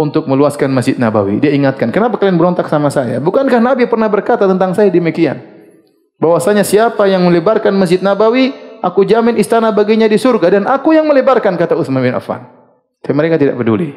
untuk 0.00 0.24
meluaskan 0.24 0.72
Masjid 0.72 0.96
Nabawi. 0.96 1.44
Dia 1.44 1.52
ingatkan, 1.52 1.92
kenapa 1.92 2.16
kalian 2.16 2.40
berontak 2.40 2.72
sama 2.72 2.88
saya? 2.88 3.20
Bukankah 3.20 3.60
Nabi 3.60 3.84
pernah 3.84 4.08
berkata 4.08 4.48
tentang 4.48 4.72
saya 4.72 4.88
demikian? 4.88 5.36
Bahwasanya 6.16 6.64
siapa 6.64 7.04
yang 7.04 7.28
melebarkan 7.28 7.76
Masjid 7.76 8.00
Nabawi, 8.00 8.52
aku 8.80 9.04
jamin 9.04 9.36
istana 9.36 9.72
baginya 9.76 10.08
di 10.08 10.16
surga 10.16 10.56
dan 10.56 10.64
aku 10.64 10.96
yang 10.96 11.04
melebarkan 11.04 11.56
kata 11.60 11.76
Utsman 11.76 12.00
bin 12.00 12.16
Affan. 12.16 12.48
Tapi 13.04 13.12
mereka 13.12 13.36
tidak 13.36 13.60
peduli. 13.60 13.92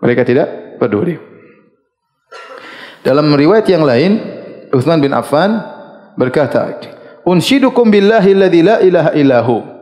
Mereka 0.00 0.22
tidak 0.24 0.48
peduli. 0.80 1.16
Dalam 3.04 3.28
riwayat 3.32 3.68
yang 3.68 3.84
lain, 3.84 4.20
Utsman 4.72 5.00
bin 5.00 5.12
Affan 5.12 5.60
berkata, 6.16 6.72
"Unshidukum 7.24 7.88
billahi 7.88 8.32
alladzi 8.32 8.60
la 8.64 8.76
ilaha 8.80 9.10
illahu." 9.12 9.77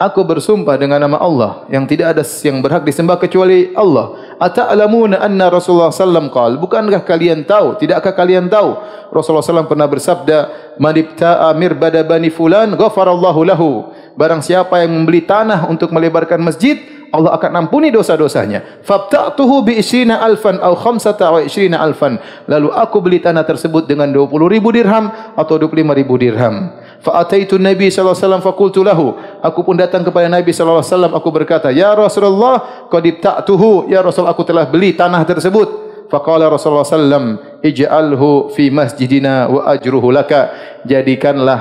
Aku 0.00 0.24
bersumpah 0.24 0.80
dengan 0.80 0.96
nama 0.96 1.20
Allah 1.20 1.68
yang 1.68 1.84
tidak 1.84 2.16
ada 2.16 2.24
yang 2.24 2.64
berhak 2.64 2.88
disembah 2.88 3.20
kecuali 3.20 3.76
Allah. 3.76 4.32
Ata'lamuna 4.40 5.20
anna 5.20 5.52
Rasulullah 5.52 5.92
sallam 5.92 6.32
qala 6.32 6.56
bukankah 6.56 7.04
kalian 7.04 7.44
tahu? 7.44 7.76
Tidakkah 7.76 8.16
kalian 8.16 8.48
tahu? 8.48 8.80
Rasulullah 9.12 9.44
sallam 9.44 9.68
pernah 9.68 9.84
bersabda 9.84 10.72
man 10.80 10.96
ibta'a 10.96 11.52
mirbada 11.52 12.00
bani 12.00 12.32
fulan 12.32 12.72
ghafarallahu 12.80 13.44
lahu. 13.44 13.92
Barang 14.16 14.40
siapa 14.40 14.80
yang 14.80 14.88
membeli 14.88 15.20
tanah 15.20 15.68
untuk 15.68 15.92
melebarkan 15.92 16.40
masjid 16.40 16.80
Allah 17.10 17.34
akan 17.34 17.66
ampuni 17.66 17.90
dosa-dosanya. 17.90 18.82
Fabta'tuhu 18.86 19.66
bi 19.66 19.82
isrina 19.82 20.22
alfan 20.22 20.62
aw 20.62 20.78
khamsata 20.78 21.26
wa 21.34 21.40
isrina 21.42 21.82
alfan. 21.82 22.22
Lalu 22.46 22.70
aku 22.70 23.02
beli 23.02 23.18
tanah 23.18 23.42
tersebut 23.42 23.90
dengan 23.90 24.06
20 24.14 24.30
ribu 24.46 24.70
dirham 24.70 25.10
atau 25.34 25.58
25 25.58 25.98
ribu 25.98 26.14
dirham. 26.14 26.70
Fa'ataitu 27.02 27.58
Nabi 27.58 27.90
wasallam 27.90 28.38
faqultu 28.38 28.86
lahu. 28.86 29.18
Aku 29.42 29.66
pun 29.66 29.74
datang 29.74 30.06
kepada 30.06 30.30
Nabi 30.30 30.54
wasallam 30.54 31.10
aku 31.10 31.28
berkata, 31.34 31.74
"Ya 31.74 31.90
Rasulullah, 31.98 32.86
qad 32.86 33.02
ibta'tuhu." 33.02 33.90
Ya 33.90 34.06
Rasul, 34.06 34.30
aku 34.30 34.46
telah 34.46 34.70
beli 34.70 34.94
tanah 34.94 35.26
tersebut. 35.26 35.90
Faqala 36.10 36.46
Rasulullah 36.46 36.86
sallam, 36.86 37.38
"Ij'alhu 37.62 38.54
fi 38.54 38.70
masjidina 38.70 39.50
wa 39.50 39.66
ajruhu 39.66 40.14
laka." 40.14 40.54
Jadikanlah 40.86 41.60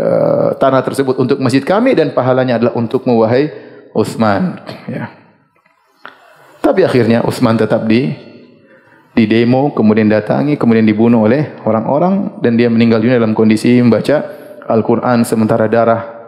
uh, 0.00 0.48
tanah 0.56 0.80
tersebut 0.80 1.20
untuk 1.20 1.36
masjid 1.36 1.60
kami 1.60 1.92
dan 1.92 2.16
pahalanya 2.16 2.56
adalah 2.56 2.72
untukmu 2.76 3.20
wahai 3.20 3.69
Utsman 3.96 4.60
ya. 4.86 5.10
Tapi 6.60 6.86
akhirnya 6.86 7.26
Utsman 7.26 7.58
tetap 7.58 7.86
di 7.88 8.14
di 9.10 9.26
demo 9.26 9.74
kemudian 9.74 10.06
datangi 10.06 10.54
kemudian 10.54 10.86
dibunuh 10.86 11.26
oleh 11.26 11.58
orang-orang 11.66 12.38
dan 12.40 12.54
dia 12.54 12.70
meninggal 12.70 13.02
dunia 13.02 13.18
dalam 13.18 13.34
kondisi 13.34 13.82
membaca 13.82 14.22
Al-Qur'an 14.70 15.26
sementara 15.26 15.66
darah 15.66 16.20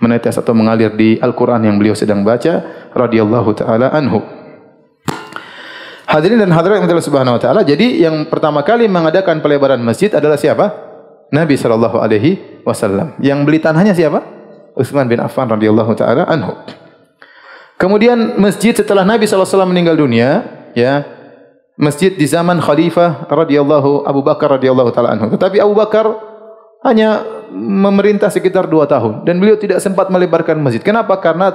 menetes 0.00 0.34
atau 0.40 0.56
mengalir 0.56 0.92
di 0.96 1.20
Al-Qur'an 1.20 1.60
yang 1.62 1.76
beliau 1.76 1.92
sedang 1.92 2.24
baca 2.24 2.64
radhiyallahu 2.96 3.50
taala 3.56 3.92
anhu. 3.92 4.24
Hadirin 6.04 6.38
dan 6.38 6.52
hadirat 6.52 6.84
yang 6.84 6.86
Allah 6.86 7.02
Subhanahu 7.02 7.34
wa 7.36 7.42
taala, 7.42 7.60
jadi 7.66 8.06
yang 8.06 8.28
pertama 8.28 8.62
kali 8.62 8.86
mengadakan 8.86 9.40
pelebaran 9.40 9.80
masjid 9.82 10.12
adalah 10.12 10.38
siapa? 10.38 10.70
Nabi 11.32 11.58
sallallahu 11.58 11.98
alaihi 11.98 12.62
wasallam. 12.62 13.18
Yang 13.18 13.38
beli 13.48 13.58
tanahnya 13.58 13.96
siapa? 13.96 14.22
Utsman 14.78 15.10
bin 15.10 15.18
Affan 15.18 15.50
radhiyallahu 15.50 15.92
taala 15.98 16.28
anhu. 16.28 16.54
Kemudian 17.74 18.38
masjid 18.38 18.70
setelah 18.70 19.02
Nabi 19.02 19.26
SAW 19.26 19.66
meninggal 19.66 19.98
dunia, 19.98 20.46
ya, 20.78 21.02
masjid 21.74 22.14
di 22.14 22.26
zaman 22.26 22.62
Khalifah 22.62 23.26
radhiyallahu 23.26 24.06
Abu 24.06 24.22
Bakar 24.22 24.58
radhiyallahu 24.58 24.90
taala 24.94 25.18
anhu. 25.18 25.34
Tetapi 25.34 25.58
Abu 25.58 25.74
Bakar 25.74 26.06
hanya 26.86 27.24
memerintah 27.54 28.30
sekitar 28.30 28.70
dua 28.70 28.86
tahun 28.86 29.26
dan 29.26 29.38
beliau 29.42 29.58
tidak 29.58 29.82
sempat 29.82 30.10
melebarkan 30.10 30.58
masjid. 30.62 30.82
Kenapa? 30.82 31.18
Karena 31.18 31.50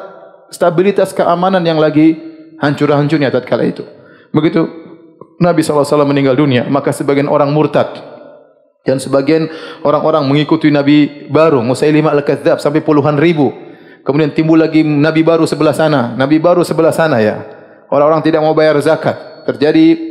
stabilitas 0.52 1.16
keamanan 1.16 1.64
yang 1.64 1.80
lagi 1.80 2.18
hancur-hancurnya 2.60 3.32
tatkala 3.32 3.64
itu. 3.64 3.86
Begitu 4.36 4.68
Nabi 5.40 5.64
SAW 5.64 6.04
meninggal 6.04 6.36
dunia, 6.36 6.68
maka 6.68 6.92
sebagian 6.92 7.32
orang 7.32 7.56
murtad 7.56 7.96
dan 8.84 9.00
sebagian 9.00 9.48
orang-orang 9.88 10.28
mengikuti 10.28 10.68
Nabi 10.68 11.30
baru, 11.32 11.64
Musailimah 11.64 12.12
al-Kadzab 12.12 12.60
sampai 12.60 12.84
puluhan 12.84 13.16
ribu. 13.16 13.69
Kemudian 14.10 14.34
timbul 14.34 14.58
lagi 14.58 14.82
Nabi 14.82 15.22
baru 15.22 15.46
sebelah 15.46 15.70
sana, 15.70 16.18
Nabi 16.18 16.42
baru 16.42 16.66
sebelah 16.66 16.90
sana 16.90 17.22
ya. 17.22 17.46
Orang-orang 17.94 18.26
tidak 18.26 18.42
mau 18.42 18.58
bayar 18.58 18.74
zakat. 18.82 19.46
Terjadi 19.46 20.10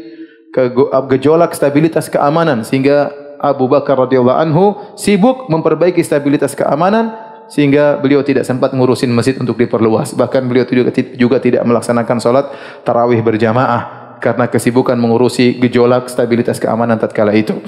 gejolak 1.10 1.50
stabilitas 1.50 2.06
keamanan 2.06 2.62
sehingga 2.62 3.10
Abu 3.42 3.66
Bakar 3.66 3.98
radhiyallahu 3.98 4.38
anhu 4.38 4.64
sibuk 4.94 5.50
memperbaiki 5.50 5.98
stabilitas 6.06 6.54
keamanan 6.54 7.10
sehingga 7.50 7.98
beliau 7.98 8.22
tidak 8.22 8.46
sempat 8.46 8.70
ngurusin 8.70 9.10
masjid 9.10 9.34
untuk 9.34 9.58
diperluas. 9.58 10.14
Bahkan 10.14 10.46
beliau 10.46 10.62
juga, 10.62 10.94
juga 11.18 11.42
tidak 11.42 11.66
melaksanakan 11.66 12.22
solat 12.22 12.46
tarawih 12.86 13.18
berjamaah 13.18 14.14
karena 14.22 14.46
kesibukan 14.46 14.94
mengurusi 14.94 15.58
gejolak 15.58 16.06
stabilitas 16.06 16.62
keamanan 16.62 17.02
tatkala 17.02 17.34
itu. 17.34 17.58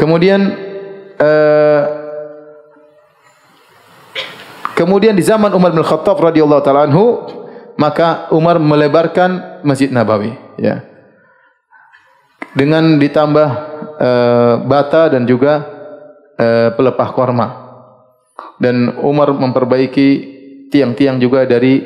Kemudian 0.00 0.56
uh, 1.20 2.03
kemudian 4.74 5.14
di 5.14 5.22
zaman 5.22 5.54
Umar 5.54 5.72
bin 5.72 5.82
Khattab 5.82 6.18
radhiyallahu 6.18 6.62
taala 6.62 6.86
anhu 6.90 7.24
maka 7.74 8.30
Umar 8.30 8.58
melebarkan 8.62 9.62
Masjid 9.66 9.90
Nabawi 9.90 10.34
ya. 10.58 10.82
Dengan 12.54 13.02
ditambah 13.02 13.48
uh, 13.98 14.54
bata 14.62 15.10
dan 15.10 15.26
juga 15.26 15.66
uh, 16.38 16.70
pelepah 16.78 17.10
korma. 17.10 17.48
Dan 18.62 19.02
Umar 19.02 19.34
memperbaiki 19.34 20.08
tiang-tiang 20.70 21.18
juga 21.18 21.42
dari 21.42 21.82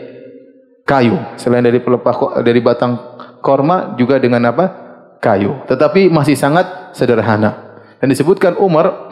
kayu 0.85 1.17
selain 1.41 1.65
dari 1.65 1.81
pelepah 1.81 2.41
dari 2.45 2.61
batang 2.61 2.97
korma 3.41 3.97
juga 3.97 4.21
dengan 4.21 4.49
apa? 4.53 4.67
kayu. 5.19 5.67
Tetapi 5.67 6.13
masih 6.13 6.39
sangat 6.39 6.95
sederhana 6.95 7.83
dan 7.99 8.07
disebutkan 8.07 8.55
Umar 8.61 9.11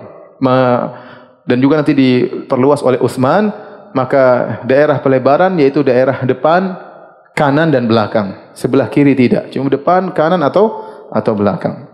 dan 1.43 1.59
juga 1.59 1.83
nanti 1.83 1.99
diperluas 1.99 2.85
oleh 2.87 3.03
Utsman 3.03 3.51
maka 3.93 4.59
daerah 4.65 4.99
pelebaran 4.99 5.55
yaitu 5.61 5.85
daerah 5.85 6.25
depan 6.25 6.75
kanan 7.37 7.69
dan 7.69 7.85
belakang. 7.85 8.51
Sebelah 8.57 8.89
kiri 8.89 9.13
tidak 9.13 9.53
cuma 9.53 9.69
depan 9.69 10.11
kanan 10.17 10.41
atau 10.41 10.83
atau 11.13 11.33
belakang. 11.37 11.93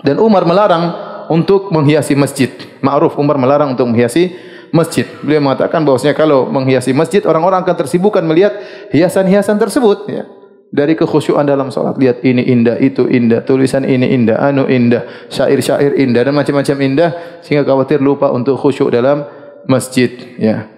Dan 0.00 0.22
Umar 0.22 0.46
melarang 0.46 0.94
untuk 1.28 1.74
menghiasi 1.74 2.14
masjid. 2.14 2.48
Ma'ruf 2.78 3.18
Umar 3.18 3.36
melarang 3.36 3.74
untuk 3.74 3.90
menghiasi 3.90 4.30
masjid. 4.70 5.04
Beliau 5.20 5.42
mengatakan 5.42 5.82
bahwasanya 5.82 6.14
kalau 6.14 6.46
menghiasi 6.46 6.94
masjid 6.94 7.20
orang-orang 7.26 7.66
akan 7.66 7.76
tersibukkan 7.76 8.22
melihat 8.22 8.54
hiasan-hiasan 8.94 9.58
tersebut 9.58 10.06
ya. 10.06 10.24
Dari 10.68 10.92
kekhusyuan 10.94 11.48
dalam 11.48 11.72
solat. 11.72 11.96
Lihat 11.96 12.20
ini 12.22 12.44
indah 12.44 12.76
itu 12.78 13.08
indah 13.08 13.40
tulisan 13.42 13.88
ini 13.88 14.12
indah 14.12 14.36
anu 14.38 14.68
indah 14.68 15.26
syair-syair 15.32 15.96
indah 15.96 16.28
dan 16.28 16.36
macam-macam 16.36 16.76
indah 16.84 17.10
sehingga 17.40 17.64
khawatir 17.64 18.04
lupa 18.04 18.28
untuk 18.28 18.60
khusyuk 18.60 18.92
dalam 18.92 19.24
masjid 19.64 20.12
ya 20.36 20.77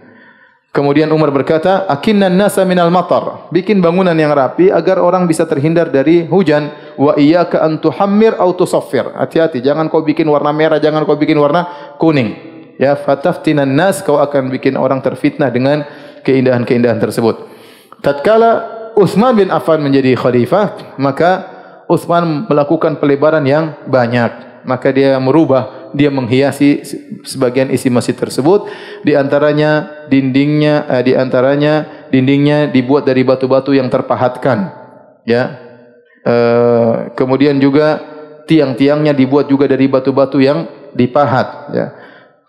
kemudian 0.70 1.10
Umar 1.10 1.30
berkata 1.34 1.86
akinna 1.86 2.30
nasa 2.30 2.66
minal 2.66 2.90
matar. 2.90 3.50
Bikin 3.54 3.78
bangunan 3.78 4.14
yang 4.14 4.34
rapi 4.34 4.70
agar 4.70 4.98
orang 5.02 5.26
bisa 5.26 5.46
terhindar 5.46 5.90
dari 5.90 6.26
hujan. 6.26 6.70
Wa 6.98 7.14
iyyaka 7.18 7.62
an 7.62 7.78
tuhammir 7.78 8.38
aw 8.38 8.50
tusaffir. 8.54 9.10
Hati-hati 9.14 9.62
jangan 9.62 9.86
kau 9.86 10.02
bikin 10.02 10.26
warna 10.26 10.50
merah 10.50 10.82
jangan 10.82 11.06
kau 11.06 11.14
bikin 11.14 11.38
warna 11.38 11.94
kuning. 12.00 12.34
Ya 12.80 12.96
fataftinan 12.96 13.68
nas 13.68 14.00
kau 14.00 14.16
akan 14.16 14.48
bikin 14.48 14.74
orang 14.74 15.04
terfitnah 15.04 15.52
dengan 15.52 15.84
keindahan-keindahan 16.24 17.00
tersebut. 17.00 17.48
Tatkala 18.00 18.80
Uthman 18.96 19.36
bin 19.36 19.48
Affan 19.52 19.80
menjadi 19.80 20.16
khalifah, 20.16 20.96
maka 21.00 21.30
Uthman 21.86 22.48
melakukan 22.48 22.96
pelebaran 23.00 23.44
yang 23.44 23.76
banyak. 23.88 24.64
Maka 24.64 24.92
dia 24.92 25.16
merubah, 25.16 25.79
dia 25.96 26.10
menghiasi 26.10 26.82
sebagian 27.26 27.70
isi 27.70 27.90
masjid 27.92 28.14
tersebut. 28.14 28.66
Di 29.02 29.16
antaranya 29.16 30.06
dindingnya, 30.10 30.86
eh, 30.86 31.02
di 31.06 31.12
antaranya 31.14 32.06
dindingnya 32.10 32.70
dibuat 32.70 33.06
dari 33.06 33.22
batu-batu 33.22 33.74
yang 33.74 33.88
terpahatkan. 33.88 34.72
Ya, 35.24 35.58
eh, 36.24 36.94
kemudian 37.14 37.60
juga 37.60 38.00
tiang-tiangnya 38.50 39.14
dibuat 39.14 39.46
juga 39.46 39.70
dari 39.70 39.86
batu-batu 39.86 40.42
yang 40.42 40.66
dipahat. 40.96 41.70
Ya, 41.70 41.86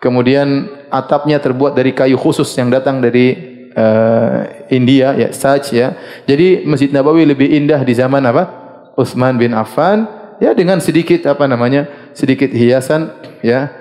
kemudian 0.02 0.70
atapnya 0.90 1.38
terbuat 1.38 1.78
dari 1.78 1.94
kayu 1.94 2.18
khusus 2.18 2.50
yang 2.58 2.74
datang 2.74 3.00
dari 3.00 3.52
uh, 3.76 4.68
India 4.72 5.16
ya 5.16 5.30
Saj 5.32 5.72
ya. 5.72 5.96
Jadi 6.28 6.68
Masjid 6.68 6.92
Nabawi 6.92 7.24
lebih 7.24 7.48
indah 7.48 7.82
di 7.86 7.94
zaman 7.96 8.24
apa? 8.28 8.60
Utsman 9.00 9.40
bin 9.40 9.56
Affan 9.56 10.08
ya 10.44 10.52
dengan 10.52 10.84
sedikit 10.84 11.24
apa 11.30 11.48
namanya? 11.48 11.88
Sedikit 12.14 12.52
hiasan 12.52 13.12
ya. 13.44 13.72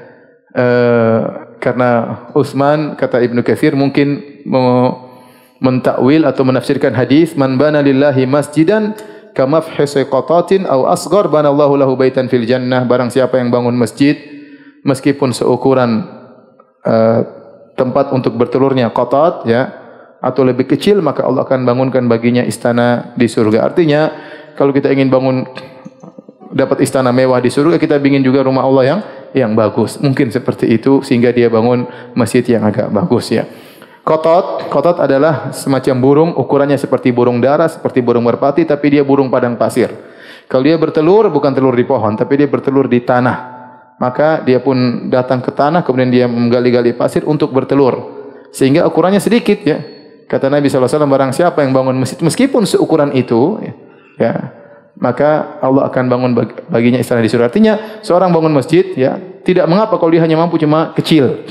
Uh, 0.50 1.50
karena 1.60 2.24
Utsman 2.32 2.96
kata 2.96 3.20
Ibnu 3.20 3.44
Katsir 3.44 3.76
mungkin 3.76 4.42
mentakwil 5.60 6.24
atau 6.24 6.42
menafsirkan 6.42 6.96
hadis 6.96 7.36
man 7.36 7.60
bana 7.60 7.84
lillahi 7.84 8.24
masjidan 8.24 8.96
kama 9.36 9.60
fi 9.60 9.84
qatatin 9.84 10.64
aw 10.64 10.88
asghar 10.90 11.28
bana 11.28 11.52
Allahu 11.52 11.76
lahu 11.76 11.92
baitan 11.94 12.26
fil 12.32 12.48
jannah 12.48 12.82
barang 12.88 13.12
siapa 13.12 13.36
yang 13.38 13.52
bangun 13.52 13.76
masjid 13.76 14.16
meskipun 14.82 15.36
seukuran 15.36 16.08
uh, 16.88 17.20
tempat 17.76 18.10
untuk 18.16 18.34
bertelurnya 18.40 18.90
qatat 18.90 19.44
ya 19.46 19.62
atau 20.20 20.44
lebih 20.44 20.68
kecil 20.68 21.00
maka 21.00 21.24
Allah 21.24 21.44
akan 21.48 21.64
bangunkan 21.64 22.04
baginya 22.08 22.44
istana 22.44 23.16
di 23.16 23.24
surga. 23.28 23.72
Artinya 23.72 24.12
kalau 24.56 24.72
kita 24.72 24.92
ingin 24.92 25.08
bangun 25.08 25.48
dapat 26.50 26.82
istana 26.82 27.14
mewah 27.14 27.38
di 27.38 27.48
surga 27.48 27.78
kita 27.78 28.02
ingin 28.02 28.26
juga 28.26 28.42
rumah 28.42 28.66
Allah 28.66 28.84
yang 28.84 29.00
yang 29.32 29.52
bagus. 29.54 29.96
Mungkin 30.02 30.34
seperti 30.34 30.66
itu 30.66 31.00
sehingga 31.06 31.30
dia 31.30 31.46
bangun 31.46 31.86
masjid 32.18 32.42
yang 32.42 32.66
agak 32.66 32.90
bagus 32.90 33.30
ya. 33.30 33.46
Kotot, 34.02 34.66
kotot 34.66 34.98
adalah 34.98 35.54
semacam 35.54 35.96
burung 36.02 36.30
ukurannya 36.34 36.74
seperti 36.74 37.14
burung 37.14 37.38
dara, 37.38 37.70
seperti 37.70 38.02
burung 38.02 38.26
merpati 38.26 38.66
tapi 38.66 38.98
dia 38.98 39.06
burung 39.06 39.30
padang 39.30 39.54
pasir. 39.54 39.92
Kalau 40.50 40.66
dia 40.66 40.74
bertelur 40.74 41.30
bukan 41.30 41.54
telur 41.54 41.78
di 41.78 41.86
pohon 41.86 42.18
tapi 42.18 42.34
dia 42.42 42.50
bertelur 42.50 42.90
di 42.90 43.06
tanah. 43.06 43.62
Maka 44.00 44.40
dia 44.42 44.58
pun 44.58 45.06
datang 45.12 45.44
ke 45.44 45.52
tanah 45.52 45.86
kemudian 45.86 46.10
dia 46.10 46.26
menggali-gali 46.26 46.96
pasir 46.96 47.22
untuk 47.22 47.54
bertelur. 47.54 48.18
Sehingga 48.50 48.88
ukurannya 48.88 49.22
sedikit 49.22 49.62
ya. 49.62 49.78
Kata 50.30 50.46
Nabi 50.46 50.70
SAW, 50.70 50.86
barang 50.86 51.34
siapa 51.34 51.66
yang 51.66 51.74
bangun 51.74 51.98
masjid, 51.98 52.14
meskipun 52.22 52.62
seukuran 52.62 53.10
itu, 53.18 53.58
ya, 54.14 54.59
maka 54.98 55.60
Allah 55.62 55.86
akan 55.86 56.04
bangun 56.10 56.30
baginya 56.66 56.98
istana 56.98 57.22
di 57.22 57.30
surga. 57.30 57.52
Artinya, 57.52 58.00
seorang 58.02 58.34
bangun 58.34 58.50
masjid, 58.50 58.82
ya, 58.96 59.20
tidak 59.46 59.68
mengapa 59.70 59.96
kalau 59.96 60.10
dia 60.10 60.22
hanya 60.24 60.36
mampu 60.40 60.58
cuma 60.58 60.90
kecil. 60.96 61.46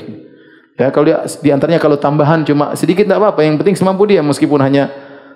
Ya, 0.79 0.91
kalau 0.95 1.11
dia 1.11 1.27
di 1.43 1.49
antaranya 1.51 1.79
kalau 1.79 1.99
tambahan 1.99 2.47
cuma 2.47 2.71
sedikit 2.75 3.03
tidak 3.03 3.19
apa-apa. 3.19 3.43
Yang 3.43 3.63
penting 3.63 3.75
semampu 3.75 4.07
dia, 4.07 4.23
meskipun 4.23 4.63
hanya 4.63 4.87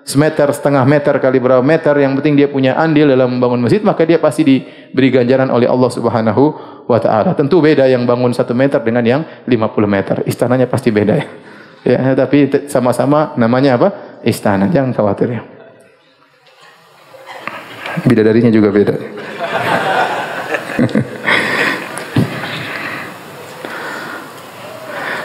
semeter, 0.08 0.48
setengah 0.56 0.84
meter 0.88 1.16
kali 1.20 1.40
berapa 1.40 1.64
meter, 1.64 1.96
yang 2.00 2.16
penting 2.16 2.40
dia 2.40 2.48
punya 2.48 2.80
andil 2.80 3.12
dalam 3.12 3.40
membangun 3.40 3.64
masjid, 3.68 3.84
maka 3.84 4.08
dia 4.08 4.20
pasti 4.24 4.48
diberi 4.48 5.12
ganjaran 5.12 5.52
oleh 5.52 5.68
Allah 5.68 5.92
Subhanahu 5.92 6.44
wa 6.88 7.00
taala. 7.00 7.36
Tentu 7.36 7.60
beda 7.60 7.88
yang 7.92 8.08
bangun 8.08 8.32
satu 8.32 8.56
meter 8.56 8.80
dengan 8.84 9.04
yang 9.04 9.22
50 9.48 9.84
meter. 9.84 10.16
Istananya 10.24 10.68
pasti 10.72 10.92
beda 10.96 11.14
ya. 11.16 11.28
Ya, 11.84 12.16
tapi 12.16 12.48
sama-sama 12.72 13.36
namanya 13.36 13.76
apa? 13.76 13.88
Istana. 14.24 14.72
Jangan 14.72 14.96
khawatir 14.96 15.28
ya. 15.36 15.53
Bidadarinya 18.02 18.50
juga 18.50 18.74
beda. 18.74 18.96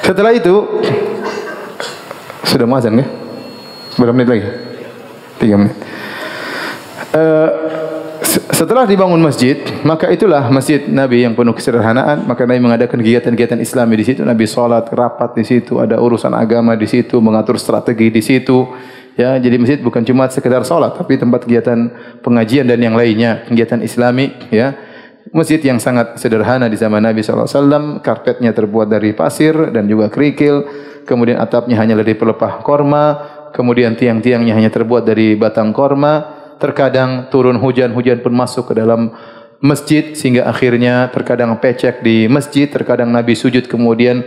Setelah 0.05 0.33
itu 0.33 0.55
sudah 2.49 2.65
mazan 2.65 3.01
ya? 3.01 3.07
Berapa 4.01 4.17
menit 4.17 4.29
lagi? 4.29 4.45
Tiga 5.37 5.57
menit. 5.61 5.77
Uh, 7.13 7.51
setelah 8.53 8.89
dibangun 8.89 9.21
masjid, 9.21 9.61
maka 9.85 10.09
itulah 10.09 10.49
masjid 10.49 10.81
Nabi 10.89 11.23
yang 11.29 11.37
penuh 11.37 11.53
kesederhanaan. 11.53 12.25
Maka 12.25 12.49
Nabi 12.49 12.61
mengadakan 12.61 12.99
kegiatan-kegiatan 13.05 13.61
Islami 13.61 14.01
di 14.01 14.05
situ. 14.09 14.25
Nabi 14.25 14.49
solat, 14.49 14.89
rapat 14.91 15.37
di 15.37 15.45
situ, 15.45 15.77
ada 15.77 16.01
urusan 16.01 16.33
agama 16.33 16.73
di 16.73 16.89
situ, 16.89 17.21
mengatur 17.21 17.61
strategi 17.61 18.09
di 18.09 18.23
situ. 18.25 18.65
Ya, 19.19 19.35
jadi 19.35 19.59
masjid 19.59 19.83
bukan 19.83 20.07
cuma 20.07 20.31
sekedar 20.31 20.63
solat, 20.63 20.95
tapi 20.95 21.19
tempat 21.19 21.43
kegiatan 21.43 21.91
pengajian 22.23 22.71
dan 22.71 22.79
yang 22.79 22.95
lainnya, 22.95 23.43
kegiatan 23.51 23.83
Islami. 23.83 24.31
Ya, 24.55 24.79
masjid 25.35 25.59
yang 25.59 25.83
sangat 25.83 26.23
sederhana 26.23 26.71
di 26.71 26.79
zaman 26.79 27.03
Nabi 27.03 27.27
SAW. 27.27 27.99
Karpetnya 27.99 28.55
terbuat 28.55 28.87
dari 28.87 29.11
pasir 29.19 29.75
dan 29.75 29.91
juga 29.91 30.07
kerikil. 30.07 30.65
Kemudian 31.03 31.43
atapnya 31.43 31.75
hanya 31.83 31.99
dari 31.99 32.15
pelepah 32.15 32.63
korma. 32.63 33.07
kemudian 33.49 33.97
tiang-tiangnya 33.97 34.53
hanya 34.53 34.69
terbuat 34.69 35.09
dari 35.09 35.35
batang 35.35 35.73
korma. 35.75 36.37
Terkadang 36.63 37.33
turun 37.33 37.57
hujan, 37.59 37.97
hujan 37.97 38.21
pun 38.21 38.31
masuk 38.37 38.71
ke 38.71 38.75
dalam 38.77 39.11
masjid 39.59 40.15
sehingga 40.15 40.47
akhirnya 40.47 41.11
terkadang 41.11 41.59
pecek 41.59 42.05
di 42.07 42.31
masjid, 42.31 42.71
terkadang 42.71 43.11
Nabi 43.11 43.35
sujud 43.35 43.67
kemudian 43.67 44.23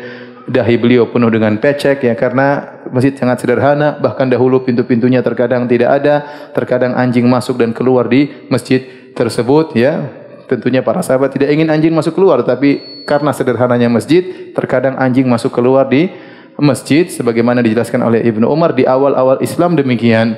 dahi 0.52 0.76
beliau 0.76 1.08
penuh 1.08 1.32
dengan 1.32 1.56
pecek 1.56 2.04
ya 2.04 2.14
karena 2.20 2.80
masjid 2.92 3.16
sangat 3.16 3.42
sederhana 3.42 3.96
bahkan 4.04 4.28
dahulu 4.28 4.62
pintu-pintunya 4.68 5.24
terkadang 5.24 5.66
tidak 5.66 6.04
ada 6.04 6.16
terkadang 6.52 6.92
anjing 6.94 7.24
masuk 7.26 7.56
dan 7.56 7.72
keluar 7.72 8.12
di 8.12 8.28
masjid 8.52 8.84
tersebut 9.16 9.74
ya. 9.80 10.20
Tentunya 10.52 10.84
para 10.84 11.00
sahabat 11.00 11.32
tidak 11.32 11.48
ingin 11.56 11.72
anjing 11.72 11.96
masuk 11.96 12.20
keluar 12.20 12.44
tapi 12.44 13.04
karena 13.08 13.32
sederhananya 13.32 13.88
masjid 13.88 14.52
terkadang 14.52 15.00
anjing 15.00 15.24
masuk 15.24 15.56
keluar 15.56 15.88
di 15.88 16.12
masjid 16.60 17.08
sebagaimana 17.08 17.64
dijelaskan 17.64 18.04
oleh 18.04 18.20
Ibnu 18.28 18.44
Umar 18.52 18.76
di 18.76 18.84
awal-awal 18.84 19.40
Islam 19.40 19.80
demikian 19.80 20.36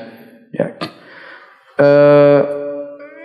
ya. 0.53 0.78
Eh, 1.82 2.41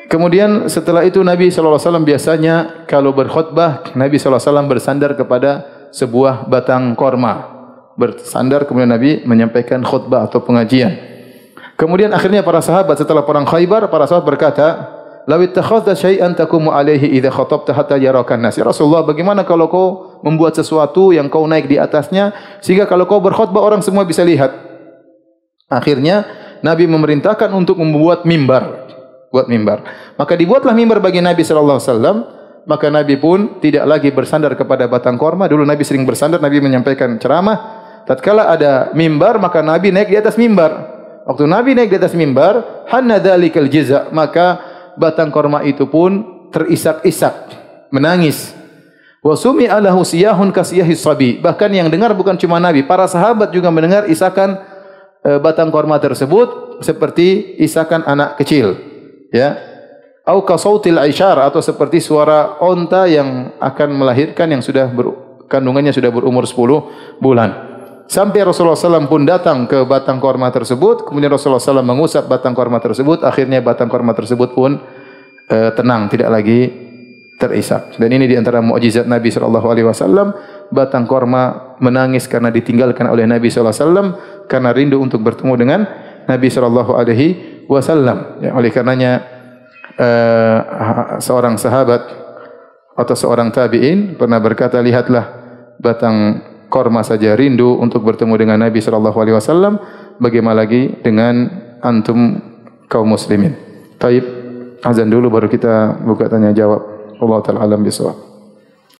kemudian 0.09 0.73
setelah 0.73 1.05
itu 1.05 1.21
Nabi 1.21 1.53
sallallahu 1.53 1.77
alaihi 1.77 1.89
wasallam 1.93 2.07
biasanya 2.09 2.55
kalau 2.89 3.13
berkhutbah 3.13 3.93
Nabi 3.93 4.17
sallallahu 4.17 4.41
alaihi 4.41 4.49
wasallam 4.49 4.69
bersandar 4.73 5.13
kepada 5.13 5.78
sebuah 5.93 6.49
batang 6.49 6.95
korma. 6.95 7.57
Bersandar 7.99 8.63
kemudian 8.63 8.95
Nabi 8.95 9.27
menyampaikan 9.27 9.83
khutbah 9.83 10.31
atau 10.31 10.39
pengajian. 10.43 10.95
Kemudian 11.79 12.11
akhirnya 12.11 12.43
para 12.43 12.59
sahabat 12.59 12.99
setelah 12.99 13.23
perang 13.23 13.47
Khaybar 13.47 13.87
para 13.91 14.07
sahabat 14.07 14.27
berkata, 14.27 14.67
"Law 15.31 15.39
ittakhadha 15.43 15.95
syai'an 15.95 16.35
takumu 16.35 16.75
alaihi 16.75 17.19
idza 17.19 17.31
khatabta 17.31 17.71
hatta 17.71 17.95
yarakan 17.99 18.43
nas." 18.43 18.59
Rasulullah, 18.59 19.07
bagaimana 19.07 19.47
kalau 19.47 19.71
kau 19.71 19.87
membuat 20.27 20.59
sesuatu 20.59 21.15
yang 21.15 21.31
kau 21.31 21.47
naik 21.47 21.71
di 21.71 21.79
atasnya 21.79 22.35
sehingga 22.63 22.87
kalau 22.87 23.07
kau 23.07 23.23
berkhutbah 23.23 23.63
orang 23.63 23.83
semua 23.83 24.03
bisa 24.03 24.27
lihat? 24.27 24.51
Akhirnya 25.71 26.27
Nabi 26.67 26.91
memerintahkan 26.91 27.51
untuk 27.55 27.79
membuat 27.79 28.27
mimbar, 28.27 28.91
buat 29.31 29.47
mimbar. 29.47 29.87
Maka 30.19 30.35
dibuatlah 30.35 30.75
mimbar 30.75 30.99
bagi 30.99 31.23
Nabi 31.23 31.47
sallallahu 31.47 31.79
alaihi 31.79 31.91
wasallam. 31.95 32.17
Maka 32.69 32.93
Nabi 32.93 33.17
pun 33.17 33.57
tidak 33.65 33.89
lagi 33.89 34.13
bersandar 34.13 34.53
kepada 34.53 34.85
batang 34.85 35.17
korma. 35.17 35.49
Dulu 35.49 35.65
Nabi 35.65 35.83
sering 35.89 36.05
bersandar, 36.05 36.37
Nabi 36.37 36.61
menyampaikan 36.61 37.17
ceramah. 37.17 37.89
Tatkala 38.05 38.53
ada 38.53 38.93
mimbar, 38.93 39.41
maka 39.41 39.65
Nabi 39.65 39.89
naik 39.89 40.13
di 40.13 40.17
atas 40.21 40.37
mimbar. 40.37 40.97
Waktu 41.25 41.49
Nabi 41.49 41.73
naik 41.73 41.89
di 41.89 41.97
atas 41.97 42.13
mimbar, 42.13 42.85
hanna 42.93 43.17
dzalikal 43.21 43.69
jaza, 43.73 44.13
maka 44.13 44.61
batang 45.01 45.33
korma 45.33 45.65
itu 45.65 45.89
pun 45.89 46.45
terisak-isak, 46.53 47.53
menangis. 47.89 48.53
Wa 49.25 49.33
sumi 49.33 49.65
alahu 49.65 50.05
siyahun 50.05 50.53
kasiyahi 50.53 50.93
sabi. 50.93 51.41
Bahkan 51.41 51.73
yang 51.73 51.89
dengar 51.89 52.13
bukan 52.13 52.37
cuma 52.37 52.61
Nabi, 52.61 52.85
para 52.85 53.09
sahabat 53.09 53.49
juga 53.53 53.73
mendengar 53.73 54.05
isakan 54.09 54.61
Eh, 55.19 55.37
batang 55.43 55.75
korma 55.75 55.99
tersebut 55.99 56.81
seperti 56.81 57.59
isakan 57.59 58.07
anak 58.07 58.39
kecil 58.39 58.79
ya 59.35 59.59
au 60.29 60.45
kasautil 60.45 61.01
aishar 61.01 61.41
atau 61.41 61.65
seperti 61.65 62.05
suara 62.05 62.61
onta 62.61 63.09
yang 63.09 63.57
akan 63.57 63.89
melahirkan 63.97 64.53
yang 64.53 64.61
sudah 64.61 64.93
ber, 64.93 65.17
kandungannya 65.49 65.91
sudah 65.97 66.13
berumur 66.13 66.45
10 66.45 67.17
bulan. 67.25 67.51
Sampai 68.09 68.41
Rasulullah 68.41 68.77
SAW 68.77 69.05
pun 69.05 69.29
datang 69.29 69.69
ke 69.69 69.85
batang 69.85 70.17
korma 70.17 70.49
tersebut. 70.49 71.05
Kemudian 71.05 71.29
Rasulullah 71.29 71.61
SAW 71.61 71.85
mengusap 71.85 72.25
batang 72.25 72.57
korma 72.57 72.81
tersebut. 72.81 73.21
Akhirnya 73.21 73.61
batang 73.61 73.93
korma 73.93 74.17
tersebut 74.17 74.57
pun 74.57 74.81
uh, 75.53 75.71
tenang 75.77 76.09
tidak 76.09 76.33
lagi 76.33 76.73
terisak. 77.37 78.01
Dan 78.01 78.09
ini 78.17 78.25
di 78.25 78.41
antara 78.41 78.65
mukjizat 78.65 79.05
Nabi 79.05 79.29
wasallam. 79.85 80.33
Batang 80.73 81.05
korma 81.05 81.77
menangis 81.85 82.25
karena 82.25 82.49
ditinggalkan 82.49 83.05
oleh 83.13 83.29
Nabi 83.29 83.53
wasallam 83.53 84.17
karena 84.49 84.73
rindu 84.73 85.05
untuk 85.05 85.21
bertemu 85.21 85.53
dengan 85.61 85.81
Nabi 86.25 86.49
wasallam. 87.69 88.19
Ya, 88.41 88.57
oleh 88.57 88.73
karenanya 88.73 89.38
uh, 89.99 90.59
seorang 91.19 91.59
sahabat 91.59 92.03
atau 92.99 93.15
seorang 93.15 93.51
tabi'in 93.51 94.15
pernah 94.19 94.39
berkata, 94.39 94.79
lihatlah 94.83 95.27
batang 95.79 96.43
korma 96.71 97.03
saja 97.07 97.35
rindu 97.39 97.79
untuk 97.79 98.03
bertemu 98.07 98.35
dengan 98.39 98.59
Nabi 98.63 98.79
sallallahu 98.83 99.19
alaihi 99.19 99.37
wasallam, 99.39 99.79
bagaimana 100.19 100.67
lagi 100.67 100.99
dengan 101.03 101.47
antum 101.83 102.43
kaum 102.91 103.07
muslimin. 103.11 103.55
Taib 103.99 104.25
azan 104.83 105.11
dulu 105.11 105.31
baru 105.31 105.51
kita 105.51 106.03
buka 106.03 106.31
tanya 106.31 106.55
jawab. 106.55 106.83
Allah 107.19 107.39
taala 107.43 107.67
alam 107.67 107.83
bisawab. 107.83 108.28